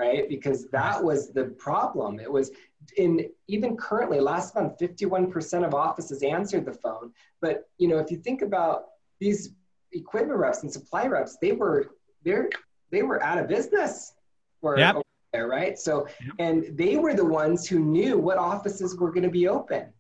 right? 0.01 0.29
Because 0.29 0.68
that 0.68 1.03
was 1.03 1.31
the 1.31 1.45
problem. 1.45 2.18
It 2.18 2.33
was 2.33 2.51
in 2.97 3.29
even 3.47 3.77
currently 3.77 4.18
last 4.18 4.55
month 4.55 4.79
51% 4.79 5.66
of 5.66 5.75
offices 5.75 6.23
answered 6.23 6.64
the 6.64 6.73
phone. 6.73 7.12
But 7.41 7.68
you 7.79 7.89
know 7.89 7.99
if 7.99 8.11
you 8.11 8.16
think 8.16 8.43
about 8.43 8.87
these 9.21 9.51
equipment 9.93 10.39
reps 10.39 10.62
and 10.62 10.73
supply 10.73 11.07
reps 11.07 11.37
they 11.43 11.53
were 11.53 11.91
they're 12.25 12.49
they 12.91 13.03
were 13.03 13.23
out 13.23 13.39
of 13.39 13.49
business 13.49 14.14
for 14.61 14.79
yep 14.79 14.97
there, 15.33 15.47
right? 15.47 15.78
So, 15.78 16.07
yep. 16.24 16.35
and 16.39 16.76
they 16.76 16.97
were 16.97 17.14
the 17.14 17.24
ones 17.24 17.66
who 17.66 17.78
knew 17.78 18.18
what 18.18 18.39
offices 18.39 18.97
were 18.97 19.11
going 19.11 19.22
to 19.22 19.31
be 19.31 19.49
open, 19.49 19.93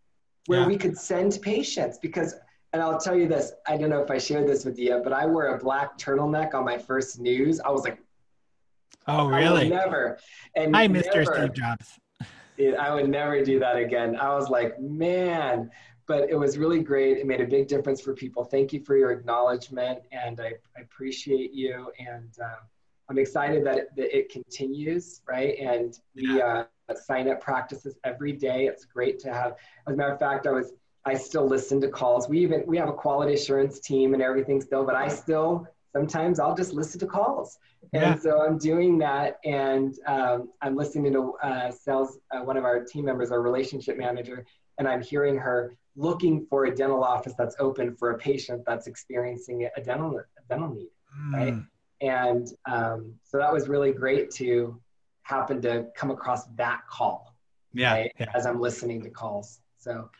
where 0.46 0.60
yeah. 0.60 0.66
we 0.66 0.76
could 0.76 0.96
send 0.96 1.38
patients. 1.42 1.98
Because, 1.98 2.34
and 2.72 2.82
I'll 2.82 2.98
tell 2.98 3.16
you 3.16 3.28
this, 3.28 3.52
I 3.66 3.76
don't 3.76 3.90
know 3.90 4.02
if 4.02 4.10
I 4.10 4.18
shared 4.18 4.48
this 4.48 4.64
with 4.64 4.78
you, 4.78 5.00
but 5.02 5.12
I 5.12 5.26
wore 5.26 5.54
a 5.54 5.58
black 5.58 5.98
turtleneck 5.98 6.54
on 6.54 6.64
my 6.64 6.78
first 6.78 7.20
news. 7.20 7.60
I 7.60 7.70
was 7.70 7.84
like, 7.84 7.98
oh, 9.06 9.26
really? 9.26 9.68
never. 9.68 10.18
And 10.56 10.74
hi, 10.74 10.88
Mr. 10.88 11.26
Steve 11.26 11.54
Jobs. 11.54 11.98
I 12.78 12.92
would 12.92 13.08
never 13.08 13.42
do 13.42 13.58
that 13.58 13.76
again. 13.76 14.16
I 14.16 14.34
was 14.34 14.50
like, 14.50 14.78
man, 14.78 15.70
but 16.06 16.28
it 16.28 16.34
was 16.34 16.58
really 16.58 16.82
great. 16.82 17.16
It 17.16 17.26
made 17.26 17.40
a 17.40 17.46
big 17.46 17.68
difference 17.68 18.02
for 18.02 18.14
people. 18.14 18.44
Thank 18.44 18.72
you 18.72 18.84
for 18.84 18.96
your 18.96 19.12
acknowledgement, 19.12 20.00
and 20.12 20.40
I, 20.40 20.54
I 20.76 20.82
appreciate 20.82 21.54
you. 21.54 21.90
And 21.98 22.28
uh, 22.42 22.56
I'm 23.10 23.18
excited 23.18 23.66
that 23.66 23.76
it, 23.76 23.88
that 23.96 24.16
it 24.16 24.30
continues, 24.30 25.20
right? 25.28 25.58
And 25.58 25.98
we 26.14 26.40
uh, 26.40 26.64
sign 26.94 27.28
up 27.28 27.40
practices 27.40 27.98
every 28.04 28.32
day. 28.32 28.66
It's 28.66 28.84
great 28.84 29.18
to 29.20 29.32
have. 29.32 29.56
As 29.88 29.94
a 29.94 29.96
matter 29.96 30.12
of 30.12 30.20
fact, 30.20 30.46
I 30.46 30.52
was 30.52 30.72
I 31.04 31.14
still 31.14 31.46
listen 31.46 31.80
to 31.80 31.88
calls. 31.88 32.28
We 32.28 32.38
even 32.40 32.62
we 32.66 32.78
have 32.78 32.88
a 32.88 32.92
quality 32.92 33.34
assurance 33.34 33.80
team 33.80 34.14
and 34.14 34.22
everything 34.22 34.60
still, 34.60 34.84
but 34.84 34.94
I 34.94 35.08
still 35.08 35.66
sometimes 35.92 36.38
I'll 36.38 36.54
just 36.54 36.72
listen 36.72 37.00
to 37.00 37.06
calls. 37.06 37.58
Yeah. 37.92 38.12
And 38.12 38.22
so 38.22 38.46
I'm 38.46 38.58
doing 38.58 38.98
that, 38.98 39.38
and 39.44 39.98
um, 40.06 40.50
I'm 40.62 40.76
listening 40.76 41.12
to 41.14 41.32
uh, 41.42 41.70
sales. 41.72 42.18
Uh, 42.30 42.44
one 42.44 42.56
of 42.56 42.64
our 42.64 42.84
team 42.84 43.06
members, 43.06 43.32
our 43.32 43.42
relationship 43.42 43.98
manager, 43.98 44.46
and 44.78 44.86
I'm 44.86 45.02
hearing 45.02 45.36
her 45.36 45.74
looking 45.96 46.46
for 46.48 46.66
a 46.66 46.74
dental 46.74 47.02
office 47.02 47.34
that's 47.36 47.56
open 47.58 47.96
for 47.96 48.12
a 48.12 48.18
patient 48.18 48.62
that's 48.66 48.86
experiencing 48.86 49.68
a 49.76 49.80
dental 49.80 50.16
a 50.16 50.48
dental 50.48 50.68
need, 50.68 50.90
mm. 51.18 51.32
right? 51.32 51.54
And 52.00 52.48
um, 52.66 53.14
so 53.24 53.38
that 53.38 53.52
was 53.52 53.68
really 53.68 53.92
great 53.92 54.30
to 54.32 54.80
happen 55.22 55.60
to 55.62 55.86
come 55.94 56.10
across 56.10 56.46
that 56.56 56.80
call. 56.88 57.34
Yeah, 57.72 57.92
right, 57.92 58.12
yeah. 58.18 58.26
As 58.34 58.46
I'm 58.46 58.60
listening 58.60 59.02
to 59.02 59.10
calls. 59.10 59.60
So 59.78 60.10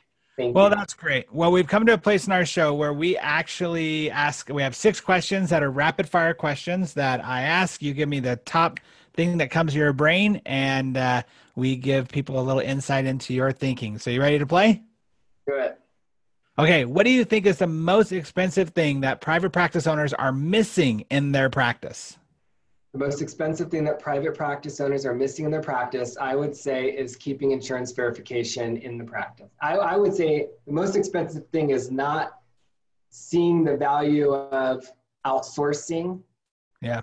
well, 0.49 0.71
you. 0.71 0.75
that's 0.75 0.95
great. 0.95 1.33
Well, 1.33 1.53
we've 1.53 1.67
come 1.67 1.87
to 1.87 1.95
a 1.95 1.99
place 1.99 2.27
in 2.27 2.33
our 2.33 2.45
show 2.45 2.75
where 2.75 2.93
we 2.93 3.17
actually 3.17 4.11
ask, 4.11 4.49
we 4.49 4.63
have 4.63 4.75
six 4.75 5.01
questions 5.01 5.51
that 5.51 5.63
are 5.63 5.71
rapid 5.71 6.09
fire 6.09 6.35
questions 6.35 6.95
that 6.95 7.25
I 7.25 7.43
ask. 7.43 7.83
You 7.83 7.93
give 7.93 8.09
me 8.09 8.21
the 8.21 8.37
top 8.37 8.81
thing 9.15 9.39
that 9.39 9.51
comes 9.51 9.73
to 9.73 9.79
your 9.79 9.93
brain, 9.93 10.41
and 10.47 10.97
uh, 10.97 11.23
we 11.57 11.77
give 11.77 12.09
people 12.09 12.39
a 12.39 12.43
little 12.43 12.61
insight 12.61 13.05
into 13.05 13.35
your 13.35 13.53
thinking. 13.53 13.99
So, 13.99 14.11
you 14.11 14.21
ready 14.21 14.39
to 14.39 14.47
play? 14.47 14.83
Do 15.47 15.57
it. 15.57 15.80
Okay, 16.61 16.85
what 16.85 17.07
do 17.07 17.11
you 17.11 17.25
think 17.25 17.47
is 17.47 17.57
the 17.57 17.67
most 17.67 18.13
expensive 18.13 18.69
thing 18.71 19.01
that 19.01 19.23
private 19.23 19.49
practice 19.49 19.87
owners 19.87 20.13
are 20.13 20.31
missing 20.31 21.07
in 21.09 21.33
their 21.33 21.49
practice? 21.49 22.19
The 22.93 22.99
most 22.99 23.23
expensive 23.23 23.71
thing 23.71 23.83
that 23.85 23.99
private 23.99 24.35
practice 24.35 24.79
owners 24.79 25.07
are 25.07 25.15
missing 25.15 25.47
in 25.47 25.51
their 25.51 25.63
practice, 25.63 26.19
I 26.21 26.37
would 26.37 26.55
say, 26.55 26.91
is 26.91 27.17
keeping 27.17 27.53
insurance 27.53 27.93
verification 27.93 28.77
in 28.77 28.99
the 28.99 29.05
practice. 29.05 29.49
I, 29.63 29.77
I 29.77 29.97
would 29.97 30.13
say 30.13 30.49
the 30.67 30.73
most 30.75 30.97
expensive 30.97 31.49
thing 31.49 31.71
is 31.71 31.91
not 31.91 32.33
seeing 33.09 33.65
the 33.65 33.79
value 33.79 34.35
of 34.35 34.87
outsourcing. 35.25 36.21
Yeah. 36.83 37.01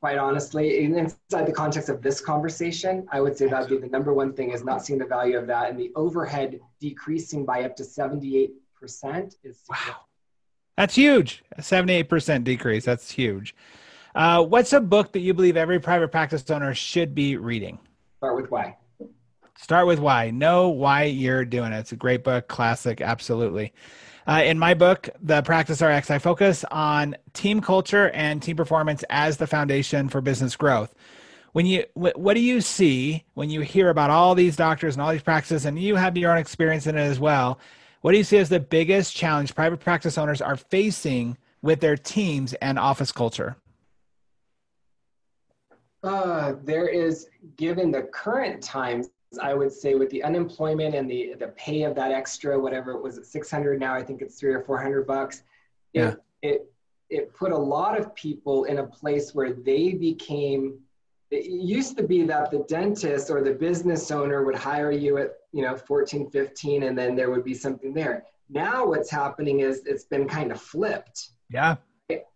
Quite 0.00 0.18
honestly, 0.18 0.84
inside 0.84 1.46
the 1.46 1.52
context 1.52 1.88
of 1.88 2.02
this 2.02 2.20
conversation, 2.20 3.06
I 3.10 3.22
would 3.22 3.38
say 3.38 3.46
that 3.46 3.60
would 3.60 3.70
be 3.70 3.78
the 3.78 3.86
number 3.86 4.12
one 4.12 4.34
thing 4.34 4.50
is 4.50 4.62
not 4.62 4.84
seeing 4.84 4.98
the 4.98 5.06
value 5.06 5.38
of 5.38 5.46
that 5.46 5.70
and 5.70 5.80
the 5.80 5.90
overhead 5.96 6.60
decreasing 6.80 7.46
by 7.46 7.64
up 7.64 7.76
to 7.76 7.84
78 7.84 8.52
percent 8.80 9.36
is 9.44 9.60
wow. 9.68 9.96
That's 10.76 10.94
huge. 10.94 11.42
A 11.58 11.60
78% 11.60 12.42
decrease. 12.42 12.86
That's 12.86 13.10
huge. 13.10 13.54
Uh, 14.14 14.42
what's 14.42 14.72
a 14.72 14.80
book 14.80 15.12
that 15.12 15.20
you 15.20 15.34
believe 15.34 15.56
every 15.56 15.78
private 15.78 16.10
practice 16.10 16.50
owner 16.50 16.74
should 16.74 17.14
be 17.14 17.36
reading? 17.36 17.78
Start 18.16 18.36
with 18.36 18.50
why. 18.50 18.76
Start 19.58 19.86
with 19.86 19.98
why. 19.98 20.30
Know 20.30 20.70
why 20.70 21.04
you're 21.04 21.44
doing 21.44 21.72
it. 21.72 21.78
It's 21.80 21.92
a 21.92 21.96
great 21.96 22.24
book, 22.24 22.48
classic, 22.48 23.02
absolutely. 23.02 23.74
Uh, 24.26 24.42
in 24.44 24.58
my 24.58 24.72
book, 24.72 25.08
The 25.20 25.42
Practice 25.42 25.82
RX, 25.82 26.10
I 26.10 26.18
focus 26.18 26.64
on 26.70 27.16
team 27.34 27.60
culture 27.60 28.10
and 28.10 28.42
team 28.42 28.56
performance 28.56 29.04
as 29.10 29.36
the 29.36 29.46
foundation 29.46 30.08
for 30.08 30.20
business 30.20 30.56
growth. 30.56 30.94
when 31.52 31.66
you 31.66 31.84
what 31.94 32.34
do 32.34 32.40
you 32.40 32.60
see 32.60 33.24
when 33.34 33.50
you 33.50 33.60
hear 33.60 33.90
about 33.90 34.08
all 34.10 34.34
these 34.34 34.56
doctors 34.56 34.94
and 34.94 35.02
all 35.02 35.10
these 35.10 35.22
practices 35.22 35.64
and 35.66 35.78
you 35.78 35.96
have 35.96 36.16
your 36.16 36.30
own 36.30 36.38
experience 36.38 36.86
in 36.86 36.96
it 36.96 37.00
as 37.00 37.18
well 37.18 37.58
what 38.00 38.12
do 38.12 38.18
you 38.18 38.24
see 38.24 38.38
as 38.38 38.48
the 38.48 38.60
biggest 38.60 39.14
challenge 39.14 39.54
private 39.54 39.80
practice 39.80 40.16
owners 40.16 40.40
are 40.40 40.56
facing 40.56 41.36
with 41.62 41.80
their 41.80 41.96
teams 41.96 42.54
and 42.54 42.78
office 42.78 43.12
culture? 43.12 43.56
Uh, 46.02 46.54
there 46.64 46.88
is 46.88 47.28
given 47.56 47.90
the 47.90 48.02
current 48.02 48.62
times 48.62 49.10
i 49.40 49.54
would 49.54 49.72
say 49.72 49.94
with 49.94 50.10
the 50.10 50.22
unemployment 50.24 50.94
and 50.94 51.08
the 51.08 51.34
the 51.38 51.48
pay 51.48 51.82
of 51.82 51.94
that 51.94 52.10
extra 52.10 52.58
whatever 52.58 52.92
it 52.92 53.02
was 53.02 53.18
at 53.18 53.26
600 53.26 53.78
now 53.78 53.94
i 53.94 54.02
think 54.02 54.22
it's 54.22 54.40
three 54.40 54.52
or 54.52 54.60
400 54.62 55.06
bucks 55.06 55.44
yeah. 55.92 56.08
it, 56.08 56.22
it 56.42 56.72
it 57.10 57.34
put 57.34 57.52
a 57.52 57.56
lot 57.56 57.98
of 57.98 58.14
people 58.14 58.64
in 58.64 58.78
a 58.78 58.86
place 58.86 59.34
where 59.34 59.52
they 59.52 59.92
became 59.92 60.78
it 61.30 61.46
used 61.46 61.96
to 61.96 62.02
be 62.02 62.24
that 62.24 62.50
the 62.50 62.64
dentist 62.68 63.30
or 63.30 63.40
the 63.42 63.52
business 63.52 64.10
owner 64.10 64.44
would 64.44 64.56
hire 64.56 64.90
you 64.90 65.18
at 65.18 65.34
you 65.52 65.62
know 65.62 65.76
14 65.76 66.30
15 66.30 66.84
and 66.84 66.96
then 66.96 67.16
there 67.16 67.30
would 67.30 67.44
be 67.44 67.54
something 67.54 67.92
there. 67.92 68.24
Now 68.48 68.86
what's 68.86 69.10
happening 69.10 69.60
is 69.60 69.82
it's 69.86 70.04
been 70.04 70.28
kind 70.28 70.50
of 70.50 70.60
flipped. 70.60 71.30
Yeah. 71.50 71.76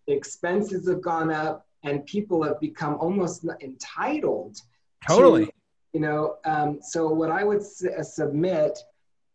Expenses 0.07 0.89
have 0.89 1.01
gone 1.01 1.31
up 1.33 1.67
and 1.83 2.05
people 2.07 2.43
have 2.43 2.61
become 2.61 2.95
almost 2.95 3.45
entitled 3.61 4.61
totally. 5.09 5.47
to, 5.47 5.53
you 5.93 6.01
know 6.01 6.37
um, 6.45 6.79
so 6.83 7.09
what 7.09 7.31
i 7.31 7.45
would 7.45 7.61
s- 7.61 8.15
submit 8.15 8.79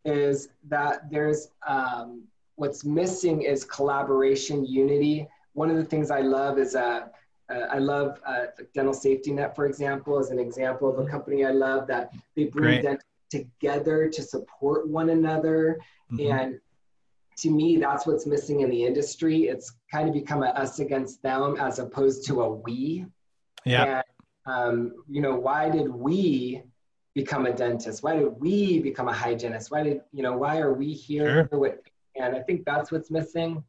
is 0.04 0.48
that 0.68 1.10
there's 1.10 1.48
um, 1.66 2.22
what's 2.56 2.84
missing 2.84 3.42
is 3.42 3.64
collaboration 3.64 4.64
unity. 4.64 5.26
One 5.52 5.70
of 5.70 5.76
the 5.76 5.84
things 5.84 6.10
i 6.10 6.20
love 6.20 6.58
is 6.58 6.74
uh, 6.74 7.06
uh, 7.50 7.66
I 7.70 7.78
love 7.78 8.20
uh, 8.24 8.44
Dental 8.74 8.94
Safety 8.94 9.32
Net, 9.32 9.56
for 9.56 9.66
example, 9.66 10.18
as 10.18 10.30
an 10.30 10.38
example 10.38 10.88
of 10.88 11.04
a 11.04 11.10
company 11.10 11.44
I 11.44 11.50
love 11.50 11.88
that 11.88 12.12
they 12.36 12.44
bring 12.44 12.82
dentists 12.82 13.09
together 13.30 14.08
to 14.08 14.22
support 14.22 14.88
one 14.88 15.10
another. 15.10 15.78
Mm-hmm. 16.12 16.32
And 16.32 16.60
to 17.38 17.50
me, 17.50 17.76
that's 17.76 18.06
what's 18.06 18.26
missing 18.26 18.60
in 18.60 18.70
the 18.70 18.84
industry. 18.84 19.44
It's 19.44 19.72
kind 19.90 20.08
of 20.08 20.14
become 20.14 20.42
a 20.42 20.48
us 20.48 20.78
against 20.78 21.22
them 21.22 21.56
as 21.58 21.78
opposed 21.78 22.26
to 22.26 22.42
a 22.42 22.48
we. 22.50 23.06
Yeah. 23.64 24.02
And, 24.46 24.54
um, 24.54 24.92
you 25.08 25.22
know, 25.22 25.36
why 25.36 25.70
did 25.70 25.88
we 25.88 26.62
become 27.14 27.46
a 27.46 27.52
dentist? 27.52 28.02
Why 28.02 28.16
did 28.16 28.28
we 28.38 28.80
become 28.80 29.08
a 29.08 29.12
hygienist? 29.12 29.70
Why 29.70 29.82
did, 29.82 30.00
you 30.12 30.22
know, 30.22 30.36
why 30.36 30.58
are 30.58 30.74
we 30.74 30.92
here? 30.92 31.48
Sure. 31.50 31.78
And 32.16 32.34
I 32.34 32.40
think 32.40 32.64
that's 32.64 32.90
what's 32.92 33.10
missing. 33.10 33.64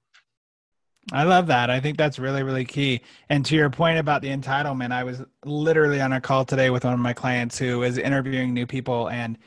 I 1.12 1.24
love 1.24 1.48
that. 1.48 1.70
I 1.70 1.80
think 1.80 1.98
that's 1.98 2.20
really, 2.20 2.44
really 2.44 2.64
key. 2.64 3.02
And 3.30 3.44
to 3.46 3.56
your 3.56 3.70
point 3.70 3.98
about 3.98 4.22
the 4.22 4.30
entitlement, 4.30 4.92
I 4.92 5.04
was 5.04 5.22
literally 5.44 6.00
on 6.00 6.14
a 6.14 6.22
call 6.22 6.46
today 6.46 6.70
with 6.70 6.86
one 6.86 6.94
of 6.94 7.00
my 7.00 7.14
clients 7.14 7.58
who 7.58 7.84
is 7.84 7.98
interviewing 7.98 8.54
new 8.54 8.68
people 8.68 9.10
and 9.10 9.38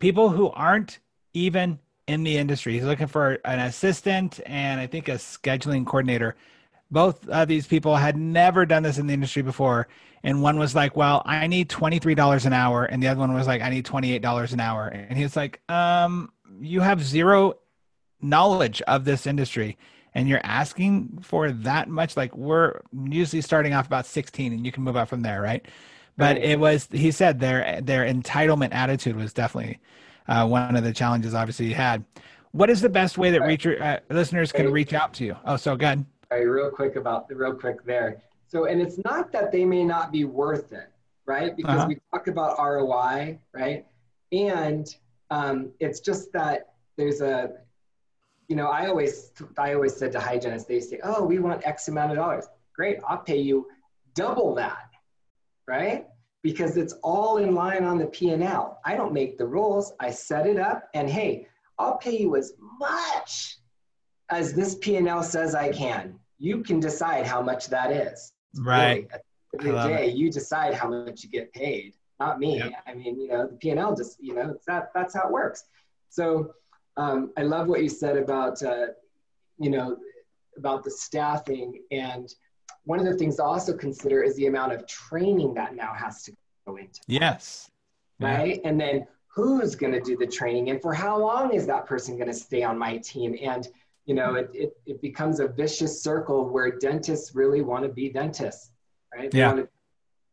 people 0.00 0.30
who 0.30 0.50
aren't 0.50 0.98
even 1.32 1.78
in 2.08 2.24
the 2.24 2.36
industry. 2.36 2.74
He's 2.74 2.84
looking 2.84 3.06
for 3.06 3.38
an 3.44 3.60
assistant 3.60 4.40
and 4.46 4.80
I 4.80 4.86
think 4.86 5.08
a 5.08 5.12
scheduling 5.12 5.86
coordinator. 5.86 6.34
Both 6.90 7.28
of 7.28 7.48
these 7.48 7.66
people 7.66 7.96
had 7.96 8.16
never 8.16 8.66
done 8.66 8.82
this 8.82 8.98
in 8.98 9.06
the 9.06 9.14
industry 9.14 9.42
before. 9.42 9.88
And 10.22 10.42
one 10.42 10.58
was 10.58 10.74
like, 10.74 10.96
Well, 10.96 11.22
I 11.24 11.46
need 11.46 11.68
$23 11.68 12.46
an 12.46 12.52
hour. 12.52 12.84
And 12.84 13.02
the 13.02 13.08
other 13.08 13.20
one 13.20 13.32
was 13.32 13.46
like, 13.46 13.62
I 13.62 13.70
need 13.70 13.86
$28 13.86 14.52
an 14.52 14.60
hour. 14.60 14.88
And 14.88 15.16
he's 15.16 15.36
like, 15.36 15.60
Um, 15.68 16.32
you 16.60 16.80
have 16.80 17.02
zero 17.02 17.54
knowledge 18.20 18.82
of 18.82 19.04
this 19.04 19.26
industry 19.26 19.76
and 20.16 20.30
you're 20.30 20.40
asking 20.44 21.18
for 21.20 21.50
that 21.50 21.88
much 21.88 22.16
like 22.16 22.34
we're 22.34 22.80
usually 23.04 23.42
starting 23.42 23.74
off 23.74 23.86
about 23.86 24.06
16 24.06 24.50
and 24.50 24.64
you 24.64 24.72
can 24.72 24.82
move 24.82 24.96
up 24.96 25.08
from 25.08 25.20
there 25.20 25.42
right? 25.42 25.64
But 26.16 26.38
it 26.38 26.58
was 26.58 26.88
he 26.90 27.10
said 27.10 27.40
their 27.40 27.82
their 27.82 28.10
entitlement 28.10 28.72
attitude 28.72 29.16
was 29.16 29.34
definitely 29.34 29.78
uh, 30.26 30.48
one 30.48 30.74
of 30.74 30.82
the 30.82 30.92
challenges 30.94 31.34
obviously 31.34 31.66
he 31.66 31.74
had. 31.74 32.02
What 32.52 32.70
is 32.70 32.80
the 32.80 32.88
best 32.88 33.18
way 33.18 33.30
that 33.32 33.42
reach, 33.42 33.66
uh, 33.66 34.00
listeners 34.08 34.50
can 34.50 34.72
reach 34.72 34.94
out 34.94 35.12
to 35.14 35.26
you? 35.26 35.36
Oh 35.44 35.58
so 35.58 35.76
good 35.76 36.06
all 36.30 36.38
right 36.38 36.44
real 36.44 36.70
quick 36.70 36.96
about 36.96 37.28
the 37.28 37.36
real 37.36 37.54
quick 37.54 37.84
there. 37.84 38.22
So 38.46 38.64
and 38.64 38.80
it's 38.80 38.98
not 39.04 39.30
that 39.32 39.52
they 39.52 39.66
may 39.66 39.84
not 39.84 40.10
be 40.10 40.24
worth 40.24 40.72
it 40.72 40.90
right? 41.26 41.54
Because 41.54 41.80
uh-huh. 41.80 41.88
we 41.88 41.98
talk 42.10 42.28
about 42.28 42.58
roi 42.58 43.38
right? 43.52 43.84
And 44.32 44.86
um, 45.30 45.72
it's 45.78 46.00
just 46.00 46.32
that 46.32 46.72
there's 46.96 47.20
a 47.20 47.50
you 48.48 48.56
know, 48.56 48.68
I 48.68 48.86
always, 48.86 49.32
I 49.58 49.74
always 49.74 49.96
said 49.96 50.12
to 50.12 50.20
hygienists, 50.20 50.66
they 50.66 50.80
say, 50.80 51.00
oh, 51.02 51.24
we 51.24 51.38
want 51.38 51.66
X 51.66 51.88
amount 51.88 52.12
of 52.12 52.18
dollars. 52.18 52.46
Great, 52.74 52.98
I'll 53.08 53.18
pay 53.18 53.38
you 53.38 53.66
double 54.14 54.54
that, 54.54 54.90
right? 55.66 56.06
Because 56.42 56.76
it's 56.76 56.94
all 57.02 57.38
in 57.38 57.54
line 57.54 57.84
on 57.84 57.98
the 57.98 58.06
P&L. 58.06 58.80
I 58.84 58.96
don't 58.96 59.12
make 59.12 59.38
the 59.38 59.46
rules. 59.46 59.92
I 59.98 60.10
set 60.10 60.46
it 60.46 60.58
up 60.58 60.88
and 60.94 61.08
hey, 61.08 61.48
I'll 61.78 61.98
pay 61.98 62.18
you 62.18 62.36
as 62.36 62.52
much 62.78 63.58
as 64.30 64.52
this 64.52 64.76
P&L 64.76 65.22
says 65.22 65.54
I 65.54 65.72
can. 65.72 66.18
You 66.38 66.62
can 66.62 66.80
decide 66.80 67.26
how 67.26 67.42
much 67.42 67.68
that 67.68 67.90
is. 67.90 68.32
Right. 68.56 69.08
Really, 69.54 69.76
at 69.76 69.84
the 69.84 69.88
day, 69.88 70.08
it. 70.10 70.16
you 70.16 70.30
decide 70.30 70.74
how 70.74 70.88
much 70.88 71.24
you 71.24 71.30
get 71.30 71.52
paid, 71.52 71.94
not 72.20 72.38
me. 72.38 72.58
Yep. 72.58 72.72
I 72.86 72.94
mean, 72.94 73.18
you 73.18 73.28
know, 73.28 73.46
the 73.48 73.56
P&L 73.56 73.96
just, 73.96 74.22
you 74.22 74.34
know, 74.34 74.56
that, 74.66 74.90
that's 74.94 75.14
how 75.14 75.28
it 75.28 75.32
works. 75.32 75.64
So 76.10 76.52
um, 76.96 77.32
I 77.36 77.42
love 77.42 77.68
what 77.68 77.82
you 77.82 77.88
said 77.88 78.16
about, 78.16 78.62
uh, 78.62 78.86
you 79.58 79.70
know, 79.70 79.98
about 80.56 80.84
the 80.84 80.90
staffing. 80.90 81.82
And 81.90 82.32
one 82.84 82.98
of 82.98 83.04
the 83.04 83.14
things 83.14 83.36
to 83.36 83.44
also 83.44 83.76
consider 83.76 84.22
is 84.22 84.36
the 84.36 84.46
amount 84.46 84.72
of 84.72 84.86
training 84.86 85.54
that 85.54 85.74
now 85.74 85.92
has 85.92 86.22
to 86.24 86.32
go 86.66 86.76
into. 86.76 87.00
Yes. 87.06 87.70
Right. 88.18 88.60
Yeah. 88.62 88.68
And 88.68 88.80
then 88.80 89.06
who's 89.28 89.74
going 89.74 89.92
to 89.92 90.00
do 90.00 90.16
the 90.16 90.26
training 90.26 90.70
and 90.70 90.80
for 90.80 90.94
how 90.94 91.18
long 91.18 91.52
is 91.52 91.66
that 91.66 91.84
person 91.84 92.16
going 92.16 92.28
to 92.28 92.34
stay 92.34 92.62
on 92.62 92.78
my 92.78 92.96
team? 92.96 93.36
And, 93.42 93.68
you 94.06 94.14
know, 94.14 94.34
it, 94.34 94.50
it, 94.54 94.76
it 94.86 95.02
becomes 95.02 95.40
a 95.40 95.48
vicious 95.48 96.02
circle 96.02 96.48
where 96.48 96.78
dentists 96.78 97.34
really 97.34 97.60
want 97.60 97.82
to 97.82 97.90
be 97.90 98.08
dentists, 98.08 98.70
right? 99.14 99.30
They 99.30 99.38
yeah. 99.38 99.64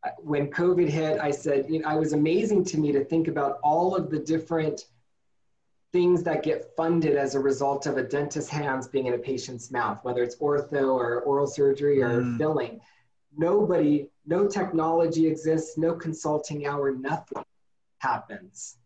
Uh, 0.04 0.10
when 0.18 0.50
COVID 0.50 0.86
hit, 0.86 1.18
I 1.18 1.30
said, 1.30 1.64
you 1.68 1.80
know, 1.80 1.88
it 1.88 1.98
was 1.98 2.12
amazing 2.12 2.62
to 2.66 2.78
me 2.78 2.92
to 2.92 3.02
think 3.02 3.26
about 3.26 3.58
all 3.62 3.96
of 3.96 4.10
the 4.10 4.18
different 4.18 4.84
things 5.94 6.24
that 6.24 6.42
get 6.42 6.74
funded 6.76 7.14
as 7.16 7.36
a 7.36 7.38
result 7.38 7.86
of 7.86 7.96
a 7.96 8.02
dentist's 8.02 8.50
hands 8.50 8.88
being 8.88 9.06
in 9.06 9.14
a 9.14 9.18
patient's 9.18 9.70
mouth, 9.70 10.00
whether 10.02 10.24
it's 10.24 10.34
ortho 10.38 10.92
or 10.92 11.20
oral 11.20 11.46
surgery 11.46 12.02
or 12.02 12.20
mm. 12.20 12.36
filling. 12.36 12.80
Nobody, 13.38 14.08
no 14.26 14.48
technology 14.48 15.28
exists, 15.28 15.78
no 15.78 15.94
consulting 15.94 16.66
hour, 16.66 16.90
nothing 16.90 17.44
happens. 17.98 18.78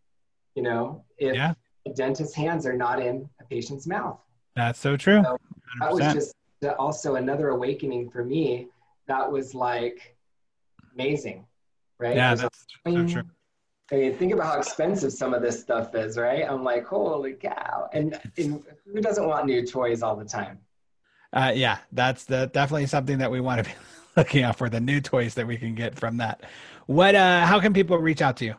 You 0.54 0.64
know, 0.64 1.02
if 1.16 1.34
yeah. 1.34 1.54
a 1.86 1.90
dentist's 1.94 2.34
hands 2.34 2.66
are 2.66 2.76
not 2.76 3.00
in 3.00 3.26
a 3.40 3.44
patient's 3.44 3.86
mouth. 3.86 4.20
That's 4.54 4.78
so 4.78 4.94
true. 4.94 5.22
So 5.24 5.38
that 5.80 5.92
was 5.94 6.12
just 6.12 6.34
also 6.78 7.14
another 7.14 7.48
awakening 7.48 8.10
for 8.10 8.22
me. 8.22 8.68
That 9.06 9.32
was 9.32 9.54
like 9.54 10.14
amazing, 10.94 11.46
right? 11.98 12.16
Yeah, 12.16 12.34
that's 12.34 12.66
so 12.86 13.06
true. 13.06 13.22
I 13.90 13.96
mean, 13.96 14.16
think 14.16 14.34
about 14.34 14.46
how 14.52 14.58
expensive 14.58 15.12
some 15.12 15.32
of 15.32 15.40
this 15.40 15.60
stuff 15.60 15.94
is, 15.94 16.18
right? 16.18 16.44
I'm 16.46 16.62
like, 16.62 16.86
holy 16.86 17.32
cow! 17.32 17.88
And, 17.92 18.20
and 18.36 18.62
who 18.84 19.00
doesn't 19.00 19.26
want 19.26 19.46
new 19.46 19.66
toys 19.66 20.02
all 20.02 20.14
the 20.14 20.26
time? 20.26 20.58
Uh, 21.32 21.52
yeah, 21.54 21.78
that's 21.92 22.24
the, 22.24 22.50
definitely 22.52 22.86
something 22.86 23.18
that 23.18 23.30
we 23.30 23.40
want 23.40 23.64
to 23.64 23.70
be 23.70 23.76
looking 24.16 24.42
out 24.42 24.56
for 24.56 24.68
the 24.68 24.80
new 24.80 25.00
toys 25.00 25.34
that 25.34 25.46
we 25.46 25.56
can 25.56 25.74
get 25.74 25.94
from 25.94 26.18
that. 26.18 26.42
What? 26.86 27.14
Uh, 27.14 27.46
how 27.46 27.60
can 27.60 27.72
people 27.72 27.96
reach 27.98 28.20
out 28.20 28.36
to 28.38 28.44
you? 28.44 28.54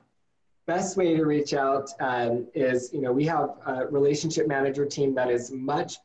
Best 0.66 0.98
way 0.98 1.16
to 1.16 1.24
reach 1.24 1.54
out 1.54 1.90
um, 2.00 2.48
is, 2.54 2.92
you 2.94 3.02
know, 3.02 3.12
we 3.12 3.26
have 3.26 3.56
a 3.66 3.88
relationship 3.88 4.48
manager 4.48 4.86
team 4.86 5.16
that 5.16 5.30
is 5.30 5.52
much 5.52 5.98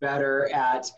better 0.00 0.52
at 0.52 0.90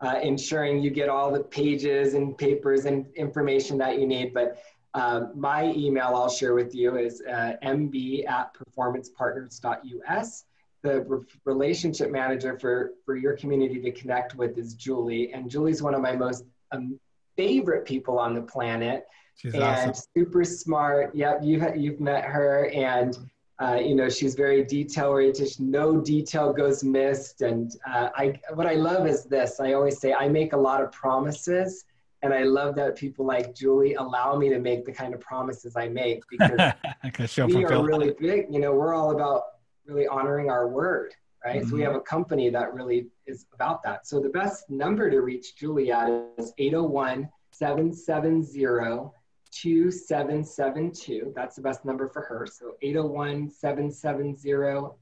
uh, 0.00 0.18
ensuring 0.22 0.80
you 0.80 0.90
get 0.90 1.08
all 1.08 1.32
the 1.32 1.40
pages 1.40 2.14
and 2.14 2.38
papers 2.38 2.86
and 2.86 3.06
information 3.16 3.76
that 3.78 3.98
you 3.98 4.06
need. 4.06 4.32
But 4.32 4.62
um, 4.94 5.32
my 5.34 5.72
email 5.76 6.12
I'll 6.14 6.28
share 6.28 6.54
with 6.54 6.74
you 6.74 6.96
is 6.96 7.22
uh, 7.28 7.52
mb 7.62 8.28
at 8.28 8.54
performancepartners.us. 8.54 10.44
The 10.82 11.02
re- 11.02 11.24
relationship 11.44 12.10
manager 12.10 12.58
for, 12.58 12.92
for 13.04 13.16
your 13.16 13.36
community 13.36 13.80
to 13.80 13.92
connect 13.92 14.34
with 14.34 14.58
is 14.58 14.74
Julie. 14.74 15.32
And 15.32 15.50
Julie's 15.50 15.82
one 15.82 15.94
of 15.94 16.00
my 16.00 16.16
most 16.16 16.44
um, 16.72 16.98
favorite 17.36 17.84
people 17.84 18.18
on 18.18 18.34
the 18.34 18.42
planet. 18.42 19.06
She's 19.36 19.54
and 19.54 19.62
awesome. 19.62 20.02
super 20.16 20.42
smart. 20.42 21.14
Yep, 21.14 21.40
you've, 21.42 21.76
you've 21.76 22.00
met 22.00 22.24
her. 22.24 22.70
And, 22.70 23.16
uh, 23.60 23.78
you 23.80 23.94
know, 23.94 24.08
she's 24.08 24.34
very 24.34 24.64
detail 24.64 25.10
oriented. 25.10 25.48
No 25.60 26.00
detail 26.00 26.52
goes 26.52 26.82
missed. 26.82 27.42
And 27.42 27.70
uh, 27.86 28.08
I, 28.16 28.40
what 28.54 28.66
I 28.66 28.74
love 28.74 29.06
is 29.06 29.24
this 29.24 29.60
I 29.60 29.74
always 29.74 30.00
say, 30.00 30.14
I 30.14 30.28
make 30.28 30.54
a 30.54 30.58
lot 30.58 30.82
of 30.82 30.90
promises 30.90 31.84
and 32.22 32.34
I 32.34 32.42
love 32.42 32.74
that 32.76 32.96
people 32.96 33.24
like 33.24 33.54
Julie 33.54 33.94
allow 33.94 34.36
me 34.36 34.50
to 34.50 34.58
make 34.58 34.84
the 34.84 34.92
kind 34.92 35.14
of 35.14 35.20
promises 35.20 35.74
I 35.76 35.88
make 35.88 36.22
because 36.28 36.72
we 37.46 37.64
are 37.64 37.82
really 37.82 38.14
big. 38.18 38.46
You 38.50 38.60
know, 38.60 38.74
we're 38.74 38.94
all 38.94 39.12
about 39.12 39.42
really 39.86 40.06
honoring 40.06 40.50
our 40.50 40.68
word, 40.68 41.14
right? 41.44 41.60
Mm-hmm. 41.60 41.68
So 41.68 41.74
we 41.74 41.82
mm-hmm. 41.82 41.92
have 41.92 42.00
a 42.00 42.04
company 42.04 42.50
that 42.50 42.74
really 42.74 43.06
is 43.26 43.46
about 43.54 43.82
that. 43.84 44.06
So 44.06 44.20
the 44.20 44.28
best 44.28 44.68
number 44.68 45.10
to 45.10 45.20
reach 45.22 45.56
Julie 45.56 45.90
at 45.92 46.10
is 46.36 46.52
801 46.58 47.28
770 47.52 49.10
2772. 49.52 51.32
That's 51.34 51.56
the 51.56 51.62
best 51.62 51.84
number 51.84 52.08
for 52.08 52.22
her. 52.22 52.46
So 52.46 52.74
801 52.82 53.50
770 53.50 54.34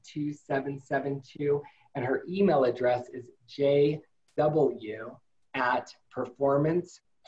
2772. 0.03 1.61
And 1.95 2.05
her 2.05 2.23
email 2.29 2.63
address 2.63 3.09
is 3.09 3.25
jw 3.49 5.15
at 5.53 5.93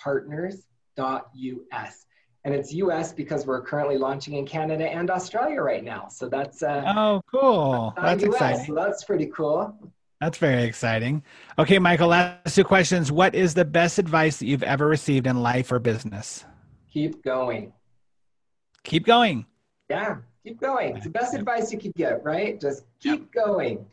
performancepartners.us. 0.03 2.05
And 2.43 2.55
it's 2.55 2.73
US 2.73 3.13
because 3.13 3.45
we're 3.45 3.61
currently 3.61 3.97
launching 3.97 4.33
in 4.33 4.47
Canada 4.47 4.89
and 4.89 5.11
Australia 5.11 5.61
right 5.61 5.83
now. 5.83 6.07
So 6.09 6.27
that's 6.27 6.63
uh, 6.63 6.83
oh 6.95 7.21
cool. 7.31 7.93
That's 7.95 8.23
US, 8.23 8.33
exciting. 8.33 8.65
So 8.65 8.73
that's 8.73 9.03
pretty 9.03 9.27
cool. 9.27 9.77
That's 10.19 10.37
very 10.37 10.63
exciting. 10.63 11.23
Okay, 11.57 11.79
Michael, 11.79 12.09
last 12.09 12.55
two 12.55 12.63
questions. 12.63 13.11
What 13.11 13.33
is 13.33 13.53
the 13.53 13.65
best 13.65 13.99
advice 13.99 14.37
that 14.37 14.45
you've 14.45 14.63
ever 14.63 14.87
received 14.87 15.27
in 15.27 15.41
life 15.41 15.71
or 15.71 15.79
business? 15.79 16.45
Keep 16.91 17.23
going. 17.23 17.73
Keep 18.83 19.05
going. 19.05 19.45
Yeah, 19.89 20.17
keep 20.43 20.59
going. 20.59 20.95
It's 20.95 21.05
the 21.05 21.11
best 21.11 21.33
advice 21.33 21.71
you 21.71 21.79
could 21.79 21.95
get, 21.95 22.23
right? 22.23 22.59
Just 22.59 22.83
keep 22.99 23.33
yep. 23.33 23.45
going. 23.45 23.85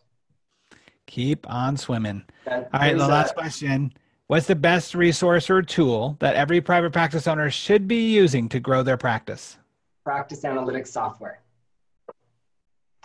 Keep 1.06 1.48
on 1.50 1.76
swimming. 1.76 2.24
All 2.46 2.66
right, 2.74 2.96
the 2.96 3.06
last 3.06 3.34
question. 3.34 3.92
What's 4.28 4.46
the 4.46 4.54
best 4.54 4.94
resource 4.94 5.48
or 5.48 5.62
tool 5.62 6.18
that 6.20 6.36
every 6.36 6.60
private 6.60 6.92
practice 6.92 7.26
owner 7.26 7.50
should 7.50 7.88
be 7.88 8.12
using 8.12 8.46
to 8.50 8.60
grow 8.60 8.82
their 8.82 8.98
practice? 8.98 9.56
Practice 10.04 10.42
analytics 10.42 10.88
software. 10.88 11.40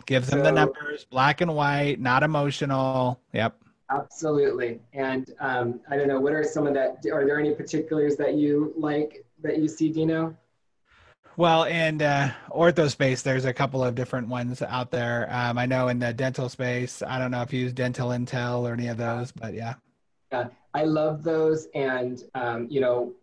Gives 0.05 0.30
them 0.30 0.39
so, 0.39 0.43
the 0.43 0.51
numbers, 0.51 1.05
black 1.09 1.39
and 1.39 1.55
white, 1.55 2.01
not 2.01 2.24
emotional. 2.24 3.21
Yep. 3.32 3.55
Absolutely. 3.89 4.82
And 4.91 5.34
um, 5.39 5.80
I 5.89 5.95
don't 5.95 6.09
know, 6.09 6.19
what 6.19 6.34
are 6.34 6.43
some 6.43 6.67
of 6.67 6.74
that? 6.74 7.05
Are 7.09 7.26
there 7.26 7.39
any 7.39 7.55
particulars 7.55 8.17
that 8.17 8.34
you 8.34 8.74
like 8.76 9.26
that 9.43 9.59
you 9.59 9.69
see, 9.69 9.93
Dino? 9.93 10.36
Well, 11.38 11.63
in 11.63 12.01
uh, 12.01 12.34
ortho 12.49 12.89
space, 12.89 13.21
there's 13.21 13.45
a 13.45 13.53
couple 13.53 13.82
of 13.82 13.95
different 13.95 14.28
ones 14.28 14.61
out 14.61 14.91
there. 14.91 15.30
Um, 15.32 15.57
I 15.57 15.67
know 15.67 15.88
in 15.88 15.99
the 15.99 16.13
dental 16.13 16.49
space, 16.49 17.01
I 17.01 17.17
don't 17.17 17.32
know 17.32 17.43
if 17.43 17.53
you 17.53 17.61
use 17.61 17.71
Dental 17.71 18.09
Intel 18.09 18.69
or 18.69 18.74
any 18.74 18.88
of 18.88 18.97
those, 18.97 19.32
but 19.32 19.53
yeah. 19.53 19.76
Yeah, 20.30 20.49
I 20.74 20.84
love 20.84 21.24
those, 21.24 21.67
and 21.76 22.24
um, 22.36 22.67
you 22.69 22.82
know, 22.82 23.13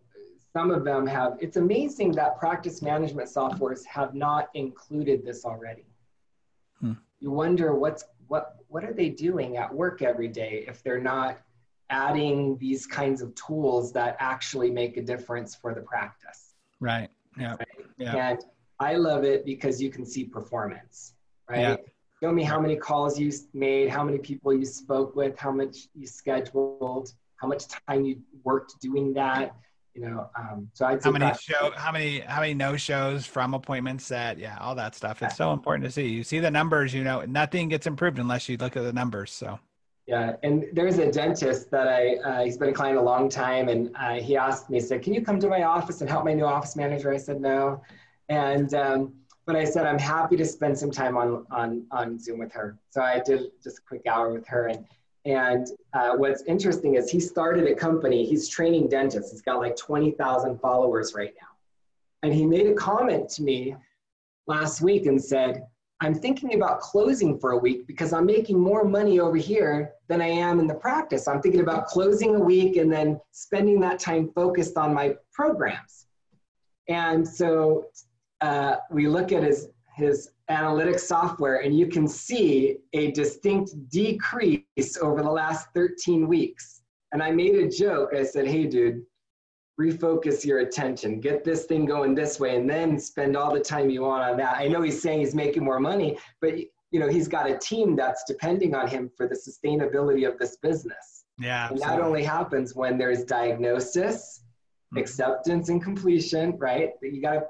some 0.53 0.71
of 0.71 0.83
them 0.83 1.05
have. 1.07 1.37
It's 1.39 1.57
amazing 1.57 2.13
that 2.13 2.39
practice 2.39 2.81
management 2.81 3.29
softwares 3.29 3.85
have 3.85 4.13
not 4.13 4.49
included 4.53 5.25
this 5.25 5.45
already. 5.45 5.85
Hmm. 6.79 6.93
You 7.19 7.31
wonder 7.31 7.75
what's 7.75 8.03
what 8.27 8.55
what 8.67 8.83
are 8.83 8.93
they 8.93 9.09
doing 9.09 9.57
at 9.57 9.73
work 9.73 10.01
every 10.01 10.29
day 10.29 10.63
if 10.67 10.81
they're 10.83 11.01
not 11.01 11.39
adding 11.91 12.57
these 12.57 12.87
kinds 12.87 13.21
of 13.21 13.35
tools 13.35 13.91
that 13.91 14.15
actually 14.19 14.71
make 14.71 14.97
a 14.97 15.01
difference 15.01 15.53
for 15.53 15.75
the 15.75 15.81
practice. 15.81 16.53
Right. 16.79 17.09
Yeah. 17.37 17.55
Right? 17.57 17.67
yeah. 17.97 18.29
And 18.29 18.39
I 18.79 18.95
love 18.95 19.23
it 19.23 19.45
because 19.45 19.81
you 19.81 19.89
can 19.91 20.05
see 20.05 20.23
performance, 20.23 21.13
right? 21.49 21.59
Yeah. 21.59 21.75
Show 22.23 22.31
me 22.31 22.43
how 22.43 22.59
many 22.59 22.75
calls 22.75 23.19
you 23.19 23.31
made, 23.53 23.89
how 23.89 24.03
many 24.03 24.19
people 24.19 24.53
you 24.53 24.65
spoke 24.65 25.15
with, 25.15 25.37
how 25.37 25.51
much 25.51 25.89
you 25.93 26.07
scheduled, 26.07 27.13
how 27.41 27.47
much 27.47 27.67
time 27.67 28.05
you 28.05 28.21
worked 28.43 28.79
doing 28.79 29.13
that. 29.13 29.55
You 29.95 30.03
know, 30.03 30.29
um, 30.39 30.69
so 30.73 30.85
I'd 30.85 31.03
how 31.03 31.11
many 31.11 31.33
show, 31.37 31.71
how 31.75 31.91
many, 31.91 32.19
how 32.19 32.39
many 32.39 32.53
no 32.53 32.77
shows 32.77 33.25
from 33.25 33.53
appointments 33.53 34.07
that, 34.07 34.37
yeah, 34.37 34.57
all 34.61 34.73
that 34.75 34.95
stuff. 34.95 35.21
It's 35.21 35.35
so 35.35 35.51
important 35.51 35.83
to 35.83 35.91
see. 35.91 36.07
You 36.07 36.23
see 36.23 36.39
the 36.39 36.51
numbers, 36.51 36.93
you 36.93 37.03
know, 37.03 37.21
nothing 37.23 37.67
gets 37.67 37.87
improved 37.87 38.17
unless 38.17 38.47
you 38.47 38.55
look 38.55 38.77
at 38.77 38.83
the 38.83 38.93
numbers. 38.93 39.31
So. 39.33 39.59
Yeah, 40.07 40.37
and 40.43 40.65
there's 40.71 40.97
a 40.97 41.11
dentist 41.11 41.71
that 41.71 41.89
I, 41.89 42.15
uh, 42.15 42.43
he's 42.43 42.57
been 42.57 42.69
a 42.69 42.73
client 42.73 42.97
a 42.97 43.01
long 43.01 43.27
time, 43.29 43.69
and 43.69 43.93
uh, 43.95 44.13
he 44.13 44.37
asked 44.37 44.69
me, 44.69 44.77
he 44.77 44.81
said, 44.81 45.03
Can 45.03 45.13
you 45.13 45.21
come 45.21 45.39
to 45.39 45.47
my 45.47 45.63
office 45.63 46.01
and 46.01 46.09
help 46.09 46.25
my 46.25 46.33
new 46.33 46.45
office 46.45 46.75
manager? 46.75 47.13
I 47.13 47.17
said, 47.17 47.41
No. 47.41 47.81
And, 48.29 48.73
um, 48.73 49.13
but 49.45 49.55
I 49.55 49.65
said, 49.65 49.85
I'm 49.85 49.99
happy 49.99 50.37
to 50.37 50.45
spend 50.45 50.77
some 50.77 50.91
time 50.91 51.17
on, 51.17 51.45
on, 51.51 51.85
on 51.91 52.17
Zoom 52.17 52.39
with 52.39 52.51
her. 52.53 52.77
So 52.89 53.01
I 53.01 53.19
did 53.19 53.51
just 53.63 53.79
a 53.79 53.81
quick 53.81 54.03
hour 54.07 54.31
with 54.31 54.47
her. 54.47 54.67
And, 54.67 54.85
and 55.25 55.67
uh, 55.93 56.11
what's 56.15 56.43
interesting 56.43 56.95
is 56.95 57.09
he 57.09 57.19
started 57.19 57.67
a 57.67 57.75
company, 57.75 58.25
he's 58.25 58.49
training 58.49 58.87
dentists. 58.87 59.31
He's 59.31 59.41
got 59.41 59.59
like 59.59 59.75
20,000 59.75 60.59
followers 60.59 61.13
right 61.15 61.33
now. 61.39 61.47
And 62.23 62.33
he 62.33 62.45
made 62.45 62.67
a 62.67 62.73
comment 62.73 63.29
to 63.31 63.43
me 63.43 63.75
last 64.47 64.81
week 64.81 65.05
and 65.05 65.23
said, 65.23 65.63
I'm 66.03 66.15
thinking 66.15 66.55
about 66.55 66.79
closing 66.79 67.37
for 67.37 67.51
a 67.51 67.57
week 67.57 67.85
because 67.85 68.11
I'm 68.11 68.25
making 68.25 68.59
more 68.59 68.83
money 68.83 69.19
over 69.19 69.37
here 69.37 69.91
than 70.07 70.19
I 70.19 70.27
am 70.27 70.59
in 70.59 70.65
the 70.65 70.73
practice. 70.73 71.27
I'm 71.27 71.41
thinking 71.41 71.61
about 71.61 71.85
closing 71.85 72.35
a 72.35 72.39
week 72.39 72.77
and 72.77 72.91
then 72.91 73.21
spending 73.31 73.79
that 73.81 73.99
time 73.99 74.31
focused 74.33 74.77
on 74.77 74.95
my 74.95 75.15
programs. 75.31 76.07
And 76.87 77.27
so 77.27 77.85
uh, 78.41 78.77
we 78.89 79.07
look 79.07 79.31
at 79.31 79.43
his, 79.43 79.69
his 79.95 80.31
analytics 80.49 81.01
software 81.01 81.57
and 81.57 81.77
you 81.77 81.87
can 81.87 82.07
see 82.07 82.77
a 82.93 83.11
distinct 83.11 83.71
decrease 83.89 84.97
over 85.01 85.21
the 85.21 85.31
last 85.31 85.67
13 85.73 86.27
weeks. 86.27 86.81
And 87.13 87.21
I 87.21 87.31
made 87.31 87.55
a 87.55 87.69
joke. 87.69 88.13
I 88.15 88.23
said, 88.23 88.47
hey, 88.47 88.65
dude, 88.67 89.03
refocus 89.81 90.45
your 90.45 90.59
attention, 90.59 91.19
get 91.19 91.43
this 91.43 91.65
thing 91.65 91.85
going 91.85 92.13
this 92.13 92.39
way, 92.39 92.55
and 92.55 92.69
then 92.69 92.99
spend 92.99 93.35
all 93.35 93.53
the 93.53 93.59
time 93.59 93.89
you 93.89 94.03
want 94.03 94.23
on 94.23 94.37
that. 94.37 94.57
I 94.57 94.67
know 94.67 94.81
he's 94.81 95.01
saying 95.01 95.19
he's 95.19 95.35
making 95.35 95.63
more 95.63 95.79
money, 95.79 96.17
but 96.39 96.57
you 96.91 96.99
know 96.99 97.07
he's 97.07 97.27
got 97.27 97.49
a 97.49 97.57
team 97.57 97.95
that's 97.95 98.23
depending 98.27 98.75
on 98.75 98.87
him 98.87 99.09
for 99.15 99.27
the 99.27 99.35
sustainability 99.35 100.27
of 100.27 100.37
this 100.37 100.57
business. 100.57 101.25
Yeah, 101.39 101.69
and 101.69 101.79
that 101.79 101.99
only 102.01 102.23
happens 102.23 102.75
when 102.75 102.97
there's 102.97 103.23
diagnosis, 103.23 104.43
mm-hmm. 104.43 104.97
acceptance, 104.97 105.69
and 105.69 105.81
completion. 105.81 106.57
Right? 106.57 106.91
But 107.01 107.13
you 107.13 107.21
gotta 107.21 107.45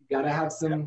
you 0.00 0.16
gotta 0.16 0.30
have 0.30 0.52
some. 0.52 0.72
Yeah. 0.72 0.86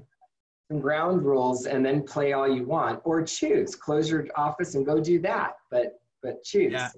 Some 0.69 0.79
ground 0.79 1.23
rules 1.23 1.65
and 1.65 1.85
then 1.85 2.03
play 2.03 2.33
all 2.33 2.47
you 2.47 2.63
want 2.63 3.01
or 3.03 3.21
choose 3.21 3.75
close 3.75 4.09
your 4.09 4.25
office 4.35 4.75
and 4.75 4.85
go 4.85 4.99
do 4.99 5.19
that 5.19 5.57
but 5.69 5.99
but 6.21 6.41
choose 6.43 6.71
yeah 6.71 6.89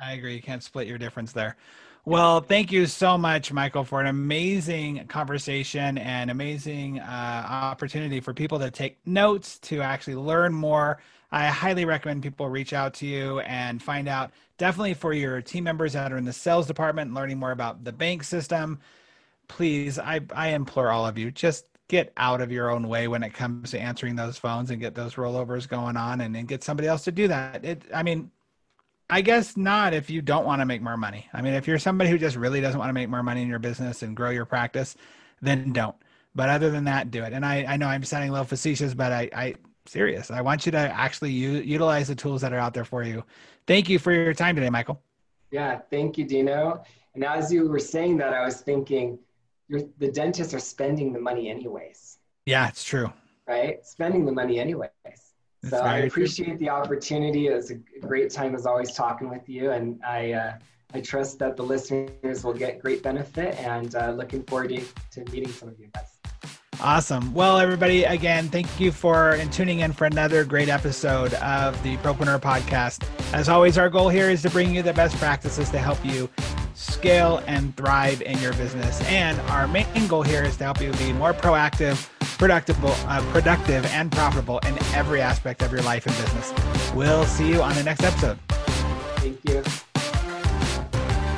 i 0.00 0.14
agree 0.14 0.34
you 0.34 0.42
can't 0.42 0.62
split 0.62 0.88
your 0.88 0.98
difference 0.98 1.30
there 1.32 1.56
well, 2.06 2.40
thank 2.40 2.72
you 2.72 2.86
so 2.86 3.18
much, 3.18 3.52
Michael, 3.52 3.84
for 3.84 4.00
an 4.00 4.06
amazing 4.06 5.06
conversation 5.06 5.98
and 5.98 6.30
amazing 6.30 6.98
uh, 6.98 7.46
opportunity 7.46 8.20
for 8.20 8.32
people 8.32 8.58
to 8.60 8.70
take 8.70 8.96
notes, 9.06 9.58
to 9.60 9.82
actually 9.82 10.14
learn 10.14 10.54
more. 10.54 10.98
I 11.30 11.48
highly 11.48 11.84
recommend 11.84 12.22
people 12.22 12.48
reach 12.48 12.72
out 12.72 12.94
to 12.94 13.06
you 13.06 13.40
and 13.40 13.82
find 13.82 14.08
out, 14.08 14.30
definitely 14.56 14.94
for 14.94 15.12
your 15.12 15.42
team 15.42 15.64
members 15.64 15.92
that 15.92 16.10
are 16.10 16.16
in 16.16 16.24
the 16.24 16.32
sales 16.32 16.66
department, 16.66 17.12
learning 17.12 17.38
more 17.38 17.52
about 17.52 17.84
the 17.84 17.92
bank 17.92 18.24
system. 18.24 18.80
Please, 19.46 19.98
I, 19.98 20.20
I 20.34 20.48
implore 20.48 20.90
all 20.90 21.06
of 21.06 21.18
you, 21.18 21.30
just 21.30 21.66
get 21.90 22.12
out 22.16 22.40
of 22.40 22.52
your 22.52 22.70
own 22.70 22.86
way 22.86 23.08
when 23.08 23.24
it 23.24 23.34
comes 23.34 23.72
to 23.72 23.80
answering 23.80 24.14
those 24.14 24.38
phones 24.38 24.70
and 24.70 24.80
get 24.80 24.94
those 24.94 25.16
rollovers 25.16 25.68
going 25.68 25.96
on 25.96 26.20
and, 26.20 26.46
get 26.46 26.62
somebody 26.62 26.88
else 26.88 27.02
to 27.02 27.10
do 27.10 27.26
that. 27.26 27.64
It, 27.64 27.82
I 27.92 28.04
mean, 28.04 28.30
I 29.10 29.20
guess 29.20 29.56
not 29.56 29.92
if 29.92 30.08
you 30.08 30.22
don't 30.22 30.46
want 30.46 30.60
to 30.60 30.66
make 30.66 30.80
more 30.80 30.96
money. 30.96 31.28
I 31.32 31.42
mean, 31.42 31.54
if 31.54 31.66
you're 31.66 31.80
somebody 31.80 32.08
who 32.08 32.16
just 32.16 32.36
really 32.36 32.60
doesn't 32.60 32.78
want 32.78 32.88
to 32.88 32.94
make 32.94 33.08
more 33.08 33.24
money 33.24 33.42
in 33.42 33.48
your 33.48 33.58
business 33.58 34.02
and 34.02 34.16
grow 34.16 34.30
your 34.30 34.44
practice, 34.44 34.96
then 35.42 35.72
don't. 35.72 35.96
But 36.32 36.48
other 36.48 36.70
than 36.70 36.84
that, 36.84 37.10
do 37.10 37.24
it. 37.24 37.32
And 37.32 37.44
I, 37.44 37.64
I 37.68 37.76
know 37.76 37.88
I'm 37.88 38.04
sounding 38.04 38.30
a 38.30 38.32
little 38.32 38.46
facetious, 38.46 38.94
but 38.94 39.10
I, 39.10 39.28
I 39.34 39.54
serious. 39.84 40.30
I 40.30 40.42
want 40.42 40.64
you 40.66 40.72
to 40.72 40.78
actually 40.78 41.32
u- 41.32 41.60
utilize 41.60 42.06
the 42.06 42.14
tools 42.14 42.40
that 42.42 42.52
are 42.52 42.58
out 42.58 42.72
there 42.72 42.84
for 42.84 43.02
you. 43.02 43.24
Thank 43.66 43.88
you 43.88 43.98
for 43.98 44.12
your 44.12 44.32
time 44.32 44.54
today, 44.54 44.70
Michael. 44.70 45.02
Yeah, 45.50 45.80
thank 45.90 46.16
you, 46.16 46.24
Dino. 46.24 46.84
And 47.16 47.24
as 47.24 47.52
you 47.52 47.68
were 47.68 47.80
saying 47.80 48.18
that, 48.18 48.32
I 48.32 48.44
was 48.44 48.60
thinking, 48.60 49.18
the 49.98 50.10
dentists 50.10 50.54
are 50.54 50.60
spending 50.60 51.12
the 51.12 51.20
money 51.20 51.50
anyways. 51.50 52.18
Yeah, 52.46 52.68
it's 52.68 52.84
true. 52.84 53.12
Right, 53.46 53.84
spending 53.84 54.24
the 54.24 54.32
money 54.32 54.58
anyways. 54.58 54.90
So 55.68 55.78
I 55.78 55.98
appreciate 55.98 56.46
true. 56.46 56.58
the 56.58 56.70
opportunity. 56.70 57.48
It 57.48 57.54
was 57.54 57.70
a 57.70 57.74
great 58.00 58.30
time 58.30 58.54
as 58.54 58.64
always 58.66 58.92
talking 58.92 59.28
with 59.28 59.48
you, 59.48 59.72
and 59.72 60.00
I 60.06 60.32
uh, 60.32 60.52
I 60.94 61.00
trust 61.00 61.38
that 61.38 61.56
the 61.56 61.62
listeners 61.62 62.44
will 62.44 62.54
get 62.54 62.80
great 62.80 63.02
benefit. 63.02 63.58
And 63.60 63.94
uh, 63.94 64.12
looking 64.12 64.42
forward 64.44 64.70
to, 64.70 64.82
to 65.12 65.30
meeting 65.30 65.52
some 65.52 65.68
of 65.68 65.78
you 65.78 65.88
guys. 65.94 66.18
Awesome. 66.82 67.34
Well, 67.34 67.58
everybody, 67.58 68.04
again, 68.04 68.48
thank 68.48 68.80
you 68.80 68.90
for 68.90 69.32
and 69.32 69.52
tuning 69.52 69.80
in 69.80 69.92
for 69.92 70.06
another 70.06 70.44
great 70.44 70.70
episode 70.70 71.34
of 71.34 71.80
the 71.82 71.98
Propreneur 71.98 72.40
Podcast. 72.40 73.06
As 73.34 73.50
always, 73.50 73.76
our 73.76 73.90
goal 73.90 74.08
here 74.08 74.30
is 74.30 74.40
to 74.42 74.50
bring 74.50 74.74
you 74.74 74.82
the 74.82 74.94
best 74.94 75.16
practices 75.16 75.68
to 75.70 75.78
help 75.78 76.02
you 76.04 76.28
scale 76.80 77.42
and 77.46 77.76
thrive 77.76 78.22
in 78.22 78.38
your 78.38 78.52
business. 78.54 79.00
And 79.04 79.38
our 79.50 79.68
main 79.68 80.06
goal 80.06 80.22
here 80.22 80.44
is 80.44 80.56
to 80.58 80.64
help 80.64 80.80
you 80.80 80.92
be 80.92 81.12
more 81.12 81.32
proactive 81.32 82.08
productive, 82.40 82.82
uh, 82.82 83.20
productive 83.32 83.84
and 83.92 84.10
profitable 84.10 84.60
in 84.60 84.74
every 84.94 85.20
aspect 85.20 85.62
of 85.62 85.70
your 85.70 85.82
life 85.82 86.06
and 86.06 86.16
business. 86.16 86.54
We'll 86.94 87.26
see 87.26 87.50
you 87.50 87.62
on 87.62 87.74
the 87.74 87.84
next 87.84 88.02
episode. 88.02 88.38
Thank 89.18 89.38
you. 89.46 89.62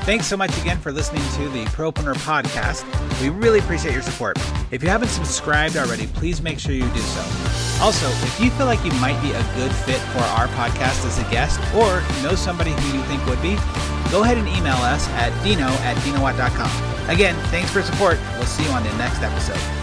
Thanks 0.04 0.26
so 0.26 0.36
much 0.36 0.50
again 0.60 0.78
for 0.78 0.90
listening 0.90 1.22
to 1.36 1.48
the 1.50 1.64
Propreneur 1.66 2.14
podcast. 2.14 2.82
We 3.22 3.28
really 3.28 3.60
appreciate 3.60 3.92
your 3.92 4.02
support. 4.02 4.36
If 4.72 4.82
you 4.82 4.88
haven't 4.88 5.10
subscribed 5.10 5.76
already, 5.76 6.08
please 6.08 6.42
make 6.42 6.58
sure 6.58 6.72
you 6.72 6.88
do 6.90 6.98
so. 6.98 7.20
Also, 7.80 8.08
if 8.26 8.40
you 8.40 8.50
feel 8.50 8.66
like 8.66 8.84
you 8.84 8.90
might 8.94 9.20
be 9.22 9.30
a 9.30 9.42
good 9.54 9.70
fit 9.70 10.00
for 10.10 10.18
our 10.18 10.48
podcast 10.48 11.06
as 11.06 11.18
a 11.20 11.30
guest 11.30 11.60
or 11.72 12.02
know 12.22 12.34
somebody 12.34 12.72
who 12.72 12.98
you 12.98 13.04
think 13.04 13.24
would 13.26 13.40
be, 13.42 13.54
go 14.10 14.24
ahead 14.24 14.38
and 14.38 14.48
email 14.48 14.74
us 14.74 15.08
at 15.10 15.30
dino 15.44 15.68
at 15.68 15.96
dinowatt.com. 15.98 17.08
Again, 17.08 17.36
thanks 17.50 17.70
for 17.70 17.80
support. 17.80 18.18
We'll 18.38 18.46
see 18.46 18.64
you 18.64 18.70
on 18.70 18.82
the 18.82 18.92
next 18.96 19.22
episode. 19.22 19.81